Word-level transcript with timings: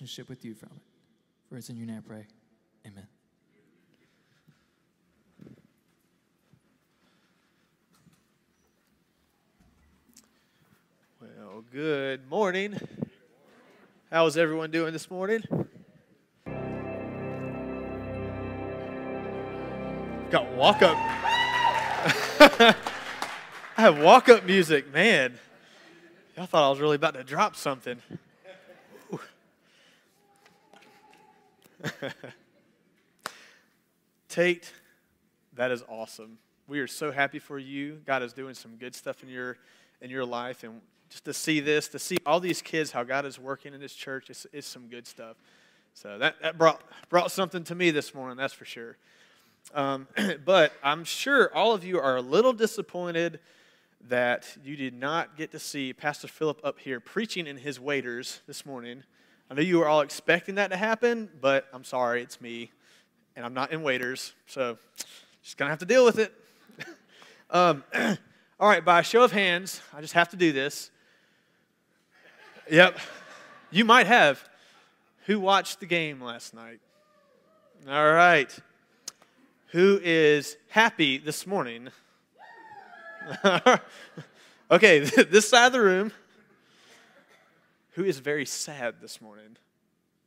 relationship 0.00 0.28
with 0.28 0.44
you 0.44 0.54
from 0.54 0.70
it. 0.74 0.82
For 1.48 1.56
it's 1.56 1.68
in 1.68 1.76
your 1.76 1.86
name 1.86 1.98
I 1.98 2.08
pray. 2.08 2.26
Amen. 2.84 3.06
Well, 11.20 11.62
good 11.72 12.28
morning. 12.28 12.76
How 14.10 14.26
is 14.26 14.36
everyone 14.36 14.72
doing 14.72 14.92
this 14.92 15.08
morning? 15.08 15.44
Got 20.30 20.50
walk 20.56 20.82
up. 20.82 20.96
I 23.76 23.80
have 23.80 24.02
walk 24.02 24.28
up 24.28 24.44
music, 24.44 24.92
man. 24.92 25.38
Y'all 26.36 26.46
thought 26.46 26.66
I 26.66 26.70
was 26.70 26.80
really 26.80 26.96
about 26.96 27.14
to 27.14 27.22
drop 27.22 27.54
something. 27.54 28.02
Tate, 34.28 34.72
that 35.54 35.70
is 35.70 35.82
awesome. 35.88 36.38
We 36.66 36.80
are 36.80 36.86
so 36.86 37.12
happy 37.12 37.38
for 37.38 37.58
you. 37.58 38.00
God 38.06 38.22
is 38.22 38.32
doing 38.32 38.54
some 38.54 38.76
good 38.76 38.94
stuff 38.94 39.22
in 39.22 39.28
your 39.28 39.58
in 40.00 40.10
your 40.10 40.24
life, 40.24 40.64
and 40.64 40.80
just 41.08 41.24
to 41.24 41.32
see 41.32 41.60
this, 41.60 41.88
to 41.88 41.98
see 41.98 42.16
all 42.26 42.40
these 42.40 42.60
kids, 42.60 42.90
how 42.90 43.04
God 43.04 43.24
is 43.24 43.38
working 43.38 43.72
in 43.72 43.80
this 43.80 43.94
church, 43.94 44.30
it's, 44.30 44.46
it's 44.52 44.66
some 44.66 44.88
good 44.88 45.06
stuff. 45.06 45.36
So 45.94 46.18
that, 46.18 46.40
that 46.42 46.58
brought 46.58 46.82
brought 47.08 47.30
something 47.30 47.62
to 47.64 47.74
me 47.74 47.90
this 47.90 48.14
morning, 48.14 48.36
that's 48.36 48.52
for 48.52 48.64
sure. 48.64 48.96
Um, 49.72 50.08
but 50.44 50.72
I'm 50.82 51.04
sure 51.04 51.54
all 51.54 51.72
of 51.72 51.84
you 51.84 52.00
are 52.00 52.16
a 52.16 52.22
little 52.22 52.52
disappointed 52.52 53.38
that 54.08 54.56
you 54.64 54.76
did 54.76 54.94
not 54.94 55.36
get 55.36 55.52
to 55.52 55.58
see 55.58 55.92
Pastor 55.92 56.28
Philip 56.28 56.60
up 56.64 56.80
here 56.80 57.00
preaching 57.00 57.46
in 57.46 57.56
his 57.56 57.80
waiters 57.80 58.40
this 58.46 58.66
morning. 58.66 59.04
I 59.54 59.56
know 59.58 59.62
you 59.62 59.78
were 59.78 59.86
all 59.86 60.00
expecting 60.00 60.56
that 60.56 60.72
to 60.72 60.76
happen, 60.76 61.30
but 61.40 61.68
I'm 61.72 61.84
sorry, 61.84 62.22
it's 62.22 62.40
me, 62.40 62.72
and 63.36 63.46
I'm 63.46 63.54
not 63.54 63.70
in 63.70 63.84
waiters, 63.84 64.32
so 64.48 64.78
just 65.44 65.56
gonna 65.56 65.70
have 65.70 65.78
to 65.78 65.84
deal 65.84 66.04
with 66.04 66.18
it. 66.18 66.34
um, 67.50 67.84
all 68.58 68.68
right, 68.68 68.84
by 68.84 68.98
a 68.98 69.04
show 69.04 69.22
of 69.22 69.30
hands, 69.30 69.80
I 69.96 70.00
just 70.00 70.14
have 70.14 70.30
to 70.30 70.36
do 70.36 70.50
this. 70.50 70.90
Yep, 72.68 72.98
you 73.70 73.84
might 73.84 74.08
have. 74.08 74.44
Who 75.26 75.38
watched 75.38 75.78
the 75.78 75.86
game 75.86 76.20
last 76.20 76.52
night? 76.52 76.80
All 77.88 78.12
right. 78.12 78.52
Who 79.68 80.00
is 80.02 80.56
happy 80.68 81.16
this 81.16 81.46
morning? 81.46 81.90
okay, 84.72 84.98
this 85.30 85.48
side 85.48 85.66
of 85.66 85.72
the 85.74 85.80
room. 85.80 86.10
Who 87.94 88.02
is 88.02 88.18
very 88.18 88.44
sad 88.44 88.96
this 89.00 89.20
morning? 89.20 89.56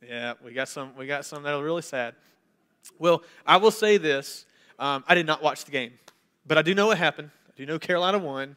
Yeah, 0.06 0.34
we 0.42 0.52
got 0.52 0.68
some. 0.68 0.96
We 0.96 1.06
got 1.06 1.26
some 1.26 1.42
that 1.42 1.52
are 1.52 1.62
really 1.62 1.82
sad. 1.82 2.14
Well, 2.98 3.22
I 3.46 3.58
will 3.58 3.70
say 3.70 3.98
this: 3.98 4.46
um, 4.78 5.04
I 5.06 5.14
did 5.14 5.26
not 5.26 5.42
watch 5.42 5.66
the 5.66 5.70
game, 5.70 5.92
but 6.46 6.56
I 6.56 6.62
do 6.62 6.74
know 6.74 6.86
what 6.86 6.96
happened. 6.96 7.30
I 7.46 7.52
do 7.56 7.66
know 7.66 7.78
Carolina 7.78 8.18
won. 8.18 8.56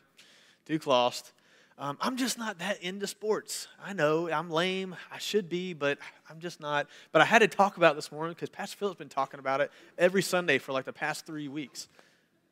Duke 0.64 0.88
lost. 0.88 1.34
Um, 1.78 1.98
I'm 2.00 2.16
just 2.16 2.38
not 2.38 2.60
that 2.60 2.82
into 2.82 3.06
sports. 3.06 3.68
I 3.84 3.92
know 3.92 4.30
I'm 4.30 4.50
lame. 4.50 4.96
I 5.12 5.18
should 5.18 5.50
be, 5.50 5.74
but 5.74 5.98
I'm 6.30 6.40
just 6.40 6.62
not. 6.62 6.88
But 7.12 7.22
I 7.22 7.26
had 7.26 7.40
to 7.40 7.50
talk 7.50 7.76
about 7.76 7.98
this 7.98 8.14
morning 8.14 8.34
because 8.34 8.48
Pastor 8.48 8.78
Philip's 8.78 8.98
been 8.98 9.10
talking 9.10 9.42
about 9.42 9.60
it 9.60 9.72
every 9.98 10.22
Sunday 10.22 10.58
for 10.58 10.72
like 10.72 10.86
the 10.86 10.94
past 10.94 11.26
three 11.26 11.50
weeks. 11.50 11.90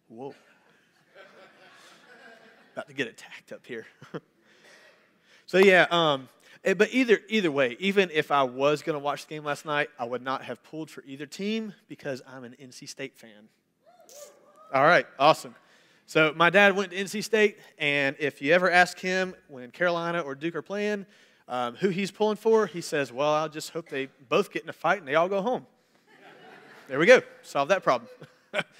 Whoa. 0.09 0.35
About 2.73 2.87
to 2.89 2.93
get 2.93 3.07
attacked 3.07 3.53
up 3.53 3.65
here. 3.65 3.85
so 5.45 5.57
yeah, 5.59 5.87
um, 5.89 6.27
but 6.63 6.89
either 6.91 7.19
either 7.29 7.51
way, 7.51 7.77
even 7.79 8.09
if 8.11 8.31
I 8.31 8.43
was 8.43 8.81
going 8.81 8.95
to 8.95 8.99
watch 8.99 9.25
the 9.25 9.35
game 9.35 9.43
last 9.43 9.65
night, 9.65 9.89
I 9.97 10.05
would 10.05 10.21
not 10.21 10.43
have 10.43 10.61
pulled 10.63 10.89
for 10.89 11.03
either 11.05 11.25
team 11.25 11.73
because 11.87 12.21
I'm 12.27 12.43
an 12.43 12.55
NC 12.61 12.89
State 12.89 13.17
fan. 13.17 13.47
All 14.73 14.83
right, 14.83 15.05
awesome. 15.17 15.55
So 16.05 16.33
my 16.35 16.49
dad 16.49 16.75
went 16.75 16.91
to 16.91 16.97
NC 16.97 17.23
State, 17.23 17.57
and 17.77 18.15
if 18.19 18.41
you 18.41 18.53
ever 18.53 18.69
ask 18.69 18.99
him 18.99 19.35
when 19.47 19.71
Carolina 19.71 20.21
or 20.21 20.35
Duke 20.35 20.55
are 20.55 20.61
playing, 20.61 21.05
um, 21.47 21.75
who 21.75 21.89
he's 21.89 22.11
pulling 22.11 22.35
for, 22.35 22.67
he 22.67 22.81
says, 22.81 23.11
"Well, 23.11 23.31
I'll 23.31 23.49
just 23.49 23.69
hope 23.71 23.89
they 23.89 24.09
both 24.27 24.51
get 24.51 24.63
in 24.63 24.69
a 24.69 24.73
fight 24.73 24.99
and 24.99 25.07
they 25.07 25.15
all 25.15 25.29
go 25.29 25.41
home." 25.41 25.65
there 26.87 26.99
we 26.99 27.05
go, 27.05 27.21
solve 27.41 27.69
that 27.69 27.83
problem. 27.83 28.09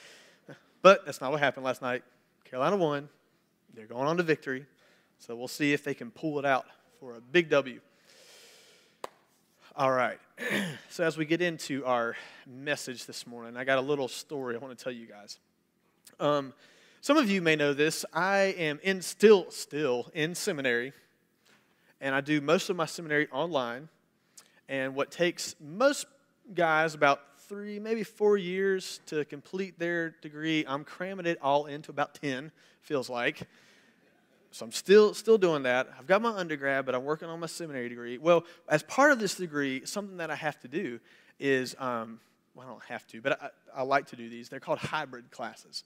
but 0.82 1.06
that's 1.06 1.22
not 1.22 1.32
what 1.32 1.40
happened 1.40 1.66
last 1.66 1.82
night. 1.82 2.04
Carolina 2.44 2.76
won. 2.76 3.08
They're 3.74 3.86
going 3.86 4.08
on 4.08 4.18
to 4.18 4.24
victory. 4.24 4.66
So 5.20 5.36
we'll 5.36 5.48
see 5.48 5.74
if 5.74 5.84
they 5.84 5.94
can 5.94 6.12
pull 6.12 6.40
it 6.40 6.46
out 6.46 6.66
for 7.00 7.16
a 7.16 7.22
big 7.22 7.50
W. 7.50 7.80
All 9.76 9.92
right. 9.92 10.20
so 10.90 11.06
as 11.06 11.18
we 11.18 11.26
get 11.26 11.42
into 11.42 11.86
our 11.86 12.18
message 12.46 13.06
this 13.06 13.26
morning, 13.26 13.56
I 13.56 13.64
got 13.64 13.78
a 13.78 13.82
little 13.82 14.10
story 14.10 14.56
I 14.56 14.58
want 14.58 14.78
to 14.78 14.84
tell 14.84 14.92
you 14.92 15.06
guys. 15.06 15.40
Um, 16.20 16.54
some 17.00 17.16
of 17.16 17.30
you 17.30 17.42
may 17.42 17.56
know 17.56 17.74
this. 17.74 18.04
I 18.14 18.54
am 18.58 18.82
in 18.84 19.02
still 19.02 19.50
still 19.50 20.12
in 20.14 20.36
seminary, 20.36 20.92
and 22.02 22.14
I 22.14 22.20
do 22.20 22.42
most 22.42 22.70
of 22.70 22.76
my 22.76 22.86
seminary 22.86 23.30
online. 23.32 23.88
And 24.68 24.94
what 24.94 25.10
takes 25.10 25.56
most 25.62 26.06
guys 26.54 26.96
about 26.96 27.22
three, 27.48 27.80
maybe 27.80 28.04
four 28.04 28.38
years 28.38 29.00
to 29.06 29.24
complete 29.24 29.80
their 29.80 30.10
degree, 30.22 30.66
I'm 30.68 30.84
cramming 30.84 31.26
it 31.26 31.38
all 31.42 31.68
into 31.68 31.92
about 31.92 32.16
ten. 32.16 32.52
Feels 32.82 33.10
like. 33.10 33.48
So 34.52 34.66
I'm 34.66 34.72
still 34.72 35.14
still 35.14 35.38
doing 35.38 35.64
that. 35.64 35.88
I've 35.98 36.08
got 36.08 36.22
my 36.22 36.32
undergrad, 36.32 36.86
but 36.86 36.96
I'm 36.96 37.04
working 37.04 37.28
on 37.30 37.40
my 37.40 37.48
seminary 37.48 37.90
degree. 37.90 38.18
Well, 38.18 38.46
as 38.68 38.84
part 38.84 39.12
of 39.12 39.20
this 39.20 39.36
degree, 39.36 39.86
something 39.86 40.18
that 40.18 40.32
I 40.32 40.36
have 40.36 40.60
to 40.62 40.68
do 40.68 41.00
is 41.40 41.76
um, 41.80 42.20
well, 42.56 42.66
I 42.68 42.70
don't 42.70 42.84
have 42.86 43.08
to, 43.08 43.22
but 43.22 43.42
I, 43.42 43.50
I 43.76 43.84
like 43.84 44.08
to 44.08 44.16
do 44.16 44.30
these. 44.30 44.50
They're 44.50 44.60
called 44.60 44.80
hybrid 44.80 45.32
classes. 45.32 45.84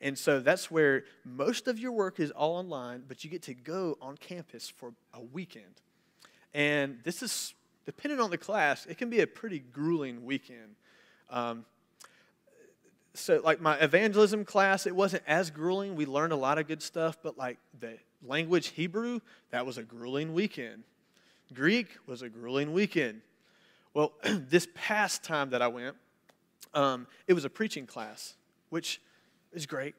And 0.00 0.18
so 0.18 0.40
that's 0.40 0.70
where 0.70 1.04
most 1.24 1.68
of 1.68 1.78
your 1.78 1.92
work 1.92 2.18
is 2.18 2.30
all 2.32 2.56
online, 2.56 3.04
but 3.06 3.22
you 3.22 3.30
get 3.30 3.42
to 3.42 3.54
go 3.54 3.96
on 4.02 4.16
campus 4.16 4.68
for 4.68 4.92
a 5.14 5.20
weekend. 5.20 5.80
And 6.52 6.98
this 7.04 7.22
is, 7.22 7.54
depending 7.86 8.20
on 8.20 8.30
the 8.30 8.38
class, 8.38 8.84
it 8.86 8.98
can 8.98 9.10
be 9.10 9.20
a 9.20 9.26
pretty 9.26 9.60
grueling 9.60 10.24
weekend. 10.24 10.74
Um, 11.30 11.64
so, 13.14 13.40
like 13.44 13.60
my 13.60 13.76
evangelism 13.76 14.44
class, 14.44 14.86
it 14.86 14.96
wasn't 14.96 15.22
as 15.26 15.50
grueling. 15.50 15.96
We 15.96 16.06
learned 16.06 16.32
a 16.32 16.36
lot 16.36 16.58
of 16.58 16.66
good 16.66 16.82
stuff, 16.82 17.18
but 17.22 17.36
like 17.36 17.58
the 17.78 17.98
language 18.26 18.68
Hebrew, 18.68 19.20
that 19.50 19.66
was 19.66 19.76
a 19.76 19.82
grueling 19.82 20.32
weekend. 20.32 20.84
Greek 21.52 21.88
was 22.06 22.22
a 22.22 22.28
grueling 22.28 22.72
weekend. 22.72 23.20
Well, 23.92 24.12
this 24.24 24.66
past 24.74 25.22
time 25.22 25.50
that 25.50 25.60
I 25.60 25.68
went, 25.68 25.96
um, 26.72 27.06
it 27.26 27.34
was 27.34 27.44
a 27.44 27.50
preaching 27.50 27.86
class, 27.86 28.34
which 28.70 29.00
is 29.52 29.66
great. 29.66 29.94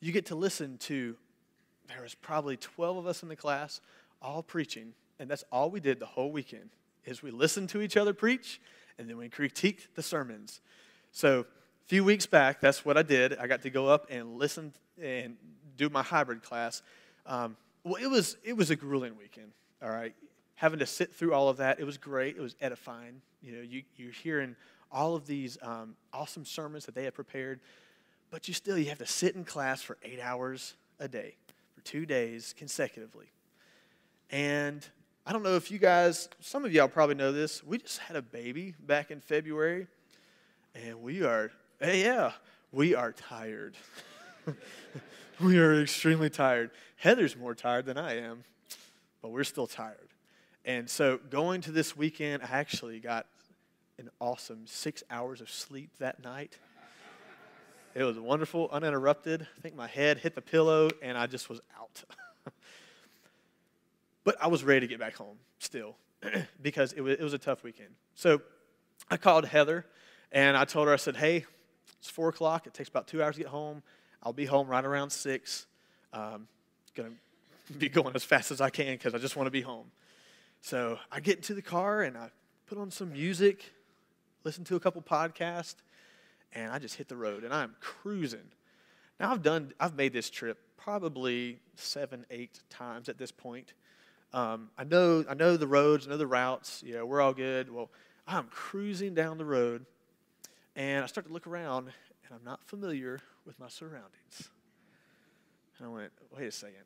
You 0.00 0.12
get 0.12 0.26
to 0.26 0.34
listen 0.34 0.78
to, 0.78 1.16
there 1.88 2.02
was 2.02 2.14
probably 2.14 2.56
12 2.56 2.96
of 2.96 3.06
us 3.06 3.22
in 3.22 3.28
the 3.28 3.36
class, 3.36 3.82
all 4.22 4.42
preaching, 4.42 4.94
and 5.18 5.30
that's 5.30 5.44
all 5.52 5.70
we 5.70 5.80
did 5.80 6.00
the 6.00 6.06
whole 6.06 6.32
weekend, 6.32 6.70
is 7.04 7.22
we 7.22 7.30
listened 7.30 7.68
to 7.70 7.82
each 7.82 7.98
other 7.98 8.14
preach, 8.14 8.60
and 8.98 9.08
then 9.08 9.18
we 9.18 9.28
critiqued 9.28 9.88
the 9.94 10.02
sermons. 10.02 10.62
So 11.12 11.44
a 11.84 11.88
few 11.88 12.04
weeks 12.04 12.26
back, 12.26 12.60
that's 12.60 12.84
what 12.84 12.96
I 12.96 13.02
did. 13.02 13.36
I 13.38 13.46
got 13.46 13.62
to 13.62 13.70
go 13.70 13.88
up 13.88 14.06
and 14.10 14.36
listen 14.36 14.72
and 15.00 15.36
do 15.76 15.88
my 15.88 16.02
hybrid 16.02 16.42
class. 16.42 16.82
Um, 17.26 17.56
well, 17.84 17.96
it 18.02 18.06
was, 18.06 18.36
it 18.42 18.56
was 18.56 18.70
a 18.70 18.76
grueling 18.76 19.16
weekend, 19.18 19.52
all 19.82 19.90
right? 19.90 20.14
Having 20.54 20.78
to 20.78 20.86
sit 20.86 21.14
through 21.14 21.34
all 21.34 21.48
of 21.48 21.58
that, 21.58 21.80
it 21.80 21.84
was 21.84 21.98
great. 21.98 22.36
It 22.36 22.40
was 22.40 22.56
edifying. 22.60 23.20
You 23.42 23.52
know, 23.56 23.62
you, 23.62 23.82
you're 23.96 24.12
hearing 24.12 24.56
all 24.90 25.14
of 25.14 25.26
these 25.26 25.58
um, 25.60 25.96
awesome 26.12 26.44
sermons 26.44 26.86
that 26.86 26.94
they 26.94 27.04
had 27.04 27.14
prepared 27.14 27.60
but 28.34 28.48
you 28.48 28.54
still 28.54 28.76
you 28.76 28.86
have 28.86 28.98
to 28.98 29.06
sit 29.06 29.36
in 29.36 29.44
class 29.44 29.80
for 29.80 29.96
eight 30.02 30.18
hours 30.20 30.74
a 30.98 31.06
day 31.06 31.36
for 31.72 31.84
two 31.84 32.04
days 32.04 32.52
consecutively 32.58 33.30
and 34.30 34.88
i 35.24 35.32
don't 35.32 35.44
know 35.44 35.54
if 35.54 35.70
you 35.70 35.78
guys 35.78 36.28
some 36.40 36.64
of 36.64 36.72
y'all 36.72 36.88
probably 36.88 37.14
know 37.14 37.30
this 37.30 37.62
we 37.62 37.78
just 37.78 37.98
had 37.98 38.16
a 38.16 38.22
baby 38.22 38.74
back 38.80 39.12
in 39.12 39.20
february 39.20 39.86
and 40.74 41.00
we 41.00 41.22
are 41.22 41.52
hey 41.84 42.02
yeah 42.02 42.32
we 42.72 42.94
are 42.94 43.12
tired 43.12 43.74
we 45.38 45.58
are 45.58 45.82
extremely 45.82 46.30
tired 46.30 46.70
heather's 46.96 47.36
more 47.36 47.54
tired 47.54 47.84
than 47.84 47.98
i 47.98 48.16
am 48.16 48.42
but 49.20 49.30
we're 49.30 49.44
still 49.44 49.66
tired 49.66 50.08
and 50.64 50.88
so 50.88 51.20
going 51.28 51.60
to 51.60 51.70
this 51.70 51.94
weekend 51.94 52.42
i 52.42 52.46
actually 52.46 53.00
got 53.00 53.26
an 53.98 54.08
awesome 54.18 54.62
six 54.64 55.02
hours 55.10 55.42
of 55.42 55.50
sleep 55.50 55.90
that 55.98 56.24
night 56.24 56.56
it 57.94 58.02
was 58.02 58.18
wonderful, 58.18 58.68
uninterrupted. 58.72 59.42
I 59.42 59.60
think 59.60 59.76
my 59.76 59.86
head 59.86 60.18
hit 60.18 60.34
the 60.34 60.42
pillow 60.42 60.90
and 61.00 61.16
I 61.16 61.28
just 61.28 61.48
was 61.48 61.60
out. 61.78 62.02
but 64.24 64.34
I 64.42 64.48
was 64.48 64.64
ready 64.64 64.80
to 64.80 64.86
get 64.88 64.98
back 64.98 65.14
home 65.14 65.36
still 65.60 65.96
because 66.62 66.92
it 66.94 67.02
was, 67.02 67.18
it 67.18 67.22
was 67.22 67.34
a 67.34 67.38
tough 67.38 67.62
weekend. 67.62 67.90
So 68.16 68.40
I 69.12 69.16
called 69.16 69.44
Heather 69.44 69.86
and 70.32 70.56
I 70.56 70.64
told 70.64 70.88
her, 70.88 70.92
I 70.92 70.96
said, 70.96 71.16
hey, 71.16 71.46
it's 72.04 72.10
four 72.10 72.28
o'clock. 72.28 72.66
It 72.66 72.74
takes 72.74 72.90
about 72.90 73.08
two 73.08 73.22
hours 73.22 73.36
to 73.36 73.40
get 73.40 73.48
home. 73.48 73.82
I'll 74.22 74.34
be 74.34 74.44
home 74.44 74.68
right 74.68 74.84
around 74.84 75.08
six. 75.08 75.66
Um, 76.12 76.48
gonna 76.94 77.12
be 77.78 77.88
going 77.88 78.14
as 78.14 78.22
fast 78.22 78.50
as 78.50 78.60
I 78.60 78.68
can 78.68 78.92
because 78.96 79.14
I 79.14 79.18
just 79.18 79.36
want 79.36 79.46
to 79.46 79.50
be 79.50 79.62
home. 79.62 79.86
So 80.60 80.98
I 81.10 81.20
get 81.20 81.36
into 81.36 81.54
the 81.54 81.62
car 81.62 82.02
and 82.02 82.18
I 82.18 82.28
put 82.66 82.76
on 82.76 82.90
some 82.90 83.14
music, 83.14 83.72
listen 84.44 84.64
to 84.64 84.76
a 84.76 84.80
couple 84.80 85.00
podcasts, 85.00 85.76
and 86.52 86.70
I 86.70 86.78
just 86.78 86.96
hit 86.96 87.08
the 87.08 87.16
road 87.16 87.42
and 87.42 87.54
I'm 87.54 87.74
cruising. 87.80 88.52
Now 89.18 89.32
I've 89.32 89.42
done, 89.42 89.72
I've 89.80 89.94
made 89.94 90.12
this 90.12 90.28
trip 90.28 90.58
probably 90.76 91.58
seven, 91.76 92.26
eight 92.30 92.60
times 92.68 93.08
at 93.08 93.16
this 93.16 93.32
point. 93.32 93.72
Um, 94.34 94.68
I 94.76 94.84
know, 94.84 95.24
I 95.26 95.32
know 95.32 95.56
the 95.56 95.66
roads, 95.66 96.06
I 96.06 96.10
know 96.10 96.18
the 96.18 96.26
routes. 96.26 96.82
Yeah, 96.84 97.00
we're 97.00 97.22
all 97.22 97.32
good. 97.32 97.72
Well, 97.72 97.90
I'm 98.26 98.48
cruising 98.48 99.14
down 99.14 99.38
the 99.38 99.46
road, 99.46 99.86
and 100.76 101.04
I 101.04 101.06
start 101.06 101.26
to 101.26 101.32
look 101.32 101.46
around, 101.46 101.86
and 101.86 102.34
I'm 102.34 102.44
not 102.44 102.64
familiar 102.64 103.20
with 103.46 103.58
my 103.60 103.68
surroundings. 103.68 104.50
And 105.78 105.86
I 105.86 105.90
went, 105.90 106.12
wait 106.36 106.46
a 106.46 106.52
second, 106.52 106.84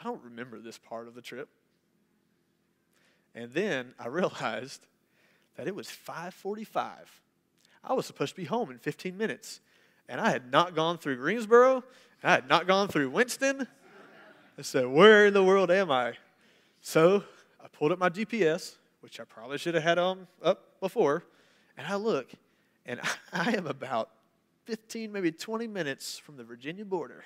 I 0.00 0.04
don't 0.04 0.22
remember 0.22 0.58
this 0.58 0.78
part 0.78 1.08
of 1.08 1.14
the 1.14 1.22
trip. 1.22 1.48
And 3.34 3.52
then 3.52 3.94
I 3.98 4.08
realized 4.08 4.86
that 5.56 5.66
it 5.66 5.74
was 5.74 5.88
5:45. 5.88 6.88
I 7.84 7.92
was 7.92 8.04
supposed 8.04 8.34
to 8.34 8.36
be 8.36 8.46
home 8.46 8.70
in 8.70 8.78
15 8.78 9.16
minutes, 9.16 9.60
and 10.08 10.20
I 10.20 10.30
had 10.30 10.50
not 10.50 10.74
gone 10.74 10.98
through 10.98 11.16
Greensboro. 11.16 11.84
I 12.22 12.32
had 12.32 12.48
not 12.48 12.66
gone 12.66 12.88
through 12.88 13.10
Winston. 13.10 13.68
I 14.58 14.62
said, 14.62 14.86
"Where 14.86 15.26
in 15.26 15.34
the 15.34 15.44
world 15.44 15.70
am 15.70 15.90
I?" 15.90 16.16
So 16.80 17.24
I 17.62 17.68
pulled 17.68 17.92
up 17.92 17.98
my 17.98 18.08
GPS, 18.08 18.76
which 19.00 19.20
I 19.20 19.24
probably 19.24 19.58
should 19.58 19.74
have 19.74 19.84
had 19.84 19.98
on 19.98 20.26
up 20.42 20.80
before, 20.80 21.24
and 21.76 21.86
I 21.86 21.94
look, 21.94 22.32
and 22.86 23.00
I 23.32 23.52
am 23.52 23.66
about 23.66 24.10
15, 24.64 25.12
maybe 25.12 25.30
20 25.30 25.66
minutes 25.66 26.18
from 26.18 26.36
the 26.36 26.44
Virginia 26.44 26.84
border. 26.84 27.24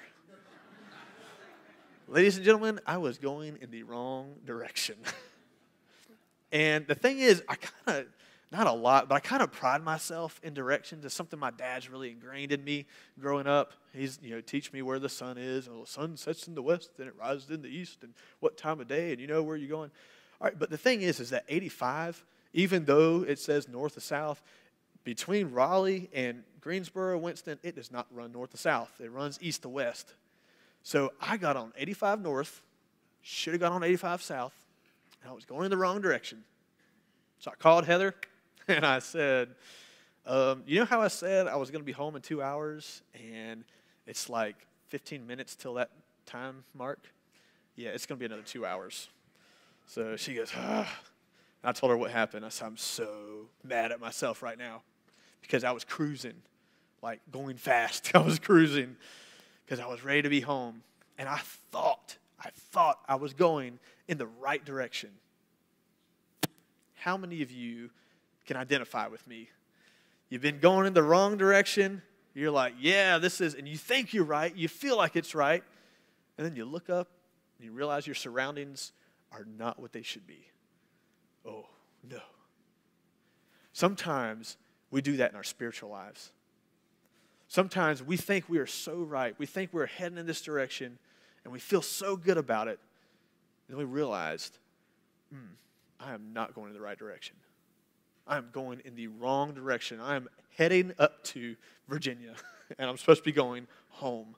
Ladies 2.08 2.36
and 2.36 2.44
gentlemen, 2.44 2.80
I 2.86 2.98
was 2.98 3.18
going 3.18 3.58
in 3.60 3.70
the 3.70 3.84
wrong 3.84 4.34
direction. 4.44 4.96
and 6.52 6.86
the 6.86 6.94
thing 6.94 7.18
is, 7.18 7.42
I 7.48 7.54
kind 7.54 8.00
of, 8.00 8.06
not 8.50 8.66
a 8.66 8.72
lot, 8.72 9.08
but 9.08 9.14
I 9.14 9.20
kind 9.20 9.42
of 9.42 9.52
pride 9.52 9.82
myself 9.84 10.40
in 10.42 10.54
directions. 10.54 11.04
It's 11.04 11.14
something 11.14 11.38
my 11.38 11.52
dad's 11.52 11.88
really 11.88 12.10
ingrained 12.10 12.50
in 12.50 12.64
me 12.64 12.86
growing 13.20 13.46
up. 13.46 13.74
He's, 13.92 14.18
you 14.20 14.34
know, 14.34 14.40
teach 14.40 14.72
me 14.72 14.82
where 14.82 14.98
the 14.98 15.08
sun 15.08 15.38
is. 15.38 15.68
And 15.68 15.82
the 15.82 15.86
sun 15.86 16.16
sets 16.16 16.48
in 16.48 16.56
the 16.56 16.62
west, 16.62 16.90
and 16.98 17.06
it 17.06 17.14
rises 17.16 17.48
in 17.50 17.62
the 17.62 17.68
east, 17.68 17.98
and 18.02 18.12
what 18.40 18.56
time 18.56 18.80
of 18.80 18.88
day, 18.88 19.12
and 19.12 19.20
you 19.20 19.28
know 19.28 19.42
where 19.42 19.56
you're 19.56 19.68
going. 19.68 19.92
All 20.40 20.46
right, 20.46 20.58
but 20.58 20.70
the 20.70 20.78
thing 20.78 21.02
is, 21.02 21.20
is 21.20 21.30
that 21.30 21.44
85, 21.48 22.24
even 22.52 22.86
though 22.86 23.22
it 23.22 23.38
says 23.38 23.68
north 23.68 23.94
to 23.94 24.00
south, 24.00 24.42
between 25.04 25.50
Raleigh 25.50 26.10
and 26.12 26.42
Greensboro, 26.60 27.18
Winston, 27.18 27.58
it 27.62 27.74
does 27.74 27.90
not 27.90 28.06
run 28.10 28.32
north 28.32 28.50
to 28.50 28.56
south. 28.56 28.92
It 29.02 29.10
runs 29.10 29.38
east 29.40 29.62
to 29.62 29.68
west. 29.68 30.14
So 30.82 31.12
I 31.20 31.36
got 31.36 31.56
on 31.56 31.72
85 31.76 32.20
north, 32.20 32.62
should 33.22 33.54
have 33.54 33.60
got 33.60 33.72
on 33.72 33.82
85 33.82 34.22
south, 34.22 34.66
and 35.22 35.30
I 35.30 35.34
was 35.34 35.44
going 35.44 35.64
in 35.64 35.70
the 35.70 35.76
wrong 35.76 36.00
direction. 36.00 36.44
So 37.38 37.50
I 37.50 37.54
called 37.54 37.86
Heather 37.86 38.14
and 38.68 38.84
I 38.84 38.98
said, 38.98 39.50
um, 40.26 40.62
You 40.66 40.80
know 40.80 40.84
how 40.84 41.00
I 41.00 41.08
said 41.08 41.46
I 41.46 41.56
was 41.56 41.70
going 41.70 41.80
to 41.80 41.86
be 41.86 41.92
home 41.92 42.16
in 42.16 42.22
two 42.22 42.42
hours 42.42 43.02
and 43.14 43.64
it's 44.06 44.28
like 44.28 44.66
15 44.88 45.26
minutes 45.26 45.54
till 45.56 45.74
that 45.74 45.90
time 46.26 46.64
mark? 46.74 47.10
Yeah, 47.76 47.90
it's 47.90 48.04
going 48.04 48.18
to 48.18 48.20
be 48.20 48.26
another 48.26 48.46
two 48.46 48.66
hours. 48.66 49.08
So 49.86 50.16
she 50.16 50.34
goes, 50.34 50.52
ah. 50.54 50.90
I 51.62 51.72
told 51.72 51.90
her 51.90 51.96
what 51.96 52.10
happened. 52.10 52.46
I 52.46 52.48
said, 52.48 52.66
I'm 52.66 52.78
so 52.78 53.48
mad 53.62 53.92
at 53.92 54.00
myself 54.00 54.42
right 54.42 54.58
now 54.58 54.82
because 55.40 55.64
I 55.64 55.72
was 55.72 55.84
cruising, 55.84 56.34
like 57.02 57.20
going 57.30 57.56
fast. 57.56 58.10
I 58.14 58.18
was 58.18 58.38
cruising 58.38 58.96
because 59.64 59.80
I 59.80 59.86
was 59.86 60.04
ready 60.04 60.22
to 60.22 60.28
be 60.28 60.40
home. 60.40 60.82
And 61.18 61.28
I 61.28 61.40
thought, 61.70 62.16
I 62.42 62.50
thought 62.72 62.98
I 63.08 63.16
was 63.16 63.34
going 63.34 63.78
in 64.08 64.18
the 64.18 64.26
right 64.26 64.64
direction. 64.64 65.10
How 66.94 67.16
many 67.16 67.42
of 67.42 67.50
you 67.50 67.90
can 68.46 68.56
identify 68.56 69.06
with 69.08 69.26
me? 69.26 69.48
You've 70.28 70.42
been 70.42 70.60
going 70.60 70.86
in 70.86 70.94
the 70.94 71.02
wrong 71.02 71.36
direction. 71.36 72.02
You're 72.34 72.50
like, 72.50 72.74
yeah, 72.80 73.18
this 73.18 73.40
is, 73.40 73.54
and 73.54 73.68
you 73.68 73.76
think 73.76 74.14
you're 74.14 74.24
right. 74.24 74.54
You 74.54 74.68
feel 74.68 74.96
like 74.96 75.16
it's 75.16 75.34
right. 75.34 75.62
And 76.38 76.46
then 76.46 76.56
you 76.56 76.64
look 76.64 76.88
up 76.88 77.08
and 77.58 77.66
you 77.66 77.72
realize 77.72 78.06
your 78.06 78.14
surroundings 78.14 78.92
are 79.32 79.46
not 79.58 79.78
what 79.78 79.92
they 79.92 80.02
should 80.02 80.26
be. 80.26 80.46
Oh, 81.46 81.66
no. 82.08 82.20
Sometimes 83.72 84.56
we 84.90 85.00
do 85.00 85.16
that 85.18 85.30
in 85.30 85.36
our 85.36 85.44
spiritual 85.44 85.90
lives. 85.90 86.32
Sometimes 87.48 88.02
we 88.02 88.16
think 88.16 88.48
we 88.48 88.58
are 88.58 88.66
so 88.66 88.98
right. 89.02 89.34
We 89.38 89.46
think 89.46 89.72
we're 89.72 89.86
heading 89.86 90.18
in 90.18 90.26
this 90.26 90.40
direction 90.40 90.98
and 91.44 91.52
we 91.52 91.58
feel 91.58 91.82
so 91.82 92.16
good 92.16 92.38
about 92.38 92.68
it. 92.68 92.78
And 93.66 93.76
then 93.76 93.78
we 93.78 93.92
realized, 93.92 94.58
hmm, 95.32 95.54
I 95.98 96.14
am 96.14 96.32
not 96.32 96.54
going 96.54 96.68
in 96.68 96.74
the 96.74 96.80
right 96.80 96.98
direction. 96.98 97.36
I 98.26 98.36
am 98.36 98.50
going 98.52 98.80
in 98.84 98.94
the 98.94 99.08
wrong 99.08 99.52
direction. 99.52 100.00
I 100.00 100.16
am 100.16 100.28
heading 100.56 100.92
up 100.98 101.24
to 101.24 101.56
Virginia 101.88 102.34
and 102.78 102.88
I'm 102.88 102.96
supposed 102.96 103.20
to 103.20 103.24
be 103.24 103.32
going 103.32 103.66
home. 103.88 104.36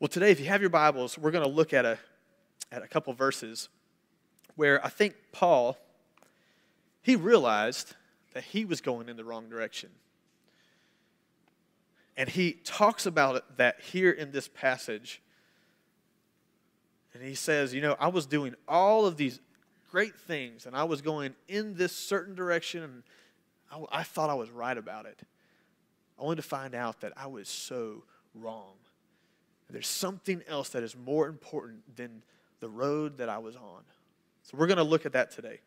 Well, 0.00 0.08
today, 0.08 0.30
if 0.30 0.40
you 0.40 0.46
have 0.46 0.60
your 0.60 0.70
Bibles, 0.70 1.16
we're 1.16 1.30
going 1.30 1.44
to 1.44 1.50
look 1.50 1.72
at 1.72 1.86
a, 1.86 1.98
at 2.70 2.82
a 2.82 2.88
couple 2.88 3.12
verses 3.14 3.68
where 4.56 4.84
I 4.84 4.88
think 4.88 5.14
Paul, 5.32 5.78
he 7.00 7.16
realized 7.16 7.94
that 8.34 8.44
he 8.44 8.64
was 8.64 8.80
going 8.80 9.08
in 9.08 9.16
the 9.16 9.24
wrong 9.24 9.48
direction. 9.48 9.90
And 12.16 12.28
he 12.28 12.52
talks 12.64 13.06
about 13.06 13.36
it, 13.36 13.44
that 13.56 13.80
here 13.80 14.10
in 14.10 14.30
this 14.30 14.48
passage. 14.48 15.22
And 17.12 17.22
he 17.22 17.34
says, 17.34 17.72
You 17.72 17.80
know, 17.80 17.96
I 17.98 18.08
was 18.08 18.26
doing 18.26 18.54
all 18.68 19.06
of 19.06 19.16
these 19.16 19.40
great 19.90 20.16
things, 20.16 20.66
and 20.66 20.76
I 20.76 20.84
was 20.84 21.00
going 21.00 21.34
in 21.48 21.74
this 21.74 21.92
certain 21.92 22.34
direction, 22.34 22.82
and 22.82 23.02
I, 23.70 24.00
I 24.00 24.02
thought 24.02 24.30
I 24.30 24.34
was 24.34 24.50
right 24.50 24.76
about 24.76 25.06
it, 25.06 25.20
only 26.18 26.36
to 26.36 26.42
find 26.42 26.74
out 26.74 27.00
that 27.00 27.12
I 27.16 27.26
was 27.28 27.48
so 27.48 28.02
wrong. 28.34 28.74
There's 29.70 29.88
something 29.88 30.42
else 30.46 30.68
that 30.70 30.82
is 30.84 30.96
more 30.96 31.26
important 31.26 31.96
than 31.96 32.22
the 32.60 32.68
road 32.68 33.18
that 33.18 33.28
I 33.28 33.38
was 33.38 33.56
on. 33.56 33.82
So 34.44 34.56
we're 34.56 34.68
going 34.68 34.76
to 34.76 34.84
look 34.84 35.04
at 35.04 35.12
that 35.14 35.32
today. 35.32 35.60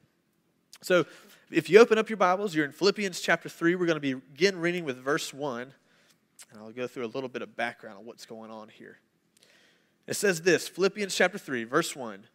So 0.81 1.06
if 1.50 1.69
you 1.69 1.80
open 1.80 1.98
up 1.98 2.10
your 2.10 2.18
Bibles, 2.18 2.54
you're 2.54 2.66
in 2.66 2.72
Philippians 2.72 3.22
chapter 3.22 3.50
3. 3.50 3.75
We're 3.75 3.86
going 3.86 4.02
to 4.02 4.16
begin 4.16 4.60
reading 4.60 4.84
with 4.84 4.98
verse 4.98 5.34
1. 5.34 5.62
And 6.52 6.62
I'll 6.62 6.72
go 6.72 6.88
through 6.88 7.06
a 7.06 7.08
little 7.08 7.30
bit 7.30 7.42
of 7.42 7.56
background 7.56 8.00
on 8.00 8.06
what's 8.06 8.25
going 8.25 8.52
on 8.52 8.69
here. 8.69 9.00
It 10.08 10.16
says 10.16 10.42
this 10.42 10.68
Philippians 10.68 11.16
chapter 11.16 11.38
3, 11.38 11.64
verse 11.66 11.96
1. 11.96 12.25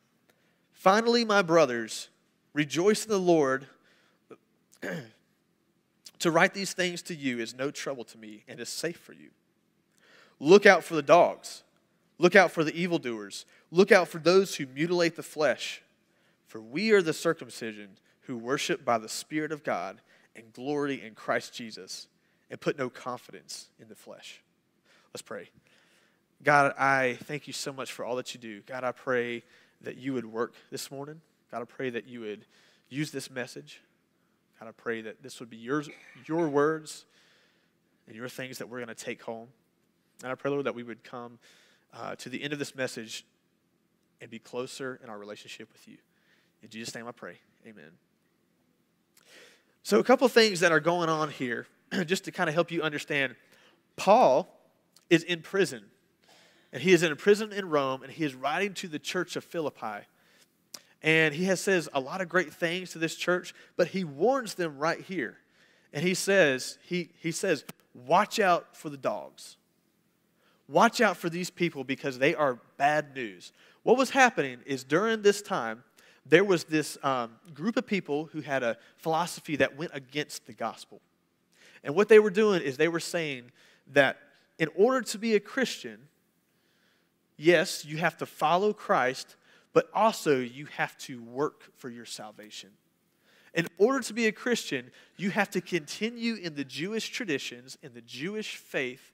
Finally, 0.72 1.24
my 1.24 1.42
brothers, 1.42 2.08
rejoice 2.52 3.04
in 3.04 3.10
the 3.10 3.18
Lord. 3.18 3.66
to 6.18 6.30
write 6.30 6.54
these 6.54 6.72
things 6.72 7.02
to 7.02 7.14
you 7.14 7.38
is 7.38 7.54
no 7.54 7.70
trouble 7.70 8.04
to 8.04 8.18
me 8.18 8.44
and 8.48 8.60
is 8.60 8.68
safe 8.68 8.96
for 8.96 9.12
you. 9.12 9.30
Look 10.40 10.66
out 10.66 10.84
for 10.84 10.94
the 10.94 11.02
dogs. 11.02 11.62
Look 12.18 12.36
out 12.36 12.50
for 12.50 12.64
the 12.64 12.74
evildoers. 12.74 13.46
Look 13.70 13.92
out 13.92 14.08
for 14.08 14.18
those 14.18 14.56
who 14.56 14.66
mutilate 14.66 15.16
the 15.16 15.22
flesh. 15.22 15.82
For 16.46 16.60
we 16.60 16.92
are 16.92 17.02
the 17.02 17.12
circumcision 17.12 17.90
who 18.22 18.36
worship 18.36 18.84
by 18.84 18.98
the 18.98 19.08
Spirit 19.08 19.52
of 19.52 19.64
God 19.64 20.00
and 20.34 20.52
glory 20.52 21.02
in 21.02 21.14
Christ 21.14 21.54
Jesus 21.54 22.06
and 22.50 22.60
put 22.60 22.78
no 22.78 22.88
confidence 22.88 23.68
in 23.80 23.88
the 23.88 23.94
flesh. 23.94 24.42
Let's 25.12 25.22
pray. 25.22 25.48
God, 26.42 26.74
I 26.78 27.18
thank 27.24 27.46
you 27.46 27.52
so 27.52 27.72
much 27.72 27.92
for 27.92 28.04
all 28.04 28.16
that 28.16 28.34
you 28.34 28.40
do. 28.40 28.60
God, 28.62 28.84
I 28.84 28.92
pray 28.92 29.42
that 29.82 29.96
you 29.96 30.12
would 30.14 30.26
work 30.26 30.54
this 30.70 30.90
morning. 30.90 31.20
God, 31.50 31.62
I 31.62 31.64
pray 31.64 31.90
that 31.90 32.06
you 32.06 32.20
would 32.20 32.46
use 32.88 33.10
this 33.10 33.30
message. 33.30 33.80
God, 34.58 34.68
I 34.68 34.72
pray 34.72 35.02
that 35.02 35.22
this 35.22 35.40
would 35.40 35.50
be 35.50 35.56
yours, 35.56 35.88
your 36.26 36.48
words 36.48 37.04
and 38.06 38.16
your 38.16 38.28
things 38.28 38.58
that 38.58 38.68
we're 38.68 38.78
going 38.78 38.94
to 38.94 38.94
take 38.94 39.22
home. 39.22 39.48
And 40.22 40.30
I 40.30 40.34
pray, 40.34 40.50
Lord, 40.50 40.66
that 40.66 40.74
we 40.74 40.82
would 40.82 41.04
come 41.04 41.38
uh, 41.94 42.16
to 42.16 42.28
the 42.28 42.42
end 42.42 42.52
of 42.52 42.58
this 42.58 42.74
message 42.74 43.24
and 44.20 44.30
be 44.30 44.38
closer 44.38 45.00
in 45.02 45.10
our 45.10 45.18
relationship 45.18 45.68
with 45.72 45.86
you. 45.88 45.96
In 46.62 46.68
Jesus' 46.68 46.94
name 46.94 47.08
I 47.08 47.12
pray. 47.12 47.38
Amen. 47.66 47.92
So, 49.82 49.98
a 49.98 50.04
couple 50.04 50.28
things 50.28 50.60
that 50.60 50.70
are 50.70 50.80
going 50.80 51.08
on 51.08 51.30
here 51.30 51.66
just 52.06 52.24
to 52.24 52.32
kind 52.32 52.48
of 52.48 52.54
help 52.54 52.70
you 52.70 52.82
understand, 52.82 53.34
Paul 53.96 54.48
is 55.10 55.22
in 55.22 55.42
prison. 55.42 55.84
And 56.72 56.82
he 56.82 56.92
is 56.92 57.02
in 57.02 57.12
a 57.12 57.16
prison 57.16 57.52
in 57.52 57.68
Rome, 57.68 58.02
and 58.02 58.10
he 58.10 58.24
is 58.24 58.34
writing 58.34 58.72
to 58.74 58.88
the 58.88 58.98
church 58.98 59.36
of 59.36 59.44
Philippi. 59.44 60.06
And 61.02 61.34
he 61.34 61.44
has 61.44 61.60
says 61.60 61.88
a 61.92 62.00
lot 62.00 62.20
of 62.20 62.28
great 62.28 62.52
things 62.52 62.92
to 62.92 62.98
this 62.98 63.16
church, 63.16 63.54
but 63.76 63.88
he 63.88 64.04
warns 64.04 64.54
them 64.54 64.78
right 64.78 65.00
here. 65.00 65.36
And 65.92 66.02
he 66.02 66.14
says, 66.14 66.78
he, 66.82 67.10
he 67.18 67.32
says, 67.32 67.64
watch 67.92 68.38
out 68.38 68.74
for 68.76 68.88
the 68.88 68.96
dogs. 68.96 69.56
Watch 70.68 71.00
out 71.00 71.16
for 71.16 71.28
these 71.28 71.50
people 71.50 71.84
because 71.84 72.18
they 72.18 72.34
are 72.34 72.58
bad 72.78 73.14
news. 73.14 73.52
What 73.82 73.98
was 73.98 74.10
happening 74.10 74.60
is 74.64 74.84
during 74.84 75.22
this 75.22 75.42
time, 75.42 75.82
there 76.24 76.44
was 76.44 76.64
this 76.64 76.98
um, 77.02 77.32
group 77.52 77.76
of 77.76 77.86
people 77.86 78.26
who 78.26 78.40
had 78.40 78.62
a 78.62 78.76
philosophy 78.96 79.56
that 79.56 79.76
went 79.76 79.90
against 79.94 80.46
the 80.46 80.52
gospel. 80.52 81.00
And 81.82 81.94
what 81.94 82.08
they 82.08 82.18
were 82.18 82.30
doing 82.30 82.62
is 82.62 82.76
they 82.76 82.88
were 82.88 83.00
saying 83.00 83.50
that 83.92 84.18
in 84.58 84.68
order 84.76 85.00
to 85.02 85.18
be 85.18 85.34
a 85.34 85.40
Christian, 85.40 85.98
yes, 87.36 87.84
you 87.84 87.96
have 87.96 88.16
to 88.18 88.26
follow 88.26 88.72
Christ, 88.72 89.36
but 89.72 89.88
also 89.92 90.38
you 90.38 90.66
have 90.66 90.96
to 90.98 91.22
work 91.22 91.72
for 91.76 91.88
your 91.88 92.04
salvation. 92.04 92.70
In 93.54 93.66
order 93.76 94.00
to 94.00 94.14
be 94.14 94.26
a 94.26 94.32
Christian, 94.32 94.90
you 95.16 95.30
have 95.30 95.50
to 95.50 95.60
continue 95.60 96.36
in 96.36 96.54
the 96.54 96.64
Jewish 96.64 97.10
traditions, 97.10 97.76
in 97.82 97.92
the 97.92 98.00
Jewish 98.00 98.56
faith, 98.56 99.12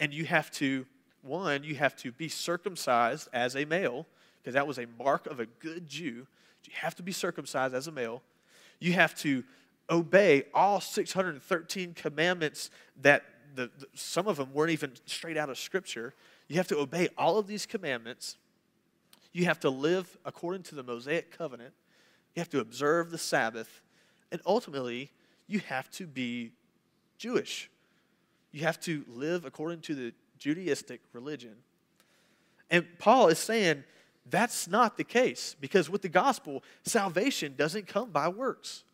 and 0.00 0.12
you 0.12 0.24
have 0.24 0.50
to, 0.52 0.86
one, 1.22 1.62
you 1.62 1.74
have 1.76 1.94
to 1.96 2.12
be 2.12 2.28
circumcised 2.28 3.28
as 3.32 3.56
a 3.56 3.64
male, 3.64 4.06
because 4.40 4.54
that 4.54 4.66
was 4.66 4.78
a 4.78 4.86
mark 4.98 5.26
of 5.26 5.38
a 5.38 5.46
good 5.46 5.88
Jew. 5.88 6.26
You 6.66 6.72
have 6.76 6.94
to 6.96 7.02
be 7.02 7.12
circumcised 7.12 7.74
as 7.74 7.86
a 7.86 7.92
male. 7.92 8.22
You 8.78 8.92
have 8.92 9.14
to 9.16 9.44
obey 9.88 10.44
all 10.52 10.80
613 10.80 11.94
commandments 11.94 12.70
that 13.02 13.22
the, 13.54 13.70
the, 13.78 13.86
some 13.94 14.28
of 14.28 14.36
them 14.36 14.52
weren't 14.52 14.72
even 14.72 14.92
straight 15.06 15.36
out 15.36 15.48
of 15.48 15.58
Scripture. 15.58 16.14
You 16.48 16.56
have 16.56 16.68
to 16.68 16.78
obey 16.78 17.08
all 17.16 17.38
of 17.38 17.46
these 17.46 17.66
commandments. 17.66 18.36
You 19.32 19.46
have 19.46 19.60
to 19.60 19.70
live 19.70 20.16
according 20.24 20.62
to 20.64 20.74
the 20.74 20.82
Mosaic 20.82 21.36
covenant. 21.36 21.72
You 22.34 22.40
have 22.40 22.50
to 22.50 22.60
observe 22.60 23.10
the 23.10 23.18
Sabbath. 23.18 23.80
And 24.30 24.40
ultimately, 24.44 25.10
you 25.46 25.60
have 25.60 25.90
to 25.92 26.06
be 26.06 26.52
Jewish. 27.18 27.70
You 28.52 28.62
have 28.62 28.80
to 28.80 29.04
live 29.08 29.44
according 29.44 29.80
to 29.82 29.94
the 29.94 30.12
Judaistic 30.38 30.98
religion. 31.12 31.56
And 32.70 32.86
Paul 32.98 33.28
is 33.28 33.38
saying 33.38 33.84
that's 34.28 34.66
not 34.66 34.96
the 34.96 35.04
case 35.04 35.54
because 35.60 35.88
with 35.88 36.02
the 36.02 36.08
gospel, 36.08 36.62
salvation 36.82 37.54
doesn't 37.56 37.86
come 37.86 38.10
by 38.10 38.28
works. 38.28 38.84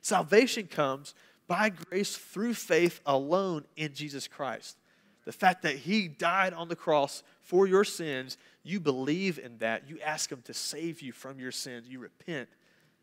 Salvation 0.00 0.66
comes 0.66 1.14
by 1.46 1.70
grace 1.70 2.16
through 2.16 2.54
faith 2.54 3.00
alone 3.06 3.64
in 3.76 3.94
Jesus 3.94 4.28
Christ. 4.28 4.76
The 5.24 5.32
fact 5.32 5.62
that 5.62 5.76
He 5.76 6.08
died 6.08 6.52
on 6.52 6.68
the 6.68 6.76
cross 6.76 7.22
for 7.42 7.66
your 7.66 7.84
sins, 7.84 8.36
you 8.64 8.80
believe 8.80 9.38
in 9.38 9.58
that. 9.58 9.88
You 9.88 9.98
ask 10.04 10.30
Him 10.30 10.42
to 10.44 10.54
save 10.54 11.00
you 11.00 11.12
from 11.12 11.38
your 11.38 11.52
sins. 11.52 11.88
You 11.88 12.00
repent 12.00 12.48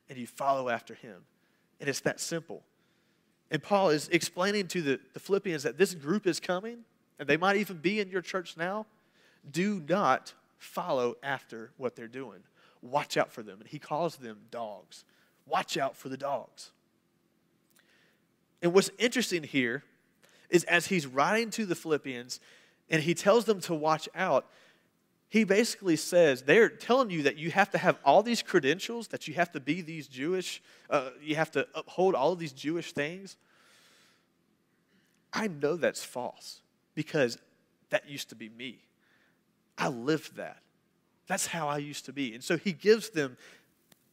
and 0.09 0.17
you 0.17 0.27
follow 0.27 0.69
after 0.69 0.93
Him. 0.93 1.15
And 1.79 1.87
it's 1.87 2.01
that 2.01 2.19
simple. 2.19 2.61
And 3.51 3.63
Paul 3.63 3.89
is 3.89 4.09
explaining 4.09 4.67
to 4.69 4.81
the, 4.81 4.99
the 5.13 5.19
Philippians 5.19 5.63
that 5.63 5.77
this 5.77 5.95
group 5.95 6.27
is 6.27 6.39
coming, 6.39 6.79
and 7.17 7.27
they 7.27 7.37
might 7.37 7.57
even 7.57 7.77
be 7.77 7.99
in 7.99 8.09
your 8.09 8.21
church 8.21 8.57
now. 8.57 8.85
Do 9.49 9.81
not 9.87 10.33
follow 10.59 11.15
after 11.23 11.71
what 11.77 11.95
they're 11.95 12.07
doing. 12.07 12.41
Watch 12.81 13.17
out 13.17 13.31
for 13.31 13.41
them. 13.41 13.59
And 13.59 13.67
he 13.67 13.79
calls 13.79 14.17
them 14.17 14.37
dogs. 14.51 15.03
Watch 15.47 15.77
out 15.77 15.97
for 15.97 16.09
the 16.09 16.17
dogs. 16.17 16.71
And 18.61 18.73
what's 18.73 18.91
interesting 18.99 19.43
here 19.43 19.83
is 20.49 20.63
as 20.65 20.87
he's 20.87 21.07
writing 21.07 21.49
to 21.51 21.65
the 21.65 21.75
Philippians 21.75 22.39
and 22.89 23.01
he 23.01 23.13
tells 23.13 23.45
them 23.45 23.61
to 23.61 23.73
watch 23.73 24.07
out, 24.13 24.45
he 25.29 25.43
basically 25.43 25.95
says 25.95 26.41
they're 26.41 26.69
telling 26.69 27.09
you 27.09 27.23
that 27.23 27.37
you 27.37 27.51
have 27.51 27.69
to 27.71 27.77
have 27.77 27.97
all 28.03 28.23
these 28.23 28.41
credentials, 28.41 29.09
that 29.09 29.27
you 29.27 29.35
have 29.35 29.51
to 29.51 29.59
be 29.59 29.81
these 29.81 30.07
Jewish, 30.07 30.61
uh, 30.89 31.11
you 31.21 31.35
have 31.35 31.51
to 31.51 31.67
uphold 31.75 32.15
all 32.15 32.33
of 32.33 32.39
these 32.39 32.51
Jewish 32.51 32.91
things. 32.93 33.37
I 35.31 35.47
know 35.47 35.75
that's 35.75 36.03
false 36.03 36.61
because 36.95 37.37
that 37.91 38.09
used 38.09 38.29
to 38.29 38.35
be 38.35 38.49
me. 38.49 38.79
I 39.79 39.87
lived 39.87 40.35
that. 40.35 40.57
That's 41.27 41.47
how 41.47 41.67
I 41.67 41.77
used 41.77 42.05
to 42.05 42.13
be. 42.13 42.33
And 42.35 42.43
so 42.43 42.57
he 42.57 42.73
gives 42.73 43.09
them 43.09 43.37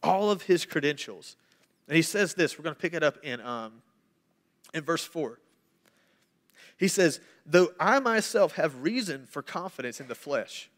all 0.02 0.30
of 0.30 0.42
his 0.42 0.64
credentials. 0.64 1.36
And 1.88 1.96
he 1.96 2.02
says 2.02 2.34
this, 2.34 2.58
we're 2.58 2.62
going 2.62 2.74
to 2.74 2.80
pick 2.80 2.94
it 2.94 3.02
up 3.02 3.18
in, 3.22 3.40
um, 3.40 3.82
in 4.72 4.84
verse 4.84 5.04
4. 5.04 5.38
He 6.78 6.88
says, 6.88 7.20
Though 7.44 7.68
I 7.80 7.98
myself 7.98 8.56
have 8.56 8.82
reason 8.82 9.26
for 9.26 9.42
confidence 9.42 10.00
in 10.00 10.08
the 10.08 10.14
flesh, 10.14 10.70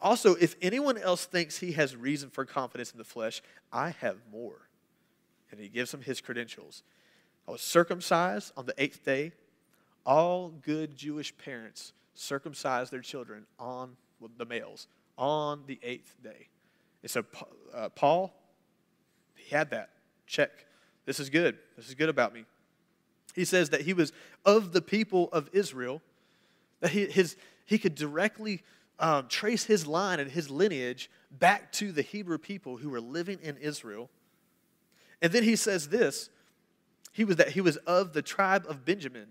also, 0.00 0.34
if 0.36 0.54
anyone 0.62 0.96
else 0.96 1.24
thinks 1.24 1.58
he 1.58 1.72
has 1.72 1.96
reason 1.96 2.30
for 2.30 2.44
confidence 2.44 2.92
in 2.92 2.98
the 2.98 3.04
flesh, 3.04 3.42
I 3.72 3.90
have 4.00 4.18
more. 4.30 4.68
And 5.50 5.58
he 5.58 5.68
gives 5.68 5.92
him 5.92 6.02
his 6.02 6.20
credentials. 6.20 6.82
I 7.48 7.50
was 7.50 7.62
circumcised 7.62 8.52
on 8.56 8.66
the 8.66 8.74
eighth 8.78 9.04
day. 9.04 9.32
All 10.06 10.50
good 10.50 10.96
Jewish 10.96 11.36
parents 11.36 11.92
circumcise 12.14 12.90
their 12.90 13.00
children 13.00 13.46
on 13.58 13.96
the 14.36 14.44
males 14.44 14.86
on 15.16 15.64
the 15.66 15.78
eighth 15.82 16.16
day. 16.22 16.48
And 17.02 17.10
so 17.10 17.24
uh, 17.74 17.88
Paul, 17.90 18.34
he 19.34 19.54
had 19.54 19.70
that. 19.70 19.90
Check. 20.26 20.50
This 21.04 21.20
is 21.20 21.30
good. 21.30 21.58
This 21.76 21.88
is 21.88 21.94
good 21.94 22.08
about 22.08 22.34
me. 22.34 22.44
He 23.34 23.44
says 23.44 23.70
that 23.70 23.82
he 23.82 23.92
was 23.92 24.12
of 24.44 24.72
the 24.72 24.82
people 24.82 25.28
of 25.32 25.48
Israel, 25.52 26.02
that 26.80 26.90
he, 26.90 27.06
his, 27.06 27.36
he 27.66 27.78
could 27.78 27.94
directly 27.94 28.62
um, 28.98 29.28
trace 29.28 29.64
his 29.64 29.86
line 29.86 30.20
and 30.20 30.30
his 30.30 30.50
lineage 30.50 31.10
back 31.30 31.72
to 31.72 31.92
the 31.92 32.02
Hebrew 32.02 32.38
people 32.38 32.76
who 32.76 32.90
were 32.90 33.00
living 33.00 33.38
in 33.42 33.56
Israel. 33.58 34.10
And 35.22 35.32
then 35.32 35.44
he 35.44 35.56
says 35.56 35.88
this 35.88 36.30
he 37.12 37.24
was 37.24 37.36
that 37.36 37.50
he 37.50 37.60
was 37.60 37.76
of 37.78 38.12
the 38.12 38.22
tribe 38.22 38.64
of 38.68 38.84
Benjamin. 38.84 39.28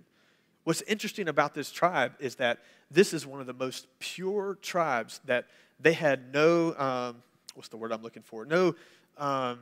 What's 0.64 0.82
interesting 0.82 1.30
about 1.30 1.54
this 1.54 1.72
tribe 1.72 2.14
is 2.20 2.36
that 2.36 2.60
this 2.90 3.14
is 3.14 3.26
one 3.26 3.42
of 3.42 3.48
the 3.48 3.54
most 3.54 3.88
pure 4.00 4.58
tribes 4.62 5.20
that 5.26 5.46
they 5.80 5.94
had 5.94 6.34
no, 6.34 6.76
um, 6.78 7.24
what's 7.54 7.70
the 7.70 7.78
word 7.78 7.92
I'm 7.92 8.02
looking 8.02 8.24
for? 8.24 8.46
No 8.46 8.76
um, 9.18 9.60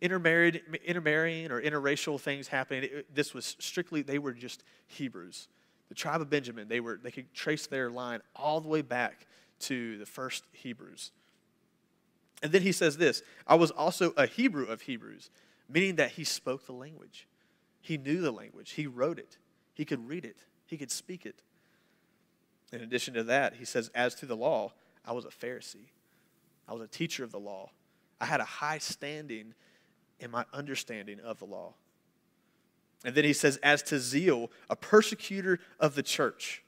intermarried, 0.00 0.62
intermarrying 0.84 1.50
or 1.50 1.60
interracial 1.60 2.20
things 2.20 2.48
happening. 2.48 2.84
It, 2.84 3.14
this 3.14 3.34
was 3.34 3.56
strictly, 3.58 4.02
they 4.02 4.18
were 4.18 4.32
just 4.32 4.62
Hebrews 4.86 5.48
the 5.88 5.94
tribe 5.94 6.20
of 6.20 6.30
Benjamin, 6.30 6.68
they, 6.68 6.80
were, 6.80 6.98
they 7.02 7.10
could 7.10 7.32
trace 7.32 7.66
their 7.66 7.90
line 7.90 8.20
all 8.34 8.60
the 8.60 8.68
way 8.68 8.82
back 8.82 9.26
to 9.60 9.98
the 9.98 10.06
first 10.06 10.44
Hebrews. 10.52 11.12
And 12.42 12.52
then 12.52 12.62
he 12.62 12.72
says 12.72 12.96
this 12.96 13.22
I 13.46 13.54
was 13.54 13.70
also 13.70 14.12
a 14.16 14.26
Hebrew 14.26 14.66
of 14.66 14.82
Hebrews, 14.82 15.30
meaning 15.68 15.96
that 15.96 16.12
he 16.12 16.24
spoke 16.24 16.66
the 16.66 16.72
language. 16.72 17.28
He 17.80 17.96
knew 17.96 18.20
the 18.20 18.32
language, 18.32 18.72
he 18.72 18.86
wrote 18.86 19.18
it, 19.18 19.38
he 19.74 19.84
could 19.84 20.08
read 20.08 20.24
it, 20.24 20.38
he 20.66 20.76
could 20.76 20.90
speak 20.90 21.24
it. 21.24 21.42
In 22.72 22.80
addition 22.80 23.14
to 23.14 23.24
that, 23.24 23.54
he 23.54 23.64
says, 23.64 23.90
As 23.94 24.14
to 24.16 24.26
the 24.26 24.36
law, 24.36 24.72
I 25.04 25.12
was 25.12 25.24
a 25.24 25.28
Pharisee, 25.28 25.88
I 26.68 26.72
was 26.72 26.82
a 26.82 26.88
teacher 26.88 27.24
of 27.24 27.32
the 27.32 27.38
law. 27.38 27.70
I 28.20 28.26
had 28.26 28.40
a 28.40 28.44
high 28.44 28.78
standing 28.78 29.54
in 30.20 30.30
my 30.30 30.44
understanding 30.52 31.20
of 31.20 31.38
the 31.38 31.44
law. 31.44 31.74
And 33.04 33.14
then 33.14 33.24
he 33.24 33.32
says, 33.32 33.58
as 33.58 33.82
to 33.84 33.98
zeal, 33.98 34.50
a 34.70 34.76
persecutor 34.76 35.60
of 35.78 35.94
the 35.94 36.02
church. 36.02 36.62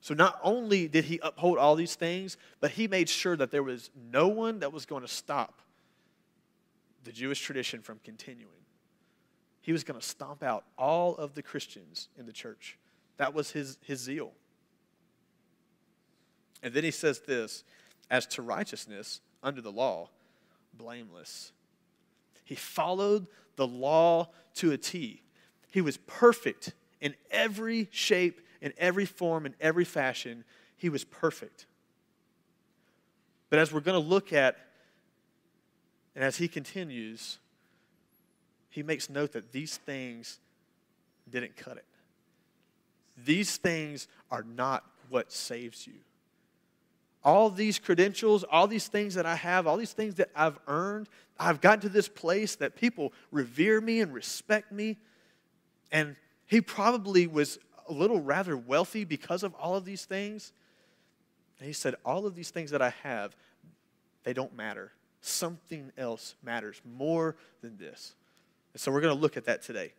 So 0.00 0.14
not 0.14 0.38
only 0.42 0.88
did 0.88 1.04
he 1.04 1.20
uphold 1.22 1.58
all 1.58 1.74
these 1.74 1.94
things, 1.94 2.36
but 2.60 2.70
he 2.70 2.88
made 2.88 3.08
sure 3.08 3.36
that 3.36 3.50
there 3.50 3.62
was 3.62 3.90
no 4.10 4.28
one 4.28 4.60
that 4.60 4.72
was 4.72 4.86
going 4.86 5.02
to 5.02 5.08
stop 5.08 5.60
the 7.04 7.12
Jewish 7.12 7.40
tradition 7.40 7.82
from 7.82 8.00
continuing. 8.04 8.48
He 9.60 9.72
was 9.72 9.84
going 9.84 10.00
to 10.00 10.06
stomp 10.06 10.42
out 10.42 10.64
all 10.78 11.16
of 11.16 11.34
the 11.34 11.42
Christians 11.42 12.08
in 12.16 12.24
the 12.24 12.32
church. 12.32 12.78
That 13.18 13.34
was 13.34 13.50
his, 13.50 13.76
his 13.82 14.00
zeal. 14.00 14.32
And 16.62 16.74
then 16.74 16.84
he 16.84 16.90
says 16.90 17.20
this 17.20 17.64
as 18.10 18.26
to 18.26 18.42
righteousness 18.42 19.20
under 19.42 19.60
the 19.60 19.72
law, 19.72 20.08
blameless. 20.74 21.52
He 22.44 22.54
followed 22.54 23.26
the 23.56 23.66
law 23.66 24.28
to 24.56 24.72
a 24.72 24.78
T. 24.78 25.22
He 25.70 25.80
was 25.80 25.96
perfect 25.96 26.74
in 27.00 27.14
every 27.30 27.88
shape, 27.90 28.40
in 28.60 28.72
every 28.76 29.06
form, 29.06 29.46
in 29.46 29.54
every 29.60 29.84
fashion. 29.84 30.44
He 30.76 30.88
was 30.88 31.04
perfect. 31.04 31.66
But 33.48 33.58
as 33.58 33.72
we're 33.72 33.80
going 33.80 34.00
to 34.00 34.08
look 34.08 34.32
at, 34.32 34.56
and 36.14 36.24
as 36.24 36.36
he 36.36 36.48
continues, 36.48 37.38
he 38.68 38.82
makes 38.82 39.08
note 39.08 39.32
that 39.32 39.52
these 39.52 39.76
things 39.76 40.38
didn't 41.28 41.56
cut 41.56 41.76
it. 41.76 41.84
These 43.24 43.56
things 43.56 44.08
are 44.30 44.42
not 44.42 44.84
what 45.08 45.32
saves 45.32 45.86
you. 45.86 45.94
All 47.22 47.50
these 47.50 47.78
credentials, 47.78 48.44
all 48.44 48.66
these 48.66 48.88
things 48.88 49.14
that 49.14 49.26
I 49.26 49.36
have, 49.36 49.66
all 49.66 49.76
these 49.76 49.92
things 49.92 50.14
that 50.14 50.30
I've 50.34 50.58
earned, 50.66 51.08
I've 51.38 51.60
gotten 51.60 51.80
to 51.80 51.88
this 51.88 52.08
place 52.08 52.56
that 52.56 52.76
people 52.76 53.12
revere 53.30 53.80
me 53.80 54.00
and 54.00 54.12
respect 54.12 54.72
me. 54.72 54.98
And 55.92 56.16
he 56.46 56.60
probably 56.60 57.26
was 57.26 57.58
a 57.88 57.92
little 57.92 58.20
rather 58.20 58.56
wealthy 58.56 59.04
because 59.04 59.42
of 59.42 59.54
all 59.54 59.76
of 59.76 59.84
these 59.84 60.04
things. 60.04 60.52
And 61.58 61.66
he 61.66 61.72
said, 61.72 61.94
All 62.04 62.26
of 62.26 62.34
these 62.34 62.50
things 62.50 62.70
that 62.70 62.80
I 62.80 62.94
have, 63.02 63.36
they 64.24 64.32
don't 64.32 64.56
matter. 64.56 64.92
Something 65.20 65.92
else 65.98 66.34
matters 66.42 66.80
more 66.84 67.36
than 67.60 67.76
this. 67.76 68.14
And 68.72 68.80
so 68.80 68.90
we're 68.90 69.00
going 69.02 69.14
to 69.14 69.20
look 69.20 69.36
at 69.36 69.44
that 69.44 69.62
today. 69.62 69.92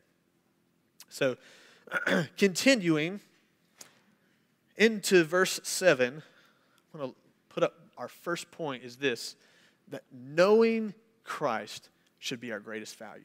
So, 1.10 1.38
continuing 2.38 3.20
into 4.78 5.24
verse 5.24 5.60
7, 5.64 6.24
Going 6.94 7.10
to 7.10 7.16
put 7.50 7.64
up 7.64 7.74
our 7.98 8.08
first 8.08 8.52
point 8.52 8.84
is 8.84 8.98
this 8.98 9.36
that 9.90 10.04
knowing 10.12 10.94
Christ 11.24 11.90
should 12.20 12.40
be 12.40 12.52
our 12.52 12.60
greatest 12.60 12.98
value. 12.98 13.24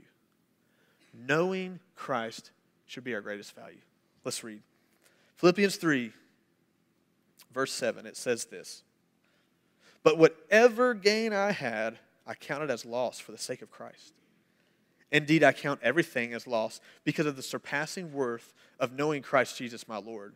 Knowing 1.14 1.80
Christ 1.94 2.50
should 2.86 3.04
be 3.04 3.14
our 3.14 3.20
greatest 3.20 3.54
value. 3.54 3.80
Let's 4.24 4.42
read. 4.42 4.60
Philippians 5.36 5.76
3, 5.76 6.12
verse 7.52 7.72
7, 7.72 8.06
it 8.06 8.16
says 8.16 8.46
this 8.46 8.82
But 10.02 10.18
whatever 10.18 10.94
gain 10.94 11.32
I 11.32 11.52
had, 11.52 11.98
I 12.26 12.34
counted 12.34 12.70
as 12.70 12.84
loss 12.84 13.18
for 13.18 13.32
the 13.32 13.38
sake 13.38 13.62
of 13.62 13.70
Christ. 13.70 14.14
Indeed, 15.12 15.44
I 15.44 15.52
count 15.52 15.80
everything 15.82 16.34
as 16.34 16.46
loss 16.46 16.80
because 17.04 17.26
of 17.26 17.36
the 17.36 17.42
surpassing 17.42 18.12
worth 18.12 18.52
of 18.80 18.92
knowing 18.92 19.22
Christ 19.22 19.56
Jesus 19.56 19.86
my 19.86 19.98
Lord. 19.98 20.34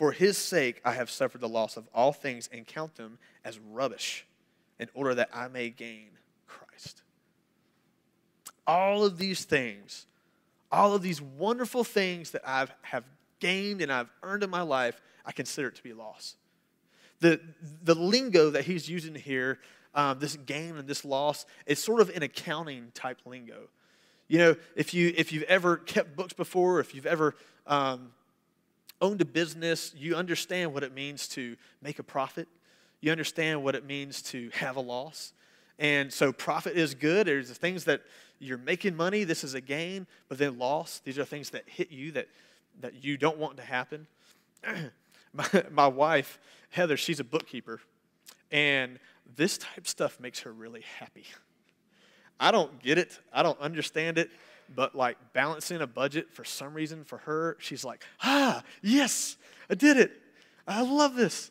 For 0.00 0.12
his 0.12 0.38
sake, 0.38 0.80
I 0.82 0.92
have 0.92 1.10
suffered 1.10 1.42
the 1.42 1.48
loss 1.50 1.76
of 1.76 1.86
all 1.92 2.14
things 2.14 2.48
and 2.50 2.66
count 2.66 2.94
them 2.94 3.18
as 3.44 3.58
rubbish 3.58 4.24
in 4.78 4.88
order 4.94 5.14
that 5.16 5.28
I 5.30 5.48
may 5.48 5.68
gain 5.68 6.08
Christ. 6.46 7.02
All 8.66 9.04
of 9.04 9.18
these 9.18 9.44
things, 9.44 10.06
all 10.72 10.94
of 10.94 11.02
these 11.02 11.20
wonderful 11.20 11.84
things 11.84 12.30
that 12.30 12.40
I 12.48 12.68
have 12.80 13.04
gained 13.40 13.82
and 13.82 13.92
I've 13.92 14.08
earned 14.22 14.42
in 14.42 14.48
my 14.48 14.62
life, 14.62 15.02
I 15.26 15.32
consider 15.32 15.68
it 15.68 15.74
to 15.74 15.82
be 15.82 15.92
loss. 15.92 16.36
The, 17.18 17.38
the 17.82 17.94
lingo 17.94 18.48
that 18.48 18.64
he's 18.64 18.88
using 18.88 19.14
here, 19.14 19.58
um, 19.94 20.18
this 20.18 20.34
gain 20.34 20.78
and 20.78 20.88
this 20.88 21.04
loss, 21.04 21.44
is 21.66 21.78
sort 21.78 22.00
of 22.00 22.08
an 22.16 22.22
accounting 22.22 22.90
type 22.94 23.18
lingo. 23.26 23.68
You 24.28 24.38
know, 24.38 24.56
if, 24.76 24.94
you, 24.94 25.12
if 25.14 25.30
you've 25.30 25.42
ever 25.42 25.76
kept 25.76 26.16
books 26.16 26.32
before, 26.32 26.80
if 26.80 26.94
you've 26.94 27.04
ever 27.04 27.34
um, 27.66 28.12
owned 29.00 29.20
a 29.20 29.24
business, 29.24 29.94
you 29.96 30.14
understand 30.14 30.74
what 30.74 30.82
it 30.82 30.94
means 30.94 31.28
to 31.28 31.56
make 31.82 31.98
a 31.98 32.02
profit. 32.02 32.48
You 33.00 33.12
understand 33.12 33.62
what 33.64 33.74
it 33.74 33.86
means 33.86 34.22
to 34.22 34.50
have 34.54 34.76
a 34.76 34.80
loss. 34.80 35.32
And 35.78 36.12
so 36.12 36.32
profit 36.32 36.76
is 36.76 36.94
good. 36.94 37.26
There's 37.26 37.48
the 37.48 37.54
things 37.54 37.84
that 37.84 38.02
you're 38.38 38.58
making 38.58 38.96
money, 38.96 39.24
this 39.24 39.44
is 39.44 39.54
a 39.54 39.60
gain, 39.60 40.06
but 40.28 40.38
then 40.38 40.58
loss, 40.58 41.00
these 41.04 41.18
are 41.18 41.24
things 41.24 41.50
that 41.50 41.64
hit 41.66 41.90
you 41.90 42.12
that, 42.12 42.28
that 42.80 43.04
you 43.04 43.16
don't 43.16 43.38
want 43.38 43.56
to 43.58 43.62
happen. 43.62 44.06
my, 45.32 45.64
my 45.70 45.86
wife, 45.86 46.38
Heather, 46.70 46.96
she's 46.96 47.20
a 47.20 47.24
bookkeeper. 47.24 47.80
And 48.50 48.98
this 49.36 49.58
type 49.58 49.86
stuff 49.86 50.18
makes 50.18 50.40
her 50.40 50.52
really 50.52 50.84
happy. 50.98 51.24
I 52.38 52.50
don't 52.50 52.82
get 52.82 52.96
it. 52.96 53.18
I 53.32 53.42
don't 53.42 53.60
understand 53.60 54.18
it. 54.18 54.30
But 54.74 54.94
like 54.94 55.16
balancing 55.32 55.80
a 55.80 55.86
budget 55.86 56.30
for 56.32 56.44
some 56.44 56.74
reason 56.74 57.04
for 57.04 57.18
her, 57.18 57.56
she's 57.58 57.84
like, 57.84 58.04
ah, 58.22 58.62
yes, 58.82 59.36
I 59.68 59.74
did 59.74 59.96
it. 59.96 60.12
I 60.66 60.82
love 60.82 61.14
this. 61.14 61.50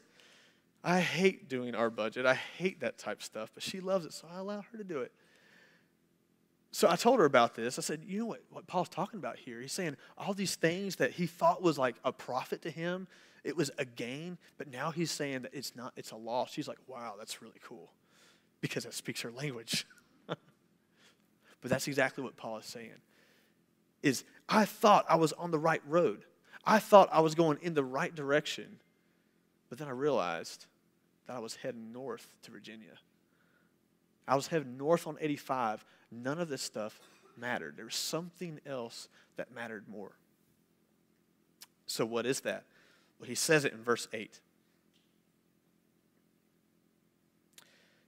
I 0.84 1.02
hate 1.02 1.50
doing 1.50 1.76
our 1.76 1.90
budget. 1.90 2.26
I 2.26 2.36
hate 2.36 2.80
that 2.80 2.98
type 2.98 3.22
stuff, 3.22 3.52
but 3.54 3.64
she 3.64 3.82
loves 3.82 4.06
it, 4.06 4.14
so 4.14 4.28
I 4.34 4.40
allow 4.40 4.62
her 4.72 4.78
to 4.78 4.84
do 4.84 5.00
it. 5.00 5.12
So 6.72 6.88
I 6.88 6.96
told 6.96 7.20
her 7.20 7.26
about 7.26 7.56
this. 7.56 7.78
I 7.78 7.82
said, 7.82 8.04
you 8.06 8.20
know 8.20 8.28
what, 8.28 8.44
what 8.52 8.68
Paul's 8.68 8.90
talking 8.90 9.20
about 9.20 9.38
here? 9.38 9.60
He's 9.60 9.74
saying 9.74 9.98
all 10.18 10.34
these 10.34 10.56
things 10.56 10.98
that 10.98 11.12
he 11.12 11.26
thought 11.26 11.62
was 11.62 11.78
like 11.78 11.96
a 12.06 12.14
profit 12.14 12.62
to 12.62 12.70
him, 12.70 13.08
it 13.44 13.56
was 13.56 13.72
a 13.78 13.86
gain, 13.86 14.38
but 14.58 14.70
now 14.70 14.92
he's 14.92 15.12
saying 15.12 15.44
that 15.44 15.54
it's 15.54 15.76
not, 15.76 15.94
it's 15.96 16.12
a 16.12 16.16
loss. 16.16 16.52
She's 16.52 16.68
like, 16.68 16.78
wow, 16.88 17.16
that's 17.18 17.42
really 17.42 17.60
cool 17.64 17.92
because 18.62 18.86
it 18.86 18.94
speaks 18.94 19.22
her 19.22 19.32
language. 19.32 19.86
but 21.62 21.70
that's 21.70 21.88
exactly 21.88 22.24
what 22.24 22.38
Paul 22.38 22.58
is 22.58 22.66
saying. 22.66 23.02
Is 24.02 24.24
I 24.48 24.66
thought 24.66 25.06
I 25.10 25.16
was 25.16 25.34
on 25.34 25.52
the 25.52 25.60
right 25.60 25.82
road. 25.88 26.24
I 26.66 26.80
thought 26.80 27.10
I 27.12 27.22
was 27.22 27.36
going 27.36 27.58
in 27.62 27.74
the 27.74 27.84
right 27.84 28.14
direction. 28.14 28.80
But 29.70 29.78
then 29.78 29.88
I 29.88 29.92
realized 29.92 30.66
that 31.28 31.36
I 31.36 31.40
was 31.40 31.56
heading 31.56 31.92
north 31.92 32.34
to 32.44 32.52
Virginia. 32.52 32.98
I 34.28 34.36
was 34.36 34.48
heading 34.48 34.78
north 34.78 35.08
on 35.08 35.18
85. 35.20 35.86
None 36.12 36.40
of 36.40 36.50
this 36.50 36.62
stuff 36.62 37.00
mattered. 37.38 37.78
There 37.78 37.86
was 37.86 37.96
something 37.96 38.60
else 38.66 39.10
that 39.38 39.54
mattered 39.54 39.88
more. 39.88 40.12
So, 41.86 42.06
what 42.06 42.26
is 42.26 42.42
that? 42.42 42.64
Well, 43.20 43.28
he 43.28 43.36
says 43.36 43.66
it 43.66 43.74
in 43.74 43.84
verse 43.84 44.08
8. 44.14 44.40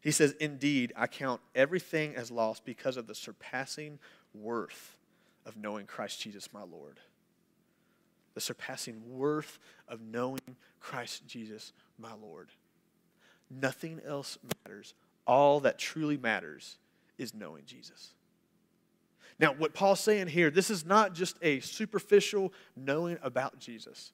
He 0.01 0.11
says, 0.11 0.35
Indeed, 0.39 0.93
I 0.95 1.07
count 1.07 1.41
everything 1.55 2.15
as 2.15 2.31
lost 2.31 2.65
because 2.65 2.97
of 2.97 3.07
the 3.07 3.15
surpassing 3.15 3.99
worth 4.33 4.97
of 5.45 5.55
knowing 5.57 5.85
Christ 5.85 6.19
Jesus 6.21 6.51
my 6.51 6.63
Lord. 6.63 6.99
The 8.33 8.41
surpassing 8.41 9.01
worth 9.17 9.59
of 9.87 10.01
knowing 10.01 10.39
Christ 10.79 11.27
Jesus 11.27 11.71
my 11.99 12.13
Lord. 12.19 12.49
Nothing 13.49 14.01
else 14.05 14.37
matters. 14.65 14.93
All 15.27 15.59
that 15.61 15.77
truly 15.77 16.17
matters 16.17 16.77
is 17.17 17.35
knowing 17.35 17.63
Jesus. 17.65 18.13
Now, 19.39 19.53
what 19.53 19.73
Paul's 19.73 19.99
saying 19.99 20.27
here, 20.27 20.49
this 20.49 20.69
is 20.69 20.85
not 20.85 21.13
just 21.13 21.37
a 21.41 21.59
superficial 21.59 22.53
knowing 22.75 23.17
about 23.21 23.59
Jesus. 23.59 24.13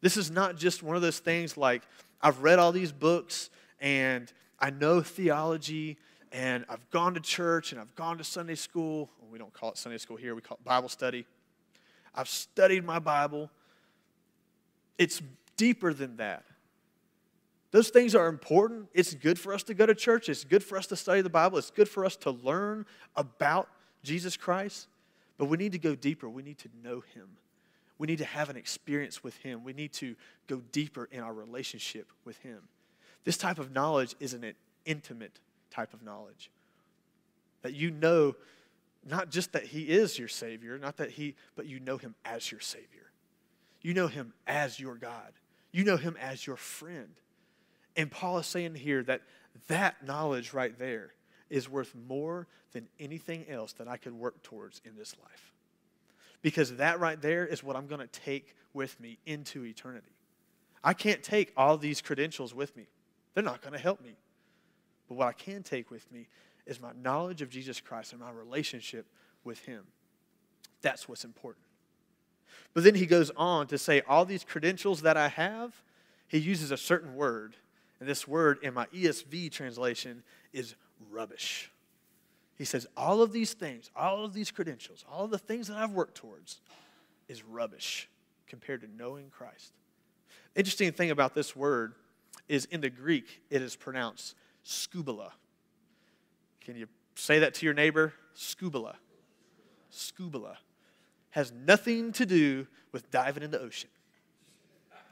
This 0.00 0.16
is 0.16 0.30
not 0.30 0.56
just 0.56 0.82
one 0.82 0.96
of 0.96 1.02
those 1.02 1.18
things 1.18 1.56
like, 1.56 1.82
I've 2.20 2.42
read 2.42 2.58
all 2.58 2.72
these 2.72 2.92
books 2.92 3.50
and 3.80 4.32
I 4.58 4.70
know 4.70 5.00
theology 5.00 5.98
and 6.32 6.64
I've 6.68 6.88
gone 6.90 7.14
to 7.14 7.20
church 7.20 7.72
and 7.72 7.80
I've 7.80 7.94
gone 7.94 8.18
to 8.18 8.24
Sunday 8.24 8.54
school. 8.54 9.10
Well, 9.20 9.30
we 9.30 9.38
don't 9.38 9.52
call 9.52 9.70
it 9.70 9.78
Sunday 9.78 9.98
school 9.98 10.16
here, 10.16 10.34
we 10.34 10.40
call 10.40 10.58
it 10.60 10.64
Bible 10.64 10.88
study. 10.88 11.26
I've 12.14 12.28
studied 12.28 12.84
my 12.84 12.98
Bible. 12.98 13.50
It's 14.98 15.20
deeper 15.56 15.92
than 15.92 16.16
that. 16.16 16.44
Those 17.70 17.90
things 17.90 18.14
are 18.14 18.28
important. 18.28 18.88
It's 18.94 19.12
good 19.12 19.38
for 19.38 19.52
us 19.52 19.62
to 19.64 19.74
go 19.74 19.84
to 19.84 19.94
church. 19.94 20.28
It's 20.28 20.44
good 20.44 20.64
for 20.64 20.78
us 20.78 20.86
to 20.86 20.96
study 20.96 21.20
the 21.20 21.28
Bible. 21.28 21.58
It's 21.58 21.70
good 21.70 21.88
for 21.88 22.06
us 22.06 22.16
to 22.16 22.30
learn 22.30 22.86
about 23.16 23.68
Jesus 24.02 24.36
Christ. 24.36 24.88
But 25.36 25.46
we 25.46 25.58
need 25.58 25.72
to 25.72 25.78
go 25.78 25.94
deeper. 25.94 26.28
We 26.28 26.42
need 26.42 26.58
to 26.58 26.70
know 26.82 27.02
Him. 27.14 27.28
We 27.98 28.06
need 28.06 28.18
to 28.18 28.24
have 28.24 28.48
an 28.48 28.56
experience 28.56 29.22
with 29.22 29.36
Him. 29.38 29.64
We 29.64 29.72
need 29.72 29.92
to 29.94 30.14
go 30.46 30.62
deeper 30.72 31.08
in 31.10 31.20
our 31.20 31.34
relationship 31.34 32.06
with 32.24 32.38
Him. 32.38 32.60
This 33.26 33.36
type 33.36 33.58
of 33.58 33.72
knowledge 33.72 34.14
is 34.20 34.32
an 34.32 34.54
intimate 34.86 35.40
type 35.70 35.92
of 35.92 36.02
knowledge. 36.02 36.50
That 37.62 37.74
you 37.74 37.90
know 37.90 38.36
not 39.04 39.30
just 39.30 39.52
that 39.52 39.64
He 39.64 39.82
is 39.82 40.18
your 40.18 40.28
Savior, 40.28 40.78
not 40.78 40.96
that 40.96 41.10
He, 41.10 41.34
but 41.56 41.66
you 41.66 41.80
know 41.80 41.98
Him 41.98 42.14
as 42.24 42.50
your 42.50 42.60
Savior. 42.60 43.10
You 43.82 43.94
know 43.94 44.06
Him 44.06 44.32
as 44.46 44.80
your 44.80 44.94
God. 44.94 45.32
You 45.72 45.84
know 45.84 45.96
Him 45.96 46.16
as 46.20 46.46
your 46.46 46.56
friend. 46.56 47.10
And 47.96 48.10
Paul 48.10 48.38
is 48.38 48.46
saying 48.46 48.76
here 48.76 49.02
that 49.02 49.22
that 49.66 50.06
knowledge 50.06 50.52
right 50.52 50.78
there 50.78 51.12
is 51.50 51.68
worth 51.68 51.94
more 52.08 52.46
than 52.72 52.86
anything 53.00 53.44
else 53.48 53.72
that 53.74 53.88
I 53.88 53.96
could 53.96 54.12
work 54.12 54.42
towards 54.44 54.80
in 54.84 54.96
this 54.96 55.16
life. 55.22 55.52
Because 56.42 56.76
that 56.76 57.00
right 57.00 57.20
there 57.20 57.44
is 57.44 57.64
what 57.64 57.74
I'm 57.74 57.88
going 57.88 58.00
to 58.00 58.06
take 58.06 58.54
with 58.72 59.00
me 59.00 59.18
into 59.26 59.64
eternity. 59.64 60.12
I 60.84 60.92
can't 60.92 61.22
take 61.22 61.52
all 61.56 61.76
these 61.76 62.00
credentials 62.00 62.54
with 62.54 62.76
me, 62.76 62.86
they're 63.36 63.44
not 63.44 63.60
going 63.60 63.74
to 63.74 63.78
help 63.78 64.02
me. 64.02 64.16
But 65.08 65.16
what 65.16 65.28
I 65.28 65.32
can 65.32 65.62
take 65.62 65.90
with 65.90 66.10
me 66.10 66.26
is 66.64 66.80
my 66.80 66.92
knowledge 67.02 67.42
of 67.42 67.50
Jesus 67.50 67.82
Christ 67.82 68.12
and 68.12 68.22
my 68.22 68.30
relationship 68.30 69.04
with 69.44 69.58
Him. 69.66 69.82
That's 70.80 71.06
what's 71.06 71.22
important. 71.22 71.66
But 72.72 72.82
then 72.82 72.94
he 72.94 73.04
goes 73.04 73.30
on 73.36 73.66
to 73.66 73.76
say, 73.76 74.00
all 74.08 74.24
these 74.24 74.42
credentials 74.42 75.02
that 75.02 75.18
I 75.18 75.28
have, 75.28 75.74
he 76.26 76.38
uses 76.38 76.70
a 76.70 76.78
certain 76.78 77.14
word. 77.14 77.56
And 78.00 78.08
this 78.08 78.26
word 78.26 78.58
in 78.62 78.72
my 78.72 78.86
ESV 78.86 79.52
translation 79.52 80.22
is 80.54 80.74
rubbish. 81.10 81.70
He 82.56 82.64
says, 82.64 82.86
all 82.96 83.20
of 83.20 83.32
these 83.32 83.52
things, 83.52 83.90
all 83.94 84.24
of 84.24 84.32
these 84.32 84.50
credentials, 84.50 85.04
all 85.12 85.26
of 85.26 85.30
the 85.30 85.38
things 85.38 85.68
that 85.68 85.76
I've 85.76 85.92
worked 85.92 86.14
towards 86.14 86.60
is 87.28 87.44
rubbish 87.44 88.08
compared 88.46 88.80
to 88.80 88.88
knowing 88.96 89.28
Christ. 89.28 89.72
Interesting 90.54 90.90
thing 90.90 91.10
about 91.10 91.34
this 91.34 91.54
word 91.54 91.92
is 92.48 92.64
in 92.66 92.80
the 92.80 92.90
Greek, 92.90 93.42
it 93.50 93.62
is 93.62 93.76
pronounced 93.76 94.34
skubala. 94.64 95.30
Can 96.60 96.76
you 96.76 96.88
say 97.14 97.40
that 97.40 97.54
to 97.54 97.64
your 97.64 97.74
neighbor? 97.74 98.12
Skubala. 98.36 98.94
Skubala. 99.92 100.56
Has 101.30 101.52
nothing 101.52 102.12
to 102.12 102.26
do 102.26 102.66
with 102.92 103.10
diving 103.10 103.42
in 103.42 103.50
the 103.50 103.60
ocean. 103.60 103.90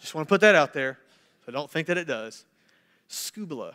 Just 0.01 0.15
want 0.15 0.27
to 0.27 0.33
put 0.33 0.41
that 0.41 0.55
out 0.55 0.73
there, 0.73 0.99
so 1.45 1.53
don't 1.53 1.71
think 1.71 1.87
that 1.87 1.99
it 1.99 2.07
does. 2.07 2.45
Skubala. 3.09 3.75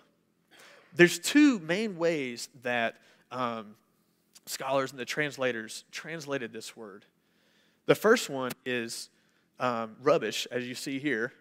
There's 0.95 1.19
two 1.19 1.59
main 1.59 1.97
ways 1.97 2.49
that 2.63 2.95
um, 3.31 3.75
scholars 4.45 4.91
and 4.91 4.99
the 4.99 5.05
translators 5.05 5.85
translated 5.91 6.51
this 6.51 6.75
word. 6.75 7.05
The 7.85 7.95
first 7.95 8.29
one 8.29 8.51
is 8.65 9.09
um, 9.59 9.95
rubbish, 10.01 10.47
as 10.51 10.67
you 10.67 10.75
see 10.75 10.99
here. 10.99 11.33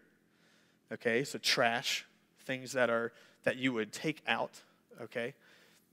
Okay, 0.93 1.25
so 1.25 1.39
trash, 1.39 2.07
things 2.41 2.73
that 2.73 2.91
are 2.91 3.13
that 3.45 3.57
you 3.57 3.73
would 3.73 3.93
take 3.93 4.23
out. 4.27 4.63
Okay, 5.03 5.35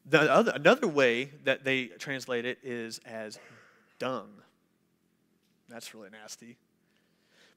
the 0.05 0.31
other 0.31 0.51
another 0.55 0.87
way 0.87 1.31
that 1.43 1.63
they 1.63 1.85
translate 1.85 2.45
it 2.45 2.59
is 2.63 2.99
as 3.05 3.39
dung. 3.99 4.29
That's 5.67 5.93
really 5.93 6.09
nasty. 6.09 6.57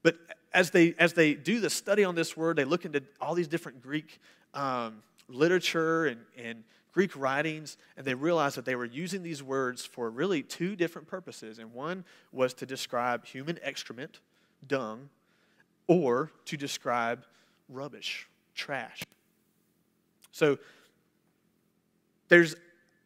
But 0.03 0.16
as 0.53 0.70
they 0.70 0.94
as 0.98 1.12
they 1.12 1.35
do 1.35 1.61
the 1.61 1.70
study 1.70 2.05
on 2.05 2.14
this 2.14 2.37
word, 2.37 2.57
they 2.57 2.64
look 2.64 2.85
into 2.85 3.03
all 3.20 3.35
these 3.35 3.48
different 3.48 3.83
Greek 3.83 4.20
um, 4.55 5.03
literature 5.29 6.07
and, 6.07 6.20
and 6.37 6.64
Greek 6.92 7.14
writings, 7.16 7.77
and 7.96 8.07
they 8.07 8.14
realized 8.14 8.57
that 8.57 8.64
they 8.64 8.74
were 8.74 8.85
using 8.85 9.22
these 9.22 9.42
words 9.42 9.85
for 9.85 10.11
really 10.11 10.42
two 10.42 10.74
different 10.74 11.07
purposes. 11.07 11.59
And 11.59 11.72
one 11.72 12.05
was 12.33 12.55
to 12.55 12.66
describe 12.66 13.24
human 13.24 13.59
excrement, 13.62 14.20
dung, 14.66 15.09
or 15.88 16.31
to 16.44 16.57
describe 16.57 17.24
rubbish, 17.68 18.29
trash. 18.55 19.03
So 20.31 20.59
there's 22.29 22.55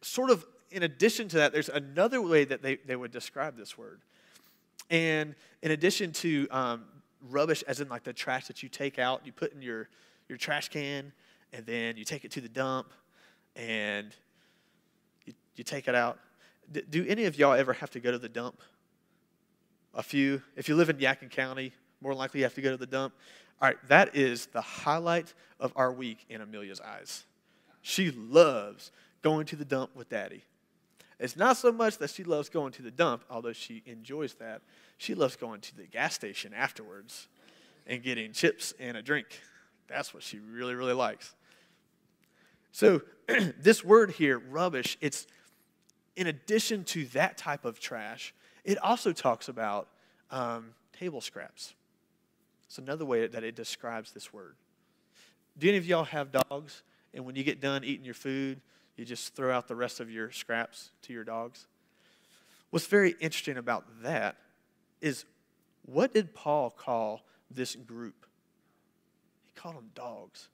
sort 0.01 0.29
of 0.29 0.45
in 0.73 0.83
addition 0.83 1.27
to 1.29 1.37
that, 1.37 1.53
there's 1.53 1.69
another 1.69 2.21
way 2.21 2.43
that 2.45 2.63
they, 2.63 2.77
they 2.77 2.95
would 2.95 3.11
describe 3.11 3.55
this 3.55 3.77
word. 3.77 4.01
And 4.89 5.35
in 5.61 5.71
addition 5.71 6.11
to 6.13 6.47
um, 6.49 6.85
rubbish, 7.29 7.63
as 7.67 7.79
in 7.79 7.87
like 7.87 8.03
the 8.03 8.11
trash 8.11 8.47
that 8.47 8.63
you 8.63 8.69
take 8.69 8.97
out, 8.97 9.21
you 9.23 9.31
put 9.31 9.53
in 9.53 9.61
your, 9.61 9.87
your 10.27 10.37
trash 10.37 10.69
can, 10.69 11.13
and 11.53 11.65
then 11.65 11.95
you 11.95 12.03
take 12.03 12.25
it 12.25 12.31
to 12.31 12.41
the 12.41 12.49
dump, 12.49 12.91
and 13.55 14.15
you, 15.25 15.33
you 15.55 15.63
take 15.63 15.87
it 15.87 15.93
out. 15.93 16.17
D- 16.71 16.83
do 16.89 17.05
any 17.07 17.25
of 17.25 17.37
y'all 17.37 17.53
ever 17.53 17.73
have 17.73 17.91
to 17.91 17.99
go 17.99 18.11
to 18.11 18.17
the 18.17 18.29
dump? 18.29 18.59
A 19.93 20.01
few. 20.01 20.41
If 20.55 20.67
you 20.67 20.75
live 20.75 20.89
in 20.89 20.97
Yadkin 20.97 21.29
County, 21.29 21.71
more 22.03 22.13
likely 22.13 22.41
you 22.41 22.43
have 22.43 22.53
to 22.55 22.61
go 22.61 22.71
to 22.71 22.77
the 22.77 22.85
dump. 22.85 23.13
All 23.61 23.69
right, 23.69 23.77
that 23.87 24.15
is 24.15 24.47
the 24.47 24.61
highlight 24.61 25.33
of 25.59 25.71
our 25.75 25.91
week 25.91 26.25
in 26.29 26.41
Amelia's 26.41 26.81
eyes. 26.81 27.23
She 27.81 28.11
loves 28.11 28.91
going 29.21 29.45
to 29.47 29.55
the 29.55 29.65
dump 29.65 29.95
with 29.95 30.09
daddy. 30.09 30.43
It's 31.19 31.37
not 31.37 31.55
so 31.57 31.71
much 31.71 31.99
that 31.99 32.09
she 32.09 32.23
loves 32.23 32.49
going 32.49 32.73
to 32.73 32.81
the 32.81 32.91
dump, 32.91 33.23
although 33.29 33.53
she 33.53 33.81
enjoys 33.85 34.33
that. 34.35 34.61
She 34.97 35.15
loves 35.15 35.37
going 35.37 35.61
to 35.61 35.77
the 35.77 35.83
gas 35.83 36.13
station 36.13 36.53
afterwards 36.53 37.27
and 37.87 38.03
getting 38.03 38.33
chips 38.33 38.73
and 38.79 38.97
a 38.97 39.01
drink. 39.01 39.27
That's 39.87 40.13
what 40.13 40.23
she 40.23 40.39
really, 40.39 40.75
really 40.75 40.93
likes. 40.93 41.33
So, 42.71 43.01
this 43.27 43.83
word 43.83 44.11
here, 44.11 44.39
rubbish, 44.39 44.97
it's 44.99 45.27
in 46.15 46.27
addition 46.27 46.83
to 46.85 47.05
that 47.07 47.37
type 47.37 47.65
of 47.65 47.79
trash, 47.79 48.33
it 48.63 48.77
also 48.79 49.13
talks 49.13 49.47
about 49.47 49.87
um, 50.31 50.71
table 50.97 51.21
scraps. 51.21 51.73
It's 52.73 52.79
another 52.79 53.05
way 53.05 53.27
that 53.27 53.43
it 53.43 53.55
describes 53.55 54.13
this 54.13 54.33
word. 54.33 54.55
Do 55.59 55.67
any 55.69 55.77
of 55.77 55.85
y'all 55.85 56.05
have 56.05 56.31
dogs? 56.31 56.81
And 57.13 57.23
when 57.23 57.35
you 57.35 57.43
get 57.43 57.61
done 57.61 57.83
eating 57.83 58.03
your 58.03 58.15
food, 58.15 58.61
you 58.97 59.05
just 59.05 59.35
throw 59.35 59.55
out 59.55 59.67
the 59.67 59.75
rest 59.75 59.99
of 59.99 60.09
your 60.09 60.31
scraps 60.31 60.89
to 61.03 61.13
your 61.13 61.23
dogs? 61.23 61.67
What's 62.71 62.87
very 62.87 63.13
interesting 63.19 63.57
about 63.57 63.85
that 64.01 64.37
is 65.01 65.25
what 65.85 66.15
did 66.15 66.33
Paul 66.33 66.71
call 66.71 67.21
this 67.51 67.75
group? 67.75 68.25
He 69.45 69.51
called 69.53 69.75
them 69.75 69.91
dogs. 69.93 70.49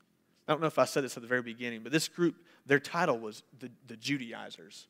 I 0.45 0.51
don't 0.51 0.60
know 0.60 0.67
if 0.67 0.77
I 0.77 0.84
said 0.84 1.05
this 1.05 1.15
at 1.15 1.23
the 1.23 1.29
very 1.29 1.41
beginning, 1.41 1.84
but 1.84 1.93
this 1.93 2.10
group, 2.10 2.36
their 2.65 2.82
title 2.82 3.17
was 3.17 3.43
the, 3.60 3.71
the 3.88 3.95
Judaizers. 3.95 4.88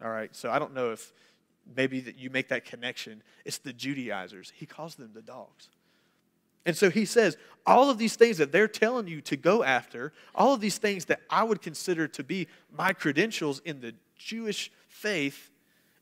All 0.00 0.10
right, 0.10 0.32
so 0.36 0.52
I 0.52 0.60
don't 0.60 0.74
know 0.74 0.92
if 0.92 1.12
maybe 1.74 1.98
that 2.02 2.16
you 2.16 2.30
make 2.30 2.46
that 2.50 2.64
connection. 2.64 3.24
It's 3.44 3.58
the 3.58 3.72
Judaizers. 3.72 4.52
He 4.54 4.64
calls 4.64 4.94
them 4.94 5.10
the 5.12 5.22
dogs. 5.22 5.70
And 6.66 6.76
so 6.76 6.90
he 6.90 7.04
says, 7.06 7.38
all 7.64 7.88
of 7.90 7.96
these 7.96 8.16
things 8.16 8.38
that 8.38 8.52
they're 8.52 8.68
telling 8.68 9.08
you 9.08 9.20
to 9.22 9.36
go 9.36 9.62
after, 9.62 10.12
all 10.34 10.52
of 10.52 10.60
these 10.60 10.78
things 10.78 11.06
that 11.06 11.20
I 11.30 11.44
would 11.44 11.62
consider 11.62 12.06
to 12.08 12.22
be 12.22 12.48
my 12.70 12.92
credentials 12.92 13.60
in 13.64 13.80
the 13.80 13.94
Jewish 14.18 14.70
faith, 14.88 15.50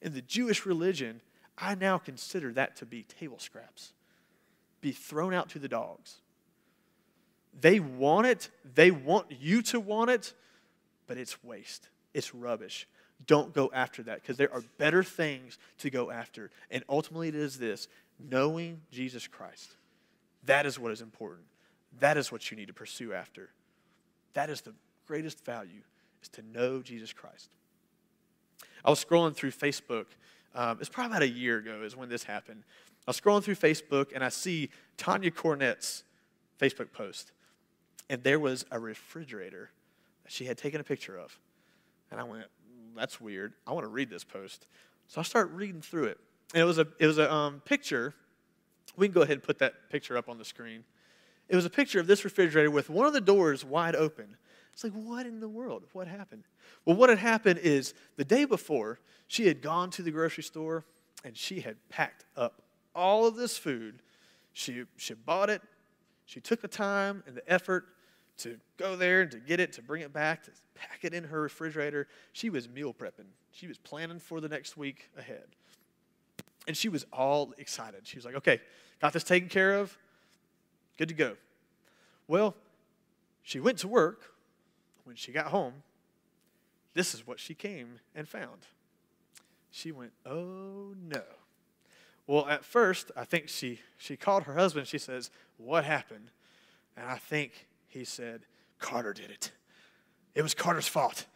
in 0.03 0.14
the 0.14 0.22
Jewish 0.22 0.66
religion, 0.66 1.20
I 1.57 1.74
now 1.74 1.98
consider 1.98 2.53
that 2.55 2.77
to 2.77 2.87
be 2.87 3.05
table 3.05 3.38
scraps, 3.38 3.92
be 4.81 4.92
thrown 4.92 5.33
out 5.33 5.50
to 5.50 5.59
the 5.59 5.68
dogs. 5.68 6.16
They 7.59 7.79
want 7.79 8.27
it, 8.27 8.50
they 8.74 8.90
want 8.90 9.27
you 9.31 9.62
to 9.62 9.79
want 9.79 10.11
it, 10.11 10.35
but 11.07 11.18
it's 11.18 11.44
waste, 11.44 11.88
it's 12.12 12.35
rubbish. 12.35 12.88
Don't 13.27 13.55
go 13.55 13.70
after 13.72 14.03
that 14.03 14.22
because 14.22 14.37
there 14.37 14.53
are 14.53 14.62
better 14.77 15.05
things 15.05 15.59
to 15.79 15.88
go 15.88 16.11
after. 16.11 16.50
And 16.70 16.83
ultimately, 16.88 17.29
it 17.29 17.37
is 17.37 17.59
this 17.59 17.88
knowing 18.18 18.81
Jesus 18.90 19.27
Christ. 19.29 19.77
That 20.46 20.66
is 20.66 20.78
what 20.78 20.92
is 20.92 21.00
important. 21.00 21.46
That 22.00 22.16
is 22.16 22.33
what 22.33 22.50
you 22.50 22.57
need 22.57 22.68
to 22.68 22.72
pursue 22.72 23.12
after. 23.12 23.50
That 24.35 24.50
is 24.50 24.61
the 24.61 24.74
greatest 25.07 25.44
value, 25.44 25.83
is 26.22 26.28
to 26.30 26.42
know 26.42 26.83
Jesus 26.83 27.12
Christ. 27.12 27.50
I 28.85 28.90
was 28.90 29.02
scrolling 29.02 29.35
through 29.35 29.52
Facebook. 29.52 30.07
Um, 30.54 30.78
it's 30.80 30.88
probably 30.88 31.12
about 31.12 31.22
a 31.22 31.28
year 31.28 31.59
ago 31.59 31.83
is 31.83 31.96
when 31.96 32.09
this 32.09 32.24
happened. 32.24 32.64
I 33.07 33.11
was 33.11 33.20
scrolling 33.20 33.42
through 33.42 33.57
Facebook 33.57 34.12
and 34.14 34.24
I 34.24 34.28
see 34.28 34.70
Tanya 34.96 35.30
Cornett's 35.30 36.04
Facebook 36.59 36.92
post. 36.92 37.33
And 38.11 38.22
there 38.22 38.38
was 38.38 38.64
a 38.70 38.78
refrigerator 38.78 39.70
that 40.24 40.33
she 40.33 40.44
had 40.44 40.59
taken 40.59 40.80
a 40.80 40.85
picture 40.85 41.18
of. 41.18 41.38
And 42.11 42.20
I 42.20 42.24
went, 42.24 42.44
that's 42.96 43.20
weird. 43.20 43.54
I 43.66 43.72
want 43.72 43.85
to 43.85 43.88
read 43.90 44.11
this 44.11 44.24
post. 44.24 44.66
So 45.09 45.20
I 45.20 45.24
start 45.24 45.50
reading 45.52 45.80
through 45.80 46.04
it. 46.04 46.18
And 46.52 46.62
it 46.62 46.64
was 46.64 46.78
a, 46.78 46.87
it 46.98 47.07
was 47.07 47.18
a 47.18 47.33
um, 47.33 47.61
picture 47.64 48.14
we 48.97 49.07
can 49.07 49.14
go 49.14 49.23
ahead 49.23 49.35
and 49.35 49.42
put 49.42 49.59
that 49.59 49.90
picture 49.90 50.16
up 50.16 50.29
on 50.29 50.38
the 50.38 50.44
screen. 50.44 50.85
It 51.49 51.57
was 51.57 51.64
a 51.64 51.70
picture 51.70 52.01
of 52.01 52.07
this 52.07 52.25
refrigerator 52.25 52.70
with 52.70 52.88
one 52.88 53.07
of 53.07 53.12
the 53.12 53.20
doors 53.20 53.64
wide 53.64 53.94
open. 53.94 54.37
It's 54.73 54.83
like, 54.83 54.92
what 54.92 55.27
in 55.27 55.40
the 55.40 55.49
world? 55.49 55.85
What 55.92 56.09
happened? 56.09 56.44
Well, 56.85 56.97
what 56.97 57.11
had 57.11 57.18
happened 57.18 57.61
is 57.61 57.94
the 58.16 58.25
day 58.25 58.44
before, 58.44 58.99
she 59.29 59.47
had 59.47 59.62
gone 59.62 59.90
to 59.90 60.03
the 60.03 60.11
grocery 60.11 60.42
store 60.42 60.85
and 61.25 61.37
she 61.37 61.61
had 61.61 61.77
packed 61.88 62.25
up 62.37 62.62
all 62.94 63.27
of 63.27 63.37
this 63.37 63.57
food. 63.57 64.03
She, 64.53 64.85
she 64.97 65.14
bought 65.14 65.51
it. 65.51 65.62
She 66.27 66.40
took 66.40 66.61
the 66.61 66.68
time 66.68 67.23
and 67.27 67.37
the 67.37 67.53
effort 67.53 67.87
to 68.38 68.59
go 68.77 68.97
there 68.97 69.23
and 69.23 69.31
to 69.31 69.38
get 69.38 69.61
it, 69.61 69.73
to 69.75 69.83
bring 69.83 70.03
it 70.03 70.12
back, 70.12 70.42
to 70.44 70.51
pack 70.75 71.01
it 71.03 71.14
in 71.14 71.25
her 71.25 71.42
refrigerator. 71.42 72.09
She 72.33 72.51
was 72.51 72.68
meal 72.68 72.92
prepping. 72.92 73.27
She 73.53 73.68
was 73.68 73.79
planning 73.79 74.18
for 74.18 74.40
the 74.40 74.49
next 74.49 74.77
week 74.77 75.11
ahead. 75.16 75.47
And 76.66 76.77
she 76.77 76.88
was 76.88 77.05
all 77.12 77.53
excited. 77.59 78.07
She 78.07 78.16
was 78.16 78.24
like, 78.24 78.37
okay, 78.37 78.61
got 79.00 79.12
this 79.12 79.24
taken 79.24 79.48
care 79.48 79.74
of. 79.74 79.96
Good 80.96 81.09
to 81.09 81.14
go. 81.14 81.37
Well, 82.27 82.55
she 83.42 83.61
went 83.61 83.79
to 83.79 83.88
work. 83.88 84.31
When 85.05 85.16
she 85.16 85.33
got 85.33 85.48
home, 85.48 85.74
this 86.94 87.14
is 87.14 87.27
what 87.27 87.38
she 87.38 87.53
came 87.53 88.00
and 88.14 88.27
found. 88.27 88.66
She 89.70 89.92
went, 89.92 90.12
oh 90.24 90.94
no. 90.98 91.22
Well, 92.27 92.48
at 92.48 92.64
first, 92.64 93.11
I 93.16 93.24
think 93.24 93.48
she, 93.48 93.81
she 93.98 94.16
called 94.16 94.44
her 94.44 94.55
husband. 94.55 94.87
She 94.87 94.98
says, 94.98 95.31
What 95.59 95.85
happened? 95.85 96.31
And 96.96 97.07
I 97.07 97.16
think 97.16 97.66
he 97.87 98.05
said, 98.05 98.46
Carter 98.79 99.12
did 99.12 99.31
it. 99.31 99.53
It 100.35 100.42
was 100.42 100.55
Carter's 100.55 100.88
fault. 100.88 101.27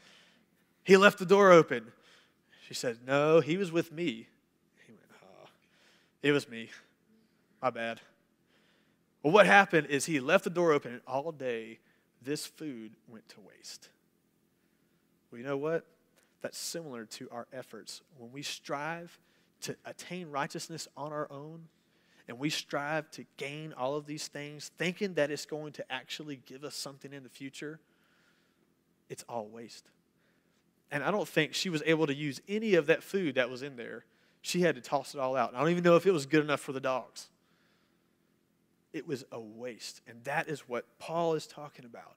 He 0.84 0.96
left 0.96 1.18
the 1.18 1.26
door 1.26 1.52
open. 1.52 1.92
She 2.66 2.74
said, 2.74 2.98
No, 3.06 3.40
he 3.40 3.56
was 3.56 3.70
with 3.70 3.92
me. 3.92 4.28
It 6.22 6.32
was 6.32 6.48
me. 6.48 6.70
My 7.62 7.70
bad. 7.70 8.00
Well, 9.22 9.32
what 9.32 9.46
happened 9.46 9.88
is 9.88 10.06
he 10.06 10.20
left 10.20 10.44
the 10.44 10.50
door 10.50 10.72
open, 10.72 10.92
and 10.92 11.00
all 11.06 11.32
day 11.32 11.78
this 12.22 12.46
food 12.46 12.92
went 13.08 13.28
to 13.30 13.40
waste. 13.40 13.88
Well, 15.30 15.38
you 15.40 15.46
know 15.46 15.56
what? 15.56 15.84
That's 16.40 16.58
similar 16.58 17.04
to 17.04 17.28
our 17.30 17.46
efforts. 17.52 18.00
When 18.16 18.32
we 18.32 18.42
strive 18.42 19.18
to 19.62 19.76
attain 19.84 20.30
righteousness 20.30 20.88
on 20.96 21.12
our 21.12 21.30
own, 21.30 21.66
and 22.28 22.38
we 22.38 22.50
strive 22.50 23.10
to 23.12 23.24
gain 23.38 23.72
all 23.72 23.96
of 23.96 24.06
these 24.06 24.28
things, 24.28 24.70
thinking 24.78 25.14
that 25.14 25.30
it's 25.30 25.46
going 25.46 25.72
to 25.72 25.92
actually 25.92 26.40
give 26.46 26.62
us 26.62 26.74
something 26.74 27.12
in 27.12 27.22
the 27.22 27.28
future, 27.28 27.80
it's 29.08 29.24
all 29.28 29.48
waste. 29.48 29.86
And 30.90 31.02
I 31.02 31.10
don't 31.10 31.28
think 31.28 31.54
she 31.54 31.70
was 31.70 31.82
able 31.86 32.06
to 32.06 32.14
use 32.14 32.40
any 32.48 32.74
of 32.74 32.86
that 32.86 33.02
food 33.02 33.34
that 33.34 33.50
was 33.50 33.62
in 33.62 33.76
there 33.76 34.04
she 34.48 34.62
had 34.62 34.76
to 34.76 34.80
toss 34.80 35.14
it 35.14 35.20
all 35.20 35.36
out. 35.36 35.54
I 35.54 35.60
don't 35.60 35.70
even 35.70 35.84
know 35.84 35.96
if 35.96 36.06
it 36.06 36.10
was 36.10 36.24
good 36.24 36.42
enough 36.42 36.60
for 36.60 36.72
the 36.72 36.80
dogs. 36.80 37.28
It 38.94 39.06
was 39.06 39.24
a 39.30 39.38
waste. 39.38 40.00
And 40.06 40.24
that 40.24 40.48
is 40.48 40.60
what 40.60 40.86
Paul 40.98 41.34
is 41.34 41.46
talking 41.46 41.84
about. 41.84 42.16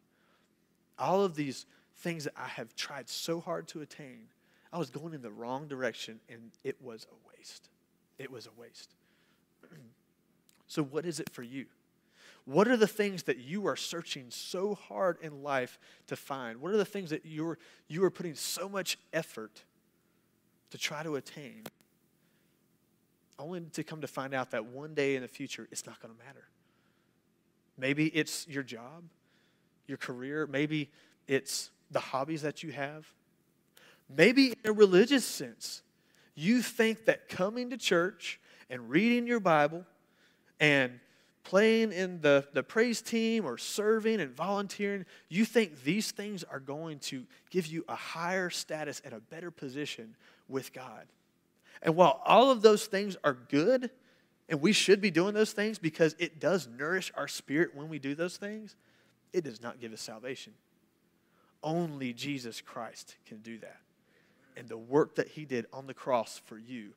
All 0.97 1.25
of 1.25 1.35
these 1.35 1.65
things 1.97 2.23
that 2.23 2.33
I 2.37 2.47
have 2.47 2.73
tried 2.75 3.09
so 3.09 3.41
hard 3.41 3.67
to 3.69 3.81
attain, 3.81 4.27
I 4.71 4.77
was 4.77 4.89
going 4.89 5.13
in 5.13 5.21
the 5.21 5.31
wrong 5.31 5.67
direction 5.67 6.21
and 6.29 6.51
it 6.63 6.81
was 6.81 7.05
a 7.11 7.37
waste. 7.37 7.67
It 8.17 8.31
was 8.31 8.47
a 8.47 8.59
waste. 8.59 8.95
so, 10.67 10.83
what 10.83 11.05
is 11.05 11.19
it 11.19 11.29
for 11.31 11.43
you? 11.43 11.65
What 12.45 12.67
are 12.67 12.77
the 12.77 12.87
things 12.87 13.23
that 13.23 13.39
you 13.39 13.67
are 13.67 13.75
searching 13.75 14.27
so 14.29 14.75
hard 14.75 15.17
in 15.21 15.43
life 15.43 15.77
to 16.07 16.15
find? 16.15 16.61
What 16.61 16.71
are 16.71 16.77
the 16.77 16.85
things 16.85 17.09
that 17.09 17.25
you're, 17.25 17.57
you 17.87 18.03
are 18.05 18.09
putting 18.09 18.35
so 18.35 18.69
much 18.69 18.97
effort 19.11 19.63
to 20.71 20.77
try 20.77 21.03
to 21.03 21.17
attain? 21.17 21.63
Only 23.41 23.61
to 23.73 23.83
come 23.83 24.01
to 24.01 24.07
find 24.07 24.33
out 24.33 24.51
that 24.51 24.65
one 24.65 24.93
day 24.93 25.15
in 25.15 25.21
the 25.21 25.27
future 25.27 25.67
it's 25.71 25.85
not 25.85 25.99
going 26.01 26.13
to 26.13 26.25
matter. 26.25 26.47
Maybe 27.77 28.07
it's 28.07 28.47
your 28.47 28.63
job, 28.63 29.03
your 29.87 29.97
career, 29.97 30.47
maybe 30.47 30.89
it's 31.27 31.71
the 31.89 31.99
hobbies 31.99 32.41
that 32.43 32.63
you 32.63 32.71
have. 32.71 33.05
Maybe 34.09 34.47
in 34.47 34.69
a 34.69 34.71
religious 34.71 35.25
sense, 35.25 35.81
you 36.35 36.61
think 36.61 37.05
that 37.05 37.29
coming 37.29 37.69
to 37.69 37.77
church 37.77 38.39
and 38.69 38.89
reading 38.89 39.27
your 39.27 39.39
Bible 39.39 39.85
and 40.59 40.99
playing 41.43 41.91
in 41.91 42.21
the, 42.21 42.47
the 42.53 42.63
praise 42.63 43.01
team 43.01 43.45
or 43.45 43.57
serving 43.57 44.19
and 44.21 44.31
volunteering, 44.31 45.05
you 45.29 45.45
think 45.45 45.83
these 45.83 46.11
things 46.11 46.43
are 46.43 46.59
going 46.59 46.99
to 46.99 47.25
give 47.49 47.65
you 47.65 47.83
a 47.87 47.95
higher 47.95 48.49
status 48.49 49.01
and 49.03 49.13
a 49.13 49.19
better 49.19 49.49
position 49.49 50.15
with 50.47 50.71
God. 50.73 51.07
And 51.81 51.95
while 51.95 52.21
all 52.25 52.51
of 52.51 52.61
those 52.61 52.85
things 52.85 53.17
are 53.23 53.33
good, 53.33 53.89
and 54.49 54.61
we 54.61 54.73
should 54.73 55.01
be 55.01 55.11
doing 55.11 55.33
those 55.33 55.53
things 55.53 55.79
because 55.79 56.15
it 56.19 56.39
does 56.39 56.67
nourish 56.67 57.11
our 57.15 57.27
spirit 57.27 57.73
when 57.73 57.89
we 57.89 57.99
do 57.99 58.13
those 58.15 58.37
things, 58.37 58.75
it 59.33 59.43
does 59.43 59.61
not 59.61 59.79
give 59.79 59.93
us 59.93 60.01
salvation. 60.01 60.53
Only 61.63 62.11
Jesus 62.13 62.59
Christ 62.59 63.15
can 63.25 63.39
do 63.39 63.57
that. 63.59 63.77
and 64.57 64.67
the 64.67 64.77
work 64.77 65.15
that 65.15 65.29
he 65.29 65.45
did 65.45 65.65
on 65.71 65.87
the 65.87 65.93
cross 65.93 66.41
for 66.45 66.57
you, 66.57 66.89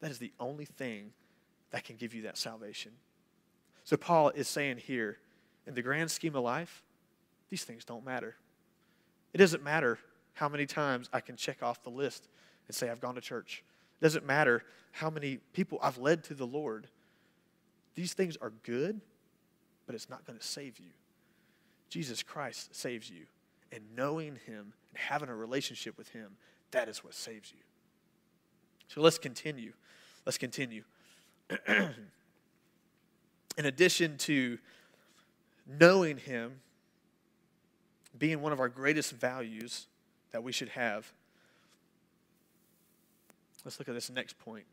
that 0.00 0.10
is 0.10 0.18
the 0.18 0.32
only 0.40 0.64
thing 0.64 1.12
that 1.70 1.84
can 1.84 1.94
give 1.96 2.12
you 2.12 2.22
that 2.22 2.36
salvation. 2.36 2.90
So, 3.84 3.96
Paul 3.96 4.30
is 4.30 4.48
saying 4.48 4.78
here, 4.78 5.18
in 5.66 5.74
the 5.74 5.82
grand 5.82 6.10
scheme 6.10 6.34
of 6.34 6.42
life, 6.42 6.82
these 7.50 7.62
things 7.62 7.84
don't 7.84 8.04
matter. 8.04 8.34
It 9.32 9.38
doesn't 9.38 9.62
matter 9.62 9.98
how 10.34 10.48
many 10.48 10.66
times 10.66 11.08
I 11.12 11.20
can 11.20 11.36
check 11.36 11.62
off 11.62 11.82
the 11.82 11.90
list 11.90 12.28
and 12.66 12.74
say, 12.74 12.90
I've 12.90 13.00
gone 13.00 13.14
to 13.14 13.20
church. 13.20 13.62
It 14.00 14.04
doesn't 14.04 14.26
matter 14.26 14.62
how 14.92 15.10
many 15.10 15.38
people 15.52 15.78
I've 15.82 15.98
led 15.98 16.24
to 16.24 16.34
the 16.34 16.46
Lord. 16.46 16.88
These 17.94 18.14
things 18.14 18.36
are 18.40 18.52
good, 18.62 19.00
but 19.86 19.94
it's 19.94 20.08
not 20.08 20.24
going 20.24 20.38
to 20.38 20.44
save 20.44 20.78
you. 20.78 20.90
Jesus 21.88 22.22
Christ 22.22 22.74
saves 22.74 23.10
you. 23.10 23.26
And 23.72 23.82
knowing 23.96 24.38
Him 24.46 24.72
and 24.90 24.98
having 24.98 25.28
a 25.28 25.34
relationship 25.34 25.98
with 25.98 26.08
Him, 26.10 26.36
that 26.70 26.88
is 26.88 27.02
what 27.02 27.14
saves 27.14 27.50
you. 27.52 27.62
So 28.88 29.00
let's 29.00 29.18
continue. 29.18 29.72
Let's 30.24 30.38
continue. 30.38 30.84
In 31.68 31.94
addition 33.58 34.16
to 34.18 34.58
knowing 35.66 36.18
Him 36.18 36.60
being 38.16 38.40
one 38.40 38.52
of 38.52 38.60
our 38.60 38.68
greatest 38.68 39.12
values 39.12 39.86
that 40.32 40.42
we 40.42 40.52
should 40.52 40.70
have, 40.70 41.12
let's 43.68 43.78
look 43.78 43.88
at 43.90 43.94
this 43.94 44.08
next 44.08 44.38
point. 44.38 44.64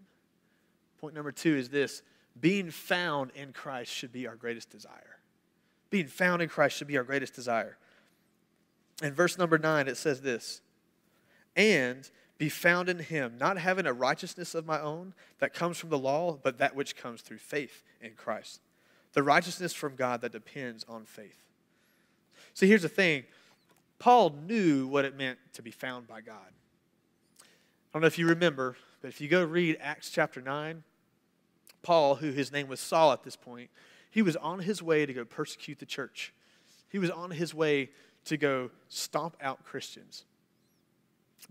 Point 1.01 1.15
number 1.15 1.33
two 1.33 1.53
is 1.53 1.67
this 1.67 2.01
being 2.39 2.71
found 2.71 3.31
in 3.35 3.51
Christ 3.51 3.91
should 3.91 4.13
be 4.13 4.25
our 4.25 4.37
greatest 4.37 4.69
desire. 4.69 5.17
Being 5.89 6.07
found 6.07 6.41
in 6.41 6.47
Christ 6.47 6.77
should 6.77 6.87
be 6.87 6.97
our 6.97 7.03
greatest 7.03 7.33
desire. 7.35 7.77
In 9.03 9.13
verse 9.13 9.37
number 9.37 9.57
nine, 9.57 9.89
it 9.89 9.97
says 9.97 10.21
this 10.21 10.61
and 11.57 12.09
be 12.37 12.47
found 12.47 12.87
in 12.87 12.99
him, 12.99 13.37
not 13.37 13.57
having 13.57 13.85
a 13.85 13.91
righteousness 13.91 14.55
of 14.55 14.65
my 14.65 14.79
own 14.79 15.13
that 15.39 15.53
comes 15.53 15.77
from 15.77 15.89
the 15.89 15.99
law, 15.99 16.39
but 16.41 16.57
that 16.59 16.73
which 16.73 16.95
comes 16.95 17.21
through 17.21 17.39
faith 17.39 17.83
in 17.99 18.13
Christ. 18.13 18.61
The 19.11 19.23
righteousness 19.23 19.73
from 19.73 19.97
God 19.97 20.21
that 20.21 20.31
depends 20.31 20.85
on 20.87 21.03
faith. 21.03 21.43
See, 22.53 22.67
here's 22.67 22.83
the 22.83 22.89
thing 22.89 23.25
Paul 23.99 24.33
knew 24.47 24.87
what 24.87 25.03
it 25.03 25.17
meant 25.17 25.37
to 25.53 25.61
be 25.61 25.71
found 25.71 26.07
by 26.07 26.21
God. 26.21 26.53
I 27.95 27.97
don't 27.97 28.01
know 28.01 28.07
if 28.07 28.19
you 28.19 28.27
remember, 28.27 28.75
but 29.05 29.09
if 29.09 29.21
you 29.21 29.27
go 29.27 29.43
read 29.43 29.77
Acts 29.81 30.09
chapter 30.09 30.41
9, 30.41 30.81
Paul, 31.83 32.15
who 32.15 32.31
his 32.31 32.51
name 32.51 32.67
was 32.67 32.79
Saul 32.79 33.11
at 33.11 33.21
this 33.21 33.35
point, 33.35 33.69
he 34.09 34.23
was 34.23 34.35
on 34.35 34.57
his 34.57 34.81
way 34.81 35.05
to 35.05 35.13
go 35.13 35.23
persecute 35.23 35.77
the 35.77 35.85
church. 35.85 36.33
He 36.89 36.97
was 36.97 37.11
on 37.11 37.29
his 37.29 37.53
way 37.53 37.91
to 38.23 38.35
go 38.35 38.71
stomp 38.89 39.37
out 39.39 39.63
Christians. 39.63 40.25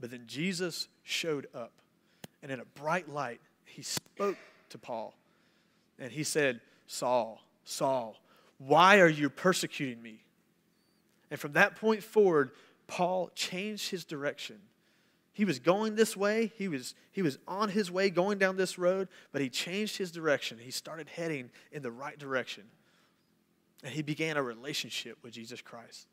But 0.01 0.11
then 0.11 0.25
Jesus 0.27 0.89
showed 1.05 1.47
up, 1.55 1.71
and 2.43 2.51
in 2.51 2.59
a 2.59 2.65
bright 2.65 3.09
light, 3.09 3.41
he 3.67 3.83
spoke 3.83 4.37
to 4.71 4.77
Paul. 4.77 5.15
And 6.01 6.11
he 6.11 6.25
said, 6.25 6.61
Saul, 6.89 7.41
Saul, 7.63 8.17
why 8.59 8.99
are 8.99 9.07
you 9.09 9.31
persecuting 9.31 10.03
me? 10.03 10.25
And 11.31 11.39
from 11.39 11.53
that 11.53 11.77
point 11.77 12.03
forward, 12.03 12.51
Paul 12.89 13.31
changed 13.37 13.91
his 13.91 14.05
direction. 14.05 14.57
He 15.35 15.45
was 15.45 15.59
going 15.59 15.97
this 15.97 16.17
way, 16.17 16.53
he 16.57 16.69
was, 16.69 16.95
he 17.11 17.21
was 17.21 17.39
on 17.47 17.69
his 17.69 17.91
way 17.91 18.09
going 18.09 18.39
down 18.39 18.57
this 18.57 18.79
road, 18.79 19.09
but 19.33 19.43
he 19.43 19.51
changed 19.51 19.97
his 19.97 20.13
direction. 20.13 20.59
He 20.59 20.71
started 20.71 21.09
heading 21.09 21.51
in 21.73 21.83
the 21.83 21.91
right 21.91 22.17
direction. 22.17 22.63
And 23.83 23.93
he 23.93 24.01
began 24.01 24.37
a 24.37 24.43
relationship 24.43 25.19
with 25.23 25.33
Jesus 25.33 25.61
Christ. 25.61 26.07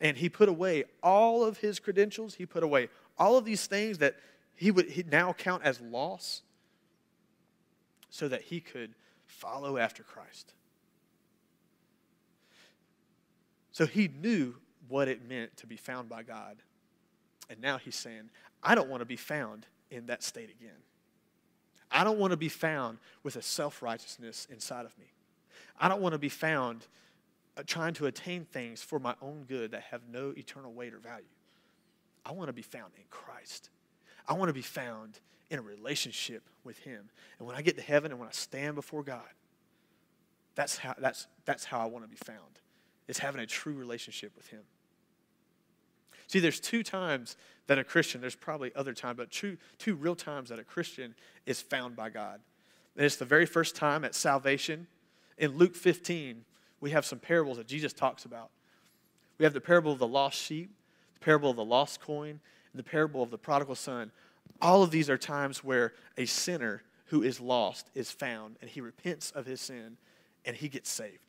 And 0.00 0.16
he 0.16 0.30
put 0.30 0.48
away 0.48 0.84
all 1.02 1.44
of 1.44 1.58
his 1.58 1.78
credentials. 1.78 2.34
He 2.34 2.46
put 2.46 2.62
away 2.62 2.88
all 3.18 3.36
of 3.36 3.44
these 3.44 3.66
things 3.66 3.98
that 3.98 4.16
he 4.56 4.70
would 4.70 5.10
now 5.12 5.34
count 5.34 5.62
as 5.64 5.78
loss 5.78 6.40
so 8.08 8.26
that 8.26 8.40
he 8.42 8.60
could 8.60 8.94
follow 9.26 9.76
after 9.76 10.02
Christ. 10.02 10.54
So 13.70 13.84
he 13.84 14.08
knew 14.08 14.54
what 14.88 15.08
it 15.08 15.28
meant 15.28 15.58
to 15.58 15.66
be 15.66 15.76
found 15.76 16.08
by 16.08 16.22
God. 16.22 16.56
And 17.50 17.60
now 17.60 17.78
he's 17.78 17.96
saying, 17.96 18.30
I 18.62 18.74
don't 18.74 18.88
want 18.88 19.00
to 19.00 19.06
be 19.06 19.16
found 19.16 19.66
in 19.90 20.06
that 20.06 20.22
state 20.22 20.50
again. 20.50 20.76
I 21.90 22.04
don't 22.04 22.18
want 22.18 22.32
to 22.32 22.36
be 22.36 22.48
found 22.48 22.98
with 23.22 23.36
a 23.36 23.42
self 23.42 23.82
righteousness 23.82 24.46
inside 24.50 24.84
of 24.84 24.96
me. 24.98 25.06
I 25.80 25.88
don't 25.88 26.02
want 26.02 26.12
to 26.12 26.18
be 26.18 26.28
found 26.28 26.86
uh, 27.56 27.62
trying 27.66 27.94
to 27.94 28.06
attain 28.06 28.44
things 28.44 28.82
for 28.82 28.98
my 28.98 29.14
own 29.22 29.44
good 29.48 29.70
that 29.70 29.82
have 29.90 30.02
no 30.10 30.32
eternal 30.36 30.72
weight 30.72 30.92
or 30.92 30.98
value. 30.98 31.24
I 32.26 32.32
want 32.32 32.48
to 32.48 32.52
be 32.52 32.62
found 32.62 32.92
in 32.96 33.04
Christ. 33.10 33.70
I 34.26 34.34
want 34.34 34.48
to 34.48 34.54
be 34.54 34.62
found 34.62 35.20
in 35.50 35.58
a 35.58 35.62
relationship 35.62 36.42
with 36.64 36.78
Him. 36.78 37.08
And 37.38 37.46
when 37.46 37.56
I 37.56 37.62
get 37.62 37.76
to 37.76 37.82
heaven 37.82 38.10
and 38.10 38.20
when 38.20 38.28
I 38.28 38.32
stand 38.32 38.74
before 38.74 39.02
God, 39.02 39.22
that's 40.54 40.76
how, 40.76 40.94
that's, 40.98 41.26
that's 41.46 41.64
how 41.64 41.80
I 41.80 41.86
want 41.86 42.04
to 42.04 42.10
be 42.10 42.16
found, 42.16 42.60
is 43.06 43.18
having 43.18 43.40
a 43.40 43.46
true 43.46 43.74
relationship 43.74 44.32
with 44.36 44.48
Him. 44.48 44.60
See, 46.28 46.40
there's 46.40 46.60
two 46.60 46.82
times 46.82 47.36
that 47.66 47.78
a 47.78 47.84
Christian, 47.84 48.20
there's 48.20 48.36
probably 48.36 48.70
other 48.76 48.92
times, 48.92 49.16
but 49.16 49.30
two, 49.30 49.56
two 49.78 49.94
real 49.94 50.14
times 50.14 50.50
that 50.50 50.58
a 50.58 50.64
Christian 50.64 51.14
is 51.46 51.60
found 51.60 51.96
by 51.96 52.10
God. 52.10 52.40
And 52.96 53.04
it's 53.04 53.16
the 53.16 53.24
very 53.24 53.46
first 53.46 53.74
time 53.74 54.04
at 54.04 54.14
salvation. 54.14 54.86
In 55.38 55.56
Luke 55.56 55.74
15, 55.74 56.44
we 56.80 56.90
have 56.90 57.04
some 57.04 57.18
parables 57.18 57.56
that 57.56 57.66
Jesus 57.66 57.92
talks 57.92 58.24
about. 58.24 58.50
We 59.38 59.44
have 59.44 59.54
the 59.54 59.60
parable 59.60 59.92
of 59.92 59.98
the 59.98 60.06
lost 60.06 60.38
sheep, 60.38 60.70
the 61.14 61.24
parable 61.24 61.50
of 61.50 61.56
the 61.56 61.64
lost 61.64 62.00
coin, 62.00 62.40
and 62.72 62.78
the 62.78 62.82
parable 62.82 63.22
of 63.22 63.30
the 63.30 63.38
prodigal 63.38 63.74
son. 63.74 64.10
All 64.60 64.82
of 64.82 64.90
these 64.90 65.08
are 65.08 65.18
times 65.18 65.64
where 65.64 65.94
a 66.16 66.26
sinner 66.26 66.82
who 67.06 67.22
is 67.22 67.40
lost 67.40 67.88
is 67.94 68.10
found 68.10 68.56
and 68.60 68.68
he 68.68 68.80
repents 68.80 69.30
of 69.30 69.46
his 69.46 69.60
sin 69.60 69.96
and 70.44 70.56
he 70.56 70.68
gets 70.68 70.90
saved. 70.90 71.27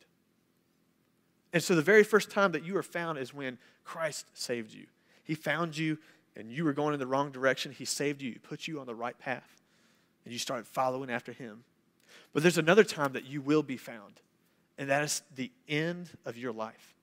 And 1.52 1.62
so 1.62 1.74
the 1.74 1.82
very 1.82 2.04
first 2.04 2.30
time 2.30 2.52
that 2.52 2.64
you 2.64 2.76
are 2.76 2.82
found 2.82 3.18
is 3.18 3.34
when 3.34 3.58
Christ 3.84 4.26
saved 4.34 4.72
you. 4.72 4.86
He 5.24 5.34
found 5.34 5.76
you 5.76 5.98
and 6.36 6.50
you 6.50 6.64
were 6.64 6.72
going 6.72 6.94
in 6.94 7.00
the 7.00 7.06
wrong 7.06 7.32
direction. 7.32 7.72
He 7.72 7.84
saved 7.84 8.22
you, 8.22 8.38
put 8.42 8.68
you 8.68 8.80
on 8.80 8.86
the 8.86 8.94
right 8.94 9.18
path, 9.18 9.60
and 10.24 10.32
you 10.32 10.38
started 10.38 10.66
following 10.66 11.10
after 11.10 11.32
him. 11.32 11.64
But 12.32 12.42
there's 12.42 12.58
another 12.58 12.84
time 12.84 13.12
that 13.14 13.24
you 13.24 13.40
will 13.40 13.62
be 13.62 13.76
found 13.76 14.20
and 14.80 14.88
that 14.88 15.04
is 15.04 15.22
the 15.36 15.52
end 15.68 16.08
of 16.24 16.38
your 16.38 16.52
life. 16.52 16.94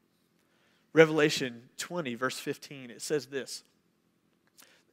Revelation 0.93 1.69
20, 1.77 2.15
verse 2.15 2.39
15, 2.39 2.89
it 2.89 3.03
says 3.03 3.27
this. 3.27 3.63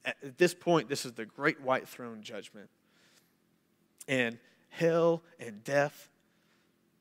At 0.05 0.37
this 0.37 0.53
point, 0.53 0.91
this 0.91 1.07
is 1.07 1.13
the 1.13 1.25
great 1.25 1.63
white 1.63 1.89
throne 1.89 2.21
judgment. 2.21 2.69
And 4.07 4.37
hell 4.69 5.23
and 5.41 5.65
death 5.65 6.11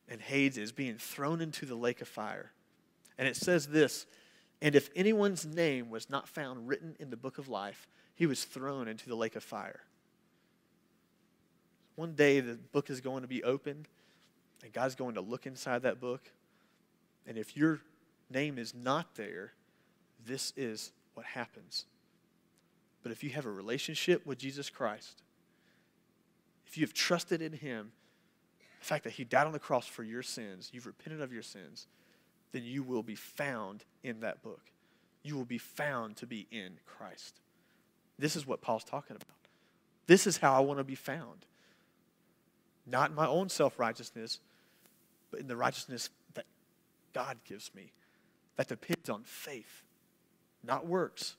and 0.07 0.21
Hades 0.21 0.57
is 0.57 0.71
being 0.71 0.97
thrown 0.97 1.41
into 1.41 1.65
the 1.65 1.75
lake 1.75 2.01
of 2.01 2.07
fire. 2.07 2.51
And 3.17 3.27
it 3.27 3.35
says 3.35 3.67
this 3.67 4.05
And 4.61 4.75
if 4.75 4.89
anyone's 4.95 5.45
name 5.45 5.89
was 5.89 6.09
not 6.09 6.27
found 6.27 6.67
written 6.67 6.95
in 6.99 7.09
the 7.09 7.17
book 7.17 7.37
of 7.37 7.47
life, 7.47 7.87
he 8.15 8.25
was 8.25 8.43
thrown 8.43 8.87
into 8.87 9.07
the 9.07 9.15
lake 9.15 9.35
of 9.35 9.43
fire. 9.43 9.81
One 11.95 12.13
day 12.13 12.39
the 12.39 12.55
book 12.55 12.89
is 12.89 13.01
going 13.01 13.21
to 13.21 13.27
be 13.27 13.43
opened 13.43 13.87
and 14.63 14.71
God's 14.71 14.95
going 14.95 15.15
to 15.15 15.21
look 15.21 15.45
inside 15.45 15.83
that 15.83 15.99
book. 15.99 16.31
And 17.27 17.37
if 17.37 17.55
your 17.55 17.79
name 18.29 18.57
is 18.57 18.73
not 18.73 19.15
there, 19.15 19.53
this 20.25 20.53
is 20.55 20.91
what 21.13 21.25
happens. 21.25 21.85
But 23.03 23.11
if 23.11 23.23
you 23.23 23.31
have 23.31 23.45
a 23.45 23.51
relationship 23.51 24.25
with 24.25 24.37
Jesus 24.37 24.69
Christ, 24.69 25.21
if 26.65 26.77
you 26.77 26.85
have 26.85 26.93
trusted 26.93 27.41
in 27.41 27.53
Him, 27.53 27.91
the 28.83 28.87
fact 28.87 29.05
that 29.05 29.13
He 29.13 29.23
died 29.23 29.47
on 29.47 29.53
the 29.53 29.59
cross 29.59 29.87
for 29.87 30.03
your 30.03 30.21
sins, 30.21 30.69
you've 30.73 30.85
repented 30.85 31.21
of 31.21 31.31
your 31.31 31.41
sins, 31.41 31.87
then 32.51 32.63
you 32.65 32.83
will 32.83 33.01
be 33.01 33.15
found 33.15 33.85
in 34.03 34.19
that 34.19 34.43
book. 34.43 34.59
You 35.23 35.37
will 35.37 35.45
be 35.45 35.57
found 35.57 36.17
to 36.17 36.27
be 36.27 36.47
in 36.51 36.73
Christ. 36.85 37.39
This 38.19 38.35
is 38.35 38.45
what 38.45 38.61
Paul's 38.61 38.83
talking 38.83 39.15
about. 39.15 39.37
This 40.05 40.27
is 40.27 40.35
how 40.35 40.53
I 40.53 40.59
want 40.59 40.79
to 40.79 40.83
be 40.83 40.95
found. 40.95 41.45
Not 42.85 43.11
in 43.11 43.15
my 43.15 43.25
own 43.25 43.47
self 43.47 43.79
righteousness, 43.79 44.41
but 45.31 45.39
in 45.39 45.47
the 45.47 45.55
righteousness 45.55 46.09
that 46.33 46.45
God 47.13 47.37
gives 47.45 47.73
me, 47.73 47.93
that 48.57 48.67
depends 48.67 49.09
on 49.09 49.23
faith, 49.23 49.85
not 50.61 50.85
works, 50.85 51.37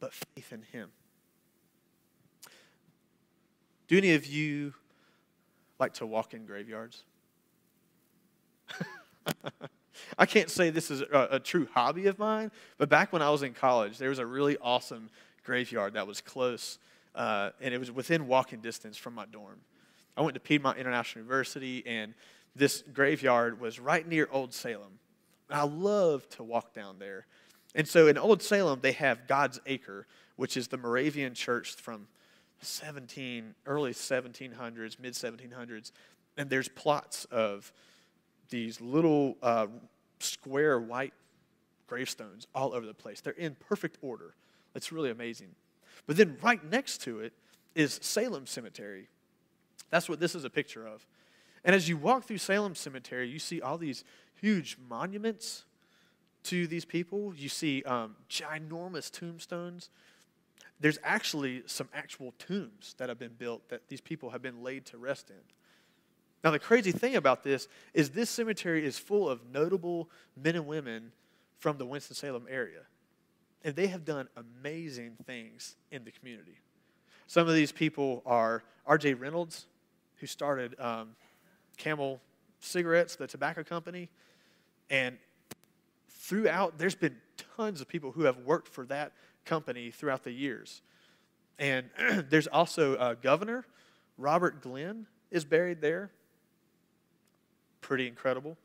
but 0.00 0.14
faith 0.14 0.54
in 0.54 0.62
Him. 0.72 0.88
Do 3.88 3.98
any 3.98 4.14
of 4.14 4.24
you 4.24 4.72
like 5.82 5.94
to 5.94 6.06
walk 6.06 6.32
in 6.32 6.46
graveyards? 6.46 7.02
I 10.18 10.26
can't 10.26 10.48
say 10.48 10.70
this 10.70 10.92
is 10.92 11.00
a, 11.00 11.28
a, 11.32 11.40
true 11.40 11.66
hobby 11.74 12.06
of 12.06 12.20
mine, 12.20 12.52
but 12.78 12.88
back 12.88 13.12
when 13.12 13.20
I 13.20 13.30
was 13.30 13.42
in 13.42 13.52
college, 13.52 13.98
there 13.98 14.08
was 14.08 14.20
a 14.20 14.26
really 14.26 14.56
awesome 14.62 15.10
graveyard 15.44 15.94
that 15.94 16.06
was 16.06 16.20
close, 16.20 16.78
uh, 17.16 17.50
and 17.60 17.74
it 17.74 17.78
was 17.78 17.90
within 17.90 18.28
walking 18.28 18.60
distance 18.60 18.96
from 18.96 19.16
my 19.16 19.26
dorm. 19.26 19.58
I 20.16 20.22
went 20.22 20.34
to 20.34 20.40
Piedmont 20.40 20.78
International 20.78 21.24
University, 21.24 21.82
and 21.84 22.14
this 22.54 22.84
graveyard 22.94 23.60
was 23.60 23.80
right 23.80 24.06
near 24.06 24.28
Old 24.30 24.54
Salem. 24.54 25.00
I 25.50 25.64
love 25.64 26.28
to 26.30 26.44
walk 26.44 26.72
down 26.74 27.00
there. 27.00 27.26
And 27.74 27.88
so 27.88 28.06
in 28.06 28.16
Old 28.16 28.40
Salem, 28.40 28.78
they 28.82 28.92
have 28.92 29.26
God's 29.26 29.60
Acre, 29.66 30.06
which 30.36 30.56
is 30.56 30.68
the 30.68 30.76
Moravian 30.76 31.34
church 31.34 31.74
from 31.74 32.06
17 32.62 33.54
early 33.66 33.92
1700s, 33.92 34.98
mid 34.98 35.14
1700s, 35.14 35.92
and 36.36 36.48
there's 36.48 36.68
plots 36.68 37.26
of 37.26 37.72
these 38.48 38.80
little 38.80 39.36
uh, 39.42 39.66
square 40.18 40.78
white 40.80 41.12
gravestones 41.86 42.46
all 42.54 42.72
over 42.74 42.86
the 42.86 42.94
place. 42.94 43.20
They're 43.20 43.32
in 43.34 43.56
perfect 43.68 43.98
order. 44.02 44.34
It's 44.74 44.92
really 44.92 45.10
amazing. 45.10 45.48
But 46.06 46.16
then 46.16 46.38
right 46.42 46.62
next 46.70 47.02
to 47.02 47.20
it 47.20 47.32
is 47.74 47.98
Salem 48.02 48.46
Cemetery. 48.46 49.08
That's 49.90 50.08
what 50.08 50.20
this 50.20 50.34
is 50.34 50.44
a 50.44 50.50
picture 50.50 50.86
of. 50.86 51.06
And 51.64 51.76
as 51.76 51.88
you 51.88 51.96
walk 51.96 52.24
through 52.24 52.38
Salem 52.38 52.74
Cemetery, 52.74 53.28
you 53.28 53.38
see 53.38 53.60
all 53.60 53.78
these 53.78 54.04
huge 54.40 54.76
monuments 54.88 55.64
to 56.44 56.66
these 56.66 56.84
people. 56.84 57.34
You 57.36 57.48
see 57.48 57.82
um, 57.84 58.16
ginormous 58.28 59.10
tombstones. 59.10 59.90
There's 60.82 60.98
actually 61.04 61.62
some 61.66 61.88
actual 61.94 62.34
tombs 62.38 62.96
that 62.98 63.08
have 63.08 63.18
been 63.18 63.34
built 63.38 63.68
that 63.68 63.88
these 63.88 64.00
people 64.00 64.30
have 64.30 64.42
been 64.42 64.64
laid 64.64 64.84
to 64.86 64.98
rest 64.98 65.30
in. 65.30 65.36
Now, 66.42 66.50
the 66.50 66.58
crazy 66.58 66.90
thing 66.90 67.14
about 67.14 67.44
this 67.44 67.68
is 67.94 68.10
this 68.10 68.28
cemetery 68.28 68.84
is 68.84 68.98
full 68.98 69.28
of 69.28 69.48
notable 69.48 70.10
men 70.36 70.56
and 70.56 70.66
women 70.66 71.12
from 71.60 71.78
the 71.78 71.86
Winston-Salem 71.86 72.46
area. 72.50 72.80
And 73.62 73.76
they 73.76 73.86
have 73.86 74.04
done 74.04 74.28
amazing 74.36 75.18
things 75.24 75.76
in 75.92 76.02
the 76.04 76.10
community. 76.10 76.58
Some 77.28 77.46
of 77.46 77.54
these 77.54 77.70
people 77.70 78.20
are 78.26 78.64
R.J. 78.84 79.14
Reynolds, 79.14 79.66
who 80.16 80.26
started 80.26 80.74
um, 80.80 81.10
Camel 81.76 82.20
Cigarettes, 82.58 83.14
the 83.14 83.28
tobacco 83.28 83.62
company. 83.62 84.08
And 84.90 85.16
throughout, 86.08 86.76
there's 86.76 86.96
been 86.96 87.18
tons 87.56 87.80
of 87.80 87.86
people 87.86 88.10
who 88.10 88.24
have 88.24 88.38
worked 88.38 88.66
for 88.66 88.84
that 88.86 89.12
company 89.44 89.90
throughout 89.90 90.24
the 90.24 90.32
years. 90.32 90.82
And 91.58 91.86
there's 92.28 92.46
also 92.46 92.96
a 92.96 93.14
governor, 93.14 93.66
Robert 94.18 94.60
Glenn, 94.60 95.06
is 95.30 95.44
buried 95.44 95.80
there. 95.80 96.10
Pretty 97.80 98.06
incredible. 98.06 98.56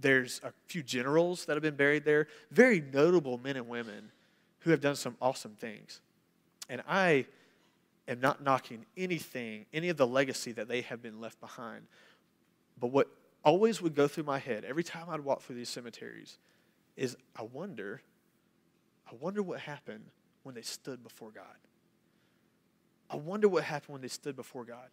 There's 0.00 0.40
a 0.42 0.52
few 0.66 0.82
generals 0.82 1.44
that 1.46 1.54
have 1.54 1.62
been 1.62 1.76
buried 1.76 2.04
there. 2.04 2.28
Very 2.50 2.80
notable 2.80 3.38
men 3.38 3.56
and 3.56 3.68
women 3.68 4.10
who 4.60 4.70
have 4.70 4.80
done 4.80 4.96
some 4.96 5.16
awesome 5.20 5.54
things. 5.54 6.00
And 6.68 6.82
I 6.88 7.26
am 8.08 8.20
not 8.20 8.42
knocking 8.42 8.86
anything, 8.96 9.66
any 9.72 9.88
of 9.88 9.96
the 9.96 10.06
legacy 10.06 10.52
that 10.52 10.68
they 10.68 10.82
have 10.82 11.02
been 11.02 11.20
left 11.20 11.40
behind. 11.40 11.86
But 12.78 12.88
what 12.88 13.08
always 13.44 13.82
would 13.82 13.94
go 13.94 14.06
through 14.08 14.24
my 14.24 14.38
head 14.38 14.64
every 14.64 14.84
time 14.84 15.08
I'd 15.08 15.20
walk 15.20 15.42
through 15.42 15.56
these 15.56 15.68
cemeteries 15.68 16.38
is 16.96 17.16
I 17.36 17.42
wonder, 17.42 18.02
I 19.10 19.14
wonder 19.20 19.42
what 19.42 19.60
happened 19.60 20.04
when 20.42 20.54
they 20.54 20.62
stood 20.62 21.02
before 21.02 21.30
God. 21.30 21.44
I 23.10 23.16
wonder 23.16 23.48
what 23.48 23.64
happened 23.64 23.94
when 23.94 24.02
they 24.02 24.08
stood 24.08 24.36
before 24.36 24.64
God. 24.64 24.88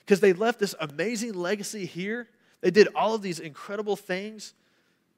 Because 0.00 0.20
they 0.20 0.32
left 0.32 0.58
this 0.58 0.74
amazing 0.80 1.34
legacy 1.34 1.86
here. 1.86 2.28
They 2.60 2.70
did 2.70 2.88
all 2.94 3.14
of 3.14 3.22
these 3.22 3.40
incredible 3.40 3.96
things. 3.96 4.54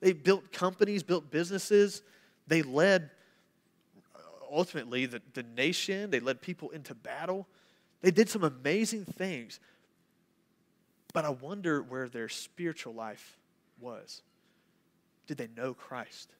They 0.00 0.12
built 0.12 0.52
companies, 0.52 1.02
built 1.02 1.30
businesses. 1.30 2.02
They 2.46 2.62
led, 2.62 3.11
uh, 4.14 4.18
ultimately, 4.50 5.06
the, 5.06 5.20
the 5.35 5.42
nation. 5.42 6.11
They 6.11 6.20
led 6.20 6.40
people 6.40 6.70
into 6.70 6.94
battle. 6.94 7.46
They 8.00 8.11
did 8.11 8.28
some 8.28 8.44
amazing 8.44 9.04
things. 9.04 9.61
But 11.12 11.24
I 11.24 11.30
wonder 11.30 11.82
where 11.82 12.09
their 12.09 12.28
spiritual 12.28 12.94
life 12.94 13.38
was. 13.80 14.22
Did 15.26 15.38
they 15.38 15.48
know 15.56 15.74
Christ? 15.74 16.30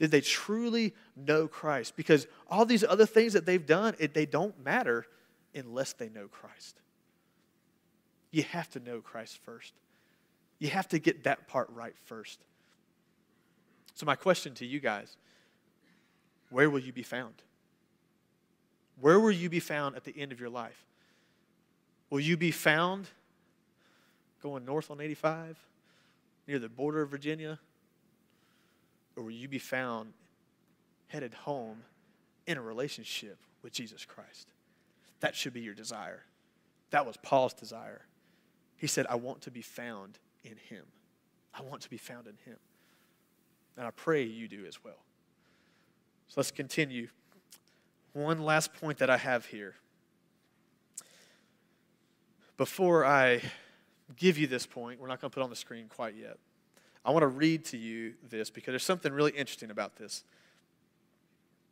Did 0.00 0.10
they 0.10 0.22
truly 0.22 0.94
know 1.14 1.46
Christ? 1.46 1.94
Because 1.94 2.26
all 2.48 2.64
these 2.64 2.82
other 2.82 3.04
things 3.04 3.34
that 3.34 3.44
they've 3.44 3.64
done, 3.64 3.94
it, 3.98 4.14
they 4.14 4.24
don't 4.24 4.58
matter 4.64 5.06
unless 5.54 5.92
they 5.92 6.08
know 6.08 6.26
Christ. 6.26 6.80
You 8.30 8.42
have 8.44 8.70
to 8.70 8.80
know 8.80 9.02
Christ 9.02 9.38
first. 9.44 9.74
You 10.58 10.68
have 10.70 10.88
to 10.88 10.98
get 10.98 11.24
that 11.24 11.46
part 11.48 11.68
right 11.70 11.92
first. 12.06 12.38
So, 13.94 14.06
my 14.06 14.14
question 14.14 14.54
to 14.54 14.66
you 14.66 14.80
guys 14.80 15.16
where 16.48 16.70
will 16.70 16.80
you 16.80 16.92
be 16.92 17.02
found? 17.02 17.34
Where 19.00 19.20
will 19.20 19.30
you 19.30 19.50
be 19.50 19.60
found 19.60 19.96
at 19.96 20.04
the 20.04 20.18
end 20.18 20.32
of 20.32 20.40
your 20.40 20.48
life? 20.48 20.86
Will 22.08 22.20
you 22.20 22.38
be 22.38 22.50
found 22.50 23.08
going 24.42 24.64
north 24.64 24.90
on 24.90 25.00
85 25.00 25.58
near 26.48 26.58
the 26.58 26.68
border 26.70 27.02
of 27.02 27.10
Virginia? 27.10 27.58
Or 29.20 29.24
will 29.24 29.32
you 29.32 29.48
be 29.48 29.58
found 29.58 30.14
headed 31.08 31.34
home 31.34 31.82
in 32.46 32.56
a 32.56 32.62
relationship 32.62 33.36
with 33.62 33.70
Jesus 33.70 34.06
Christ? 34.06 34.48
That 35.20 35.36
should 35.36 35.52
be 35.52 35.60
your 35.60 35.74
desire. 35.74 36.22
That 36.88 37.04
was 37.04 37.18
Paul's 37.18 37.52
desire. 37.52 38.06
He 38.78 38.86
said, 38.86 39.04
I 39.10 39.16
want 39.16 39.42
to 39.42 39.50
be 39.50 39.60
found 39.60 40.18
in 40.42 40.56
him. 40.56 40.86
I 41.52 41.60
want 41.60 41.82
to 41.82 41.90
be 41.90 41.98
found 41.98 42.28
in 42.28 42.38
him. 42.46 42.56
And 43.76 43.86
I 43.86 43.90
pray 43.90 44.22
you 44.22 44.48
do 44.48 44.64
as 44.64 44.82
well. 44.82 45.04
So 46.28 46.36
let's 46.38 46.50
continue. 46.50 47.08
One 48.14 48.42
last 48.42 48.72
point 48.72 48.96
that 49.00 49.10
I 49.10 49.18
have 49.18 49.44
here. 49.44 49.74
Before 52.56 53.04
I 53.04 53.42
give 54.16 54.38
you 54.38 54.46
this 54.46 54.64
point. 54.64 54.98
We're 54.98 55.08
not 55.08 55.20
going 55.20 55.30
to 55.30 55.34
put 55.34 55.42
on 55.42 55.50
the 55.50 55.56
screen 55.56 55.88
quite 55.88 56.14
yet. 56.14 56.38
I 57.04 57.10
want 57.10 57.22
to 57.22 57.28
read 57.28 57.64
to 57.66 57.76
you 57.76 58.14
this 58.28 58.50
because 58.50 58.72
there's 58.72 58.84
something 58.84 59.12
really 59.12 59.32
interesting 59.32 59.70
about 59.70 59.96
this. 59.96 60.24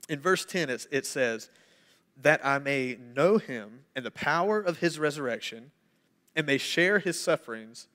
In 0.09 0.21
verse 0.21 0.45
10, 0.45 0.71
it, 0.71 1.07
says, 1.07 1.51
That 2.23 2.45
I 2.45 2.59
may 2.59 2.97
know 3.15 3.39
him 3.39 3.81
and 3.95 4.05
the 4.05 4.11
power 4.11 4.61
of 4.61 4.79
his 4.79 4.99
resurrection, 4.99 5.71
and 6.35 6.47
may 6.47 6.57
share 6.57 6.99
his 6.99 7.21
sufferings, 7.21 7.89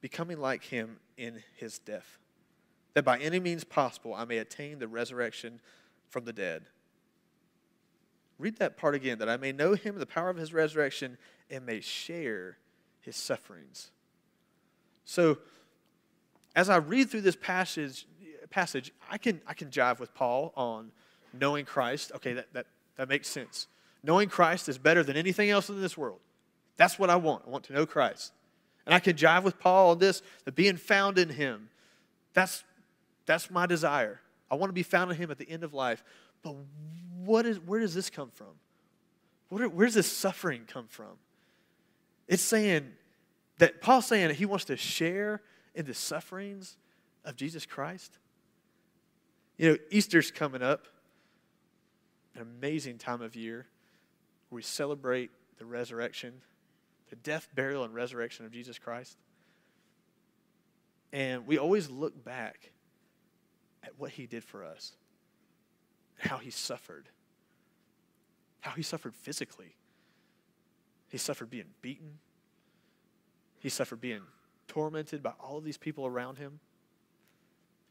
becoming 0.00 0.38
like 0.38 0.64
him 0.64 0.98
in 1.16 1.42
his 1.56 1.78
death, 1.78 2.18
that 2.94 3.04
by 3.04 3.18
any 3.18 3.40
means 3.40 3.64
possible 3.64 4.14
I 4.14 4.24
may 4.24 4.38
attain 4.38 4.78
the 4.78 4.88
resurrection 4.88 5.60
from 6.08 6.24
the 6.26 6.32
dead. 6.32 6.66
Read 8.38 8.58
that 8.58 8.76
part 8.76 8.94
again, 8.94 9.18
that 9.18 9.28
I 9.28 9.38
may 9.38 9.52
know 9.52 9.74
him 9.74 9.94
and 9.94 10.02
the 10.02 10.06
power 10.06 10.28
of 10.28 10.36
his 10.36 10.52
resurrection, 10.52 11.16
and 11.50 11.64
may 11.64 11.80
share 11.80 12.58
his 13.00 13.16
sufferings. 13.16 13.90
So, 15.04 15.38
as 16.56 16.70
I 16.70 16.76
read 16.76 17.10
through 17.10 17.20
this 17.20 17.36
passage, 17.36 18.06
passage 18.50 18.92
I, 19.10 19.18
can, 19.18 19.40
I 19.46 19.52
can 19.52 19.68
jive 19.68 20.00
with 20.00 20.14
Paul 20.14 20.52
on 20.56 20.90
knowing 21.38 21.66
Christ. 21.66 22.12
Okay, 22.16 22.32
that, 22.32 22.52
that, 22.54 22.66
that 22.96 23.08
makes 23.08 23.28
sense. 23.28 23.68
Knowing 24.02 24.30
Christ 24.30 24.68
is 24.68 24.78
better 24.78 25.02
than 25.02 25.16
anything 25.16 25.50
else 25.50 25.68
in 25.68 25.80
this 25.80 25.98
world. 25.98 26.18
That's 26.78 26.98
what 26.98 27.10
I 27.10 27.16
want. 27.16 27.42
I 27.46 27.50
want 27.50 27.64
to 27.64 27.74
know 27.74 27.84
Christ. 27.84 28.32
And 28.86 28.94
I 28.94 29.00
can 29.00 29.16
jive 29.16 29.42
with 29.42 29.58
Paul 29.58 29.90
on 29.90 29.98
this, 29.98 30.22
that 30.44 30.54
being 30.54 30.76
found 30.76 31.18
in 31.18 31.28
him, 31.28 31.68
that's, 32.32 32.64
that's 33.26 33.50
my 33.50 33.66
desire. 33.66 34.20
I 34.50 34.54
want 34.54 34.70
to 34.70 34.74
be 34.74 34.82
found 34.82 35.10
in 35.10 35.16
him 35.16 35.30
at 35.30 35.38
the 35.38 35.48
end 35.50 35.62
of 35.62 35.74
life. 35.74 36.02
But 36.42 36.54
what 37.24 37.44
is, 37.44 37.58
where 37.60 37.80
does 37.80 37.94
this 37.94 38.08
come 38.08 38.30
from? 38.30 38.54
Where, 39.50 39.68
where 39.68 39.86
does 39.86 39.94
this 39.94 40.10
suffering 40.10 40.62
come 40.66 40.86
from? 40.88 41.18
It's 42.28 42.42
saying 42.42 42.92
that 43.58 43.82
Paul's 43.82 44.06
saying 44.06 44.28
that 44.28 44.36
he 44.36 44.46
wants 44.46 44.66
to 44.66 44.76
share 44.76 45.42
in 45.76 45.86
the 45.86 45.94
sufferings 45.94 46.76
of 47.24 47.36
Jesus 47.36 47.64
Christ. 47.64 48.18
You 49.56 49.70
know, 49.70 49.78
Easter's 49.90 50.30
coming 50.30 50.62
up, 50.62 50.86
an 52.34 52.42
amazing 52.42 52.98
time 52.98 53.22
of 53.22 53.36
year 53.36 53.66
where 54.48 54.56
we 54.56 54.62
celebrate 54.62 55.30
the 55.58 55.64
resurrection, 55.64 56.42
the 57.08 57.16
death, 57.16 57.48
burial, 57.54 57.84
and 57.84 57.94
resurrection 57.94 58.44
of 58.44 58.50
Jesus 58.50 58.78
Christ. 58.78 59.16
And 61.12 61.46
we 61.46 61.56
always 61.56 61.88
look 61.88 62.24
back 62.24 62.72
at 63.84 63.92
what 63.96 64.10
he 64.10 64.26
did 64.26 64.42
for 64.42 64.64
us, 64.64 64.92
how 66.18 66.38
he 66.38 66.50
suffered, 66.50 67.08
how 68.60 68.72
he 68.72 68.82
suffered 68.82 69.14
physically 69.14 69.76
he 71.08 71.18
suffered 71.18 71.50
being 71.50 71.66
beaten. 71.82 72.18
He 73.58 73.68
suffered 73.68 74.00
being 74.00 74.22
tormented 74.68 75.22
by 75.22 75.32
all 75.40 75.58
of 75.58 75.64
these 75.64 75.78
people 75.78 76.06
around 76.06 76.38
him. 76.38 76.60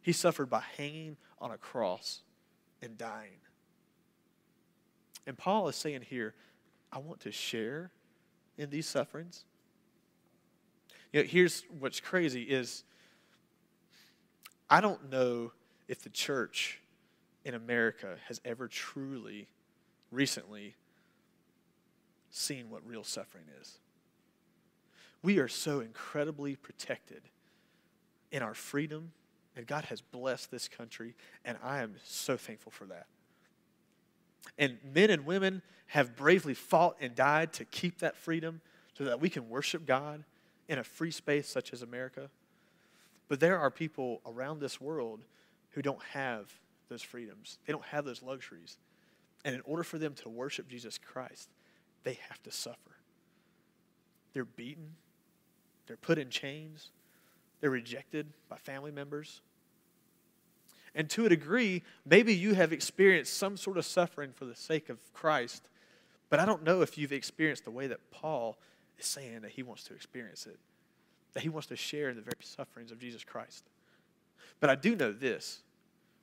He 0.01 0.11
suffered 0.11 0.49
by 0.49 0.63
hanging 0.77 1.17
on 1.39 1.51
a 1.51 1.57
cross 1.57 2.21
and 2.81 2.97
dying. 2.97 3.39
And 5.27 5.37
Paul 5.37 5.67
is 5.67 5.75
saying 5.75 6.03
here, 6.03 6.35
I 6.91 6.99
want 6.99 7.21
to 7.21 7.31
share 7.31 7.91
in 8.57 8.69
these 8.69 8.87
sufferings. 8.87 9.45
You 11.11 11.21
know, 11.21 11.27
here's 11.27 11.63
what's 11.79 11.99
crazy 11.99 12.43
is 12.43 12.83
I 14.69 14.81
don't 14.81 15.09
know 15.09 15.51
if 15.87 16.03
the 16.03 16.09
church 16.09 16.81
in 17.43 17.53
America 17.53 18.17
has 18.27 18.41
ever 18.43 18.67
truly 18.67 19.47
recently 20.11 20.75
seen 22.31 22.69
what 22.69 22.85
real 22.85 23.03
suffering 23.03 23.45
is. 23.61 23.79
We 25.25 25.39
are 25.39 25.47
so 25.47 25.79
incredibly 25.79 26.55
protected 26.55 27.23
in 28.31 28.43
our 28.43 28.53
freedom, 28.53 29.11
and 29.55 29.65
God 29.65 29.85
has 29.85 29.99
blessed 29.99 30.51
this 30.51 30.67
country, 30.67 31.15
and 31.43 31.57
I 31.63 31.79
am 31.81 31.95
so 32.03 32.37
thankful 32.37 32.71
for 32.71 32.85
that. 32.85 33.07
And 34.59 34.77
men 34.93 35.09
and 35.09 35.25
women 35.25 35.63
have 35.87 36.15
bravely 36.15 36.53
fought 36.53 36.97
and 37.01 37.15
died 37.15 37.53
to 37.53 37.65
keep 37.65 38.01
that 38.01 38.15
freedom 38.15 38.61
so 38.95 39.05
that 39.05 39.19
we 39.19 39.31
can 39.31 39.49
worship 39.49 39.87
God 39.87 40.23
in 40.67 40.77
a 40.77 40.83
free 40.83 41.09
space 41.09 41.49
such 41.49 41.73
as 41.73 41.81
America. 41.81 42.29
But 43.27 43.39
there 43.39 43.57
are 43.57 43.71
people 43.71 44.21
around 44.27 44.59
this 44.59 44.79
world 44.79 45.21
who 45.71 45.81
don't 45.81 46.03
have 46.13 46.53
those 46.87 47.01
freedoms, 47.01 47.57
they 47.65 47.73
don't 47.73 47.85
have 47.85 48.05
those 48.05 48.21
luxuries. 48.21 48.77
And 49.43 49.55
in 49.55 49.61
order 49.61 49.83
for 49.83 49.97
them 49.97 50.13
to 50.21 50.29
worship 50.29 50.67
Jesus 50.67 50.99
Christ, 50.99 51.49
they 52.03 52.19
have 52.29 52.43
to 52.43 52.51
suffer. 52.51 52.77
They're 54.33 54.45
beaten, 54.45 54.93
they're 55.87 55.97
put 55.97 56.17
in 56.17 56.29
chains, 56.29 56.89
they're 57.61 57.69
rejected 57.69 58.27
by 58.49 58.57
family 58.57 58.91
members. 58.91 59.41
And 60.93 61.09
to 61.09 61.25
a 61.25 61.29
degree, 61.29 61.83
maybe 62.05 62.33
you 62.33 62.53
have 62.53 62.71
experienced 62.71 63.35
some 63.35 63.57
sort 63.57 63.77
of 63.77 63.85
suffering 63.85 64.31
for 64.33 64.45
the 64.45 64.55
sake 64.55 64.89
of 64.89 64.97
Christ, 65.13 65.63
but 66.29 66.39
I 66.39 66.45
don't 66.45 66.63
know 66.63 66.81
if 66.81 66.97
you've 66.97 67.11
experienced 67.11 67.65
the 67.65 67.71
way 67.71 67.87
that 67.87 67.99
Paul 68.11 68.57
is 68.97 69.05
saying 69.05 69.41
that 69.41 69.51
he 69.51 69.63
wants 69.63 69.83
to 69.85 69.93
experience 69.93 70.47
it, 70.47 70.57
that 71.33 71.43
he 71.43 71.49
wants 71.49 71.67
to 71.67 71.75
share 71.75 72.09
in 72.09 72.15
the 72.15 72.21
very 72.21 72.37
sufferings 72.39 72.91
of 72.91 72.99
Jesus 72.99 73.23
Christ. 73.23 73.65
But 74.59 74.69
I 74.69 74.75
do 74.75 74.95
know 74.95 75.11
this 75.11 75.61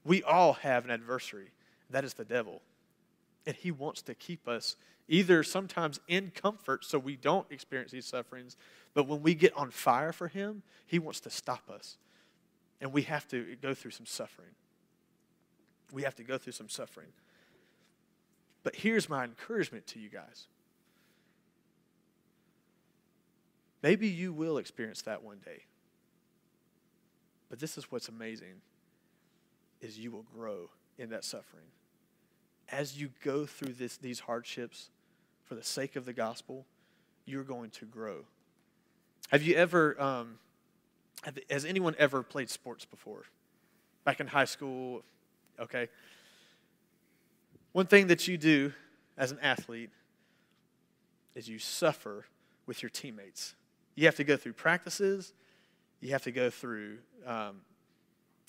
we 0.05 0.23
all 0.23 0.55
have 0.55 0.85
an 0.85 0.91
adversary, 0.91 1.51
that 1.91 2.05
is 2.05 2.15
the 2.15 2.25
devil. 2.25 2.63
And 3.47 3.57
he 3.57 3.71
wants 3.71 4.03
to 4.03 4.15
keep 4.15 4.47
us 4.49 4.77
either 5.09 5.43
sometimes 5.43 6.01
in 6.09 6.31
comfort 6.31 6.85
so 6.85 6.99
we 6.99 7.17
don't 7.17 7.47
experience 7.51 7.91
these 7.91 8.07
sufferings, 8.07 8.57
but 8.95 9.09
when 9.09 9.23
we 9.23 9.35
get 9.35 9.53
on 9.57 9.71
fire 9.71 10.13
for 10.13 10.29
him, 10.29 10.63
he 10.87 10.99
wants 10.99 11.21
to 11.21 11.31
stop 11.31 11.69
us. 11.71 11.97
And 12.81 12.93
we 12.93 13.03
have 13.03 13.27
to 13.29 13.57
go 13.61 13.75
through 13.75 13.91
some 13.93 14.07
suffering. 14.07 14.51
We 15.93 16.03
have 16.03 16.15
to 16.17 16.25
go 16.25 16.39
through 16.39 16.55
some 16.55 16.69
suffering. 16.69 17.09
But 18.63 18.77
here's 18.77 19.09
my 19.09 19.25
encouragement 19.25 19.87
to 19.89 19.99
you 19.99 20.09
guys. 20.09 20.47
Maybe 23.83 24.09
you 24.09 24.33
will 24.33 24.59
experience 24.59 25.03
that 25.03 25.23
one 25.23 25.39
day. 25.45 25.65
But 27.51 27.59
this 27.59 27.77
is 27.77 27.91
what's 27.91 28.09
amazing 28.09 28.63
is 29.81 29.99
you 29.99 30.11
will 30.11 30.25
grow 30.35 30.71
in 30.97 31.11
that 31.11 31.25
suffering. 31.25 31.67
As 32.73 32.99
you 32.99 33.11
go 33.23 33.45
through 33.47 33.75
this, 33.75 33.99
these 33.99 34.19
hardships 34.19 34.89
for 35.45 35.55
the 35.55 35.63
sake 35.63 35.95
of 35.95 36.07
the 36.07 36.15
gospel, 36.15 36.65
you're 37.27 37.45
going 37.45 37.71
to 37.71 37.85
grow. 37.85 38.25
Have 39.31 39.43
you 39.43 39.55
ever, 39.55 40.01
um, 40.01 40.39
have, 41.23 41.39
has 41.51 41.65
anyone 41.67 41.95
ever 41.99 42.23
played 42.23 42.49
sports 42.49 42.87
before? 42.87 43.25
Back 44.05 44.21
in 44.21 44.27
high 44.27 44.47
school, 44.47 45.03
okay? 45.61 45.89
One 47.73 47.87
thing 47.87 48.07
that 48.09 48.27
you 48.27 48.39
do 48.39 48.73
as 49.17 49.31
an 49.33 49.39
athlete 49.41 49.91
is 51.35 51.49
you 51.49 51.59
suffer 51.59 52.25
with 52.67 52.83
your 52.83 52.91
teammates. 52.91 53.55
You 53.95 54.07
have 54.07 54.17
to 54.17 54.25
go 54.25 54.37
through 54.37 54.55
practices, 54.55 55.35
you 56.01 56.13
have 56.13 56.23
to 56.23 56.33
go 56.33 56.51
through, 56.51 56.99
um, 57.27 57.61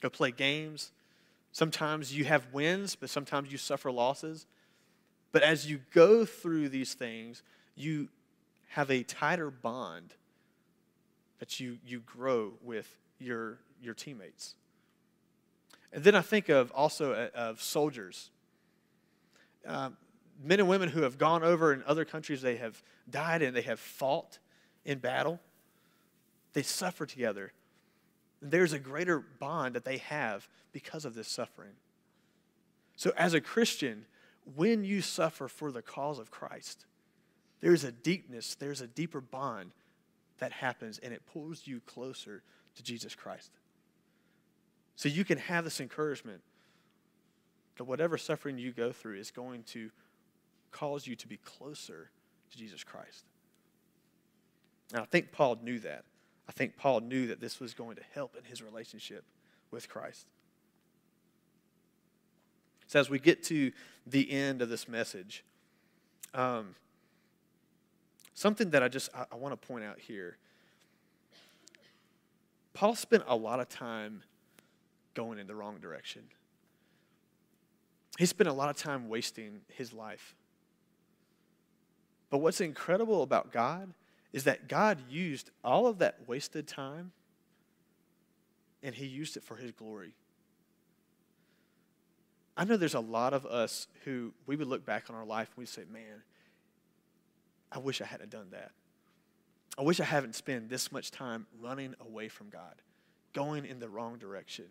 go 0.01 0.09
play 0.09 0.31
games. 0.31 0.91
Sometimes 1.53 2.15
you 2.17 2.25
have 2.25 2.51
wins, 2.51 2.95
but 2.95 3.09
sometimes 3.09 3.51
you 3.51 3.57
suffer 3.57 3.91
losses. 3.91 4.47
But 5.31 5.43
as 5.43 5.69
you 5.69 5.81
go 5.93 6.25
through 6.25 6.69
these 6.69 6.95
things, 6.95 7.43
you 7.75 8.09
have 8.69 8.89
a 8.89 9.03
tighter 9.03 9.51
bond 9.51 10.15
that 11.37 11.59
you, 11.59 11.77
you 11.85 11.99
grow 11.99 12.53
with 12.63 12.91
your, 13.19 13.59
your 13.81 13.93
teammates. 13.93 14.55
And 15.93 16.03
then 16.03 16.15
I 16.15 16.21
think 16.21 16.49
of 16.49 16.71
also 16.71 17.13
uh, 17.13 17.29
of 17.35 17.61
soldiers. 17.61 18.31
Um, 19.67 19.95
men 20.43 20.59
and 20.59 20.67
women 20.67 20.89
who 20.89 21.03
have 21.03 21.19
gone 21.19 21.43
over 21.43 21.71
in 21.71 21.83
other 21.85 22.03
countries, 22.03 22.41
they 22.41 22.55
have 22.55 22.81
died 23.07 23.43
and 23.43 23.55
they 23.55 23.61
have 23.61 23.79
fought 23.79 24.39
in 24.85 24.97
battle. 24.97 25.39
They 26.53 26.63
suffer 26.63 27.05
together. 27.05 27.53
There's 28.43 28.73
a 28.73 28.79
greater 28.79 29.19
bond 29.19 29.75
that 29.75 29.85
they 29.85 29.97
have 29.97 30.47
because 30.71 31.05
of 31.05 31.15
this 31.15 31.27
suffering. 31.27 31.73
So, 32.95 33.11
as 33.17 33.33
a 33.33 33.41
Christian, 33.41 34.05
when 34.55 34.83
you 34.83 35.01
suffer 35.01 35.47
for 35.47 35.71
the 35.71 35.81
cause 35.81 36.19
of 36.19 36.29
Christ, 36.29 36.85
there's 37.61 37.83
a 37.83 37.91
deepness, 37.91 38.55
there's 38.55 38.81
a 38.81 38.87
deeper 38.87 39.21
bond 39.21 39.71
that 40.39 40.51
happens, 40.51 40.99
and 40.99 41.13
it 41.13 41.21
pulls 41.31 41.65
you 41.65 41.79
closer 41.85 42.43
to 42.75 42.83
Jesus 42.83 43.15
Christ. 43.15 43.51
So 44.95 45.09
you 45.09 45.23
can 45.23 45.37
have 45.37 45.63
this 45.63 45.79
encouragement 45.79 46.41
that 47.77 47.85
whatever 47.85 48.17
suffering 48.17 48.57
you 48.57 48.71
go 48.71 48.91
through 48.91 49.15
is 49.15 49.31
going 49.31 49.63
to 49.63 49.89
cause 50.71 51.07
you 51.07 51.15
to 51.15 51.27
be 51.27 51.37
closer 51.37 52.09
to 52.51 52.57
Jesus 52.57 52.83
Christ. 52.83 53.25
Now, 54.91 55.01
I 55.01 55.05
think 55.05 55.31
Paul 55.31 55.57
knew 55.63 55.79
that. 55.79 56.03
I 56.47 56.51
think 56.51 56.77
Paul 56.77 57.01
knew 57.01 57.27
that 57.27 57.39
this 57.39 57.59
was 57.59 57.73
going 57.73 57.95
to 57.95 58.03
help 58.13 58.35
in 58.37 58.43
his 58.43 58.61
relationship 58.61 59.23
with 59.71 59.87
Christ. 59.89 60.27
So, 62.87 62.99
as 62.99 63.09
we 63.09 63.17
get 63.17 63.43
to 63.43 63.71
the 64.05 64.29
end 64.31 64.61
of 64.61 64.69
this 64.69 64.87
message, 64.87 65.43
um, 66.33 66.75
something 68.33 68.69
that 68.71 68.83
I 68.83 68.87
just 68.87 69.09
I, 69.15 69.25
I 69.31 69.35
want 69.35 69.59
to 69.59 69.67
point 69.67 69.83
out 69.83 69.99
here. 69.99 70.37
Paul 72.73 72.95
spent 72.95 73.23
a 73.27 73.35
lot 73.35 73.59
of 73.59 73.69
time 73.69 74.23
going 75.13 75.37
in 75.37 75.47
the 75.47 75.55
wrong 75.55 75.77
direction. 75.79 76.23
He 78.17 78.25
spent 78.25 78.47
a 78.47 78.53
lot 78.53 78.69
of 78.69 78.77
time 78.77 79.09
wasting 79.09 79.61
his 79.69 79.93
life. 79.93 80.35
But 82.29 82.39
what's 82.39 82.61
incredible 82.61 83.21
about 83.21 83.51
God 83.51 83.93
is 84.33 84.45
that 84.45 84.67
God 84.67 84.99
used 85.09 85.51
all 85.63 85.87
of 85.87 85.99
that 85.99 86.27
wasted 86.27 86.67
time 86.67 87.11
and 88.81 88.93
he 88.93 89.05
used 89.05 89.37
it 89.37 89.43
for 89.43 89.55
his 89.55 89.71
glory. 89.71 90.15
I 92.57 92.65
know 92.65 92.75
there's 92.75 92.93
a 92.93 92.99
lot 92.99 93.33
of 93.33 93.45
us 93.45 93.87
who 94.03 94.33
we 94.45 94.55
would 94.55 94.67
look 94.67 94.85
back 94.85 95.09
on 95.09 95.15
our 95.15 95.25
life 95.25 95.49
and 95.49 95.59
we'd 95.59 95.69
say, 95.69 95.83
man, 95.91 96.23
I 97.71 97.79
wish 97.79 98.01
I 98.01 98.05
hadn't 98.05 98.29
done 98.29 98.47
that. 98.51 98.71
I 99.77 99.81
wish 99.81 99.99
I 99.99 100.03
hadn't 100.03 100.35
spent 100.35 100.69
this 100.69 100.91
much 100.91 101.09
time 101.09 101.47
running 101.59 101.95
away 101.99 102.27
from 102.27 102.49
God, 102.49 102.75
going 103.33 103.65
in 103.65 103.79
the 103.79 103.89
wrong 103.89 104.17
direction. 104.17 104.65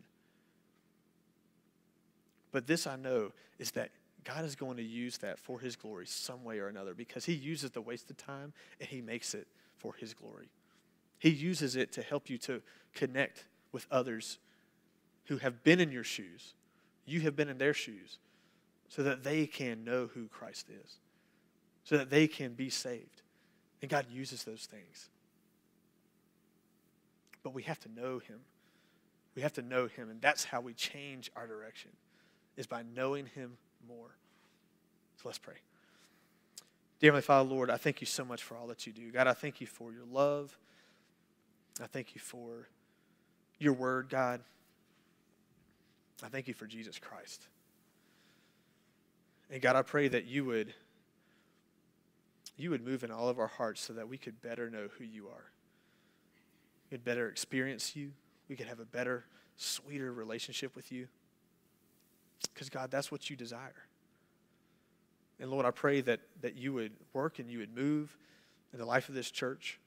But 2.53 2.67
this 2.67 2.87
I 2.87 2.97
know 2.97 3.33
is 3.59 3.73
that 3.73 3.91
God 4.25 4.45
is 4.45 4.55
going 4.55 4.77
to 4.77 4.83
use 4.83 5.19
that 5.19 5.39
for 5.39 5.59
his 5.59 5.77
glory 5.77 6.07
some 6.07 6.45
way 6.45 6.59
or 6.59 6.69
another 6.69 6.95
because 6.95 7.25
he 7.25 7.33
uses 7.33 7.71
the 7.71 7.81
wasted 7.81 8.19
time 8.19 8.53
and 8.81 8.89
he 8.89 9.01
makes 9.01 9.35
it 9.35 9.47
for 9.77 9.95
his 9.95 10.15
glory. 10.15 10.49
He 11.19 11.31
uses 11.31 11.77
it 11.77 11.93
to 11.93 12.03
help 12.03 12.29
you 12.29 12.39
to 12.39 12.63
connect 12.95 13.45
with 13.73 13.87
others 13.91 14.39
who 15.27 15.39
have 15.39 15.63
been 15.63 15.81
in 15.81 15.93
your 15.93 16.05
shoes. 16.05 16.55
You 17.05 17.21
have 17.21 17.37
been 17.37 17.49
in 17.49 17.59
their 17.59 17.75
shoes 17.75 18.19
so 18.89 19.03
that 19.03 19.25
they 19.25 19.47
can 19.47 19.85
know 19.85 20.09
who 20.13 20.29
Christ 20.29 20.69
is, 20.69 20.97
so 21.85 21.97
that 21.97 22.11
they 22.11 22.27
can 22.27 22.55
be 22.55 22.71
saved. 22.71 23.23
And 23.81 23.91
God 23.91 24.07
uses 24.11 24.45
those 24.45 24.67
things. 24.67 25.09
But 27.43 27.55
we 27.55 27.63
have 27.63 27.81
to 27.81 27.89
know 27.89 28.19
him. 28.19 28.41
We 29.35 29.43
have 29.43 29.55
to 29.55 29.63
know 29.63 29.87
him, 29.87 30.11
and 30.11 30.21
that's 30.21 30.45
how 30.45 30.61
we 30.61 30.75
change 30.75 31.31
our 31.35 31.47
direction 31.47 31.91
is 32.57 32.67
by 32.67 32.83
knowing 32.95 33.27
Him 33.27 33.57
more. 33.87 34.17
So 35.17 35.29
let's 35.29 35.39
pray. 35.39 35.57
Dear 37.01 37.09
Heavenly 37.09 37.23
Father, 37.23 37.49
Lord, 37.49 37.71
I 37.71 37.77
thank 37.77 38.01
you 38.01 38.07
so 38.07 38.25
much 38.25 38.43
for 38.43 38.57
all 38.57 38.67
that 38.69 38.87
you 38.87 38.93
do. 38.93 39.11
God, 39.11 39.27
I 39.27 39.33
thank 39.33 39.61
you 39.61 39.67
for 39.67 39.93
your 39.93 40.05
love. 40.05 40.57
I 41.83 41.87
thank 41.87 42.15
you 42.15 42.21
for 42.21 42.69
your 43.59 43.73
word, 43.73 44.09
God. 44.09 44.41
I 46.23 46.29
thank 46.29 46.47
you 46.47 46.55
for 46.55 46.67
Jesus 46.67 46.99
Christ. 46.99 47.49
And 49.51 49.61
God, 49.61 49.77
I 49.77 49.83
pray 49.83 50.09
that 50.09 50.27
you 50.27 50.45
would 50.45 50.75
you 52.57 52.71
would 52.71 52.85
move 52.85 53.03
in 53.03 53.11
all 53.11 53.29
of 53.29 53.39
our 53.39 53.47
hearts 53.49 53.81
so 53.81 53.93
that 53.95 54.09
we 54.09 54.19
could 54.19 54.41
better 54.41 54.71
know 54.71 54.89
who 54.99 55.05
you 55.05 55.27
are. 55.27 55.51
We 56.85 56.97
could 56.97 57.05
better 57.05 57.29
experience 57.29 57.97
you. 57.97 58.13
We 58.49 58.57
could 58.57 58.67
have 58.67 58.79
a 58.79 58.85
better, 58.85 59.25
sweeter 59.57 60.13
relationship 60.13 60.77
with 60.77 60.93
you. 60.93 61.09
Because, 62.53 62.69
God, 62.69 62.91
that's 62.91 63.11
what 63.11 63.31
you 63.31 63.37
desire. 63.37 63.87
And 65.41 65.51
Lord, 65.51 65.67
I 65.67 65.71
pray 65.71 66.01
that, 66.03 66.21
that 66.41 66.57
you 66.57 66.73
would 66.73 66.93
work 67.13 67.39
and 67.39 67.51
you 67.51 67.59
would 67.59 67.77
move 67.77 68.17
in 68.73 68.79
the 68.79 68.85
life 68.85 69.09
of 69.09 69.15
this 69.15 69.31
church 69.31 69.81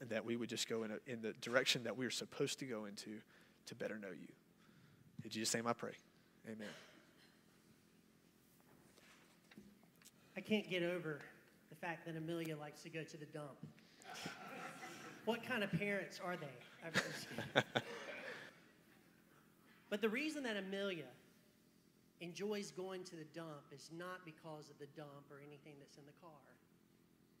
and 0.00 0.10
that 0.10 0.24
we 0.24 0.36
would 0.36 0.48
just 0.48 0.68
go 0.68 0.82
in, 0.82 0.90
a, 0.90 0.98
in 1.06 1.22
the 1.22 1.32
direction 1.40 1.84
that 1.84 1.96
we 1.96 2.04
are 2.04 2.10
supposed 2.10 2.58
to 2.58 2.66
go 2.66 2.84
into 2.84 3.18
to 3.66 3.74
better 3.74 3.98
know 3.98 4.08
you. 4.08 4.28
In 5.24 5.30
Jesus' 5.30 5.54
name 5.54 5.66
I 5.66 5.72
pray. 5.72 5.92
Amen. 6.46 6.68
I 10.36 10.40
can't 10.40 10.68
get 10.68 10.82
over 10.82 11.20
the 11.70 11.76
fact 11.76 12.04
that 12.06 12.16
Amelia 12.16 12.56
likes 12.56 12.82
to 12.82 12.90
go 12.90 13.02
to 13.02 13.16
the 13.16 13.24
dump. 13.26 13.56
what 15.24 15.42
kind 15.42 15.64
of 15.64 15.72
parents 15.72 16.20
are 16.22 16.36
they? 16.36 16.46
But 19.96 20.02
the 20.02 20.10
reason 20.10 20.42
that 20.42 20.58
Amelia 20.58 21.08
enjoys 22.20 22.70
going 22.70 23.02
to 23.04 23.16
the 23.16 23.24
dump 23.34 23.72
is 23.74 23.88
not 23.96 24.26
because 24.26 24.68
of 24.68 24.78
the 24.78 24.84
dump 24.94 25.24
or 25.30 25.38
anything 25.40 25.72
that's 25.80 25.96
in 25.96 26.04
the 26.04 26.12
car. 26.20 26.52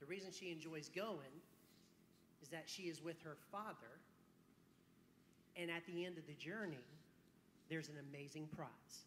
The 0.00 0.06
reason 0.06 0.30
she 0.32 0.50
enjoys 0.50 0.88
going 0.88 1.36
is 2.40 2.48
that 2.48 2.62
she 2.64 2.84
is 2.84 3.04
with 3.04 3.20
her 3.24 3.36
father, 3.52 4.00
and 5.54 5.70
at 5.70 5.84
the 5.86 6.06
end 6.06 6.16
of 6.16 6.26
the 6.26 6.32
journey, 6.32 6.80
there's 7.68 7.90
an 7.90 7.96
amazing 8.10 8.48
prize. 8.56 9.04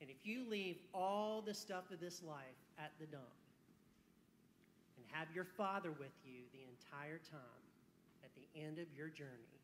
And 0.00 0.10
if 0.10 0.26
you 0.26 0.42
leave 0.50 0.78
all 0.92 1.40
the 1.40 1.54
stuff 1.54 1.92
of 1.92 2.00
this 2.00 2.20
life 2.24 2.58
at 2.80 2.90
the 2.98 3.06
dump 3.06 3.38
and 4.96 5.06
have 5.12 5.28
your 5.32 5.44
father 5.44 5.92
with 6.00 6.18
you 6.24 6.40
the 6.52 6.66
entire 6.66 7.20
time 7.30 7.64
at 8.24 8.30
the 8.34 8.60
end 8.60 8.80
of 8.80 8.86
your 8.96 9.08
journey, 9.08 9.56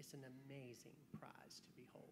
it's 0.00 0.14
an 0.14 0.24
amazing 0.48 0.96
prize 1.20 1.60
to 1.60 1.72
behold. 1.76 2.08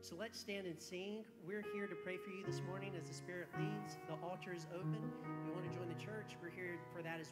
So 0.00 0.16
let's 0.16 0.40
stand 0.40 0.66
and 0.66 0.80
sing. 0.80 1.22
We're 1.46 1.62
here 1.74 1.86
to 1.86 1.94
pray 1.94 2.16
for 2.16 2.30
you 2.30 2.40
this 2.40 2.62
morning 2.64 2.92
as 2.96 3.06
the 3.06 3.12
Spirit 3.12 3.48
leads. 3.60 3.98
The 4.08 4.16
altar 4.26 4.54
is 4.56 4.64
open. 4.72 4.96
You 5.44 5.52
want 5.52 5.70
to 5.70 5.76
join 5.76 5.92
the 5.92 6.00
church, 6.02 6.40
we're 6.40 6.48
here 6.48 6.80
for 6.96 7.02
that 7.02 7.20
as 7.20 7.26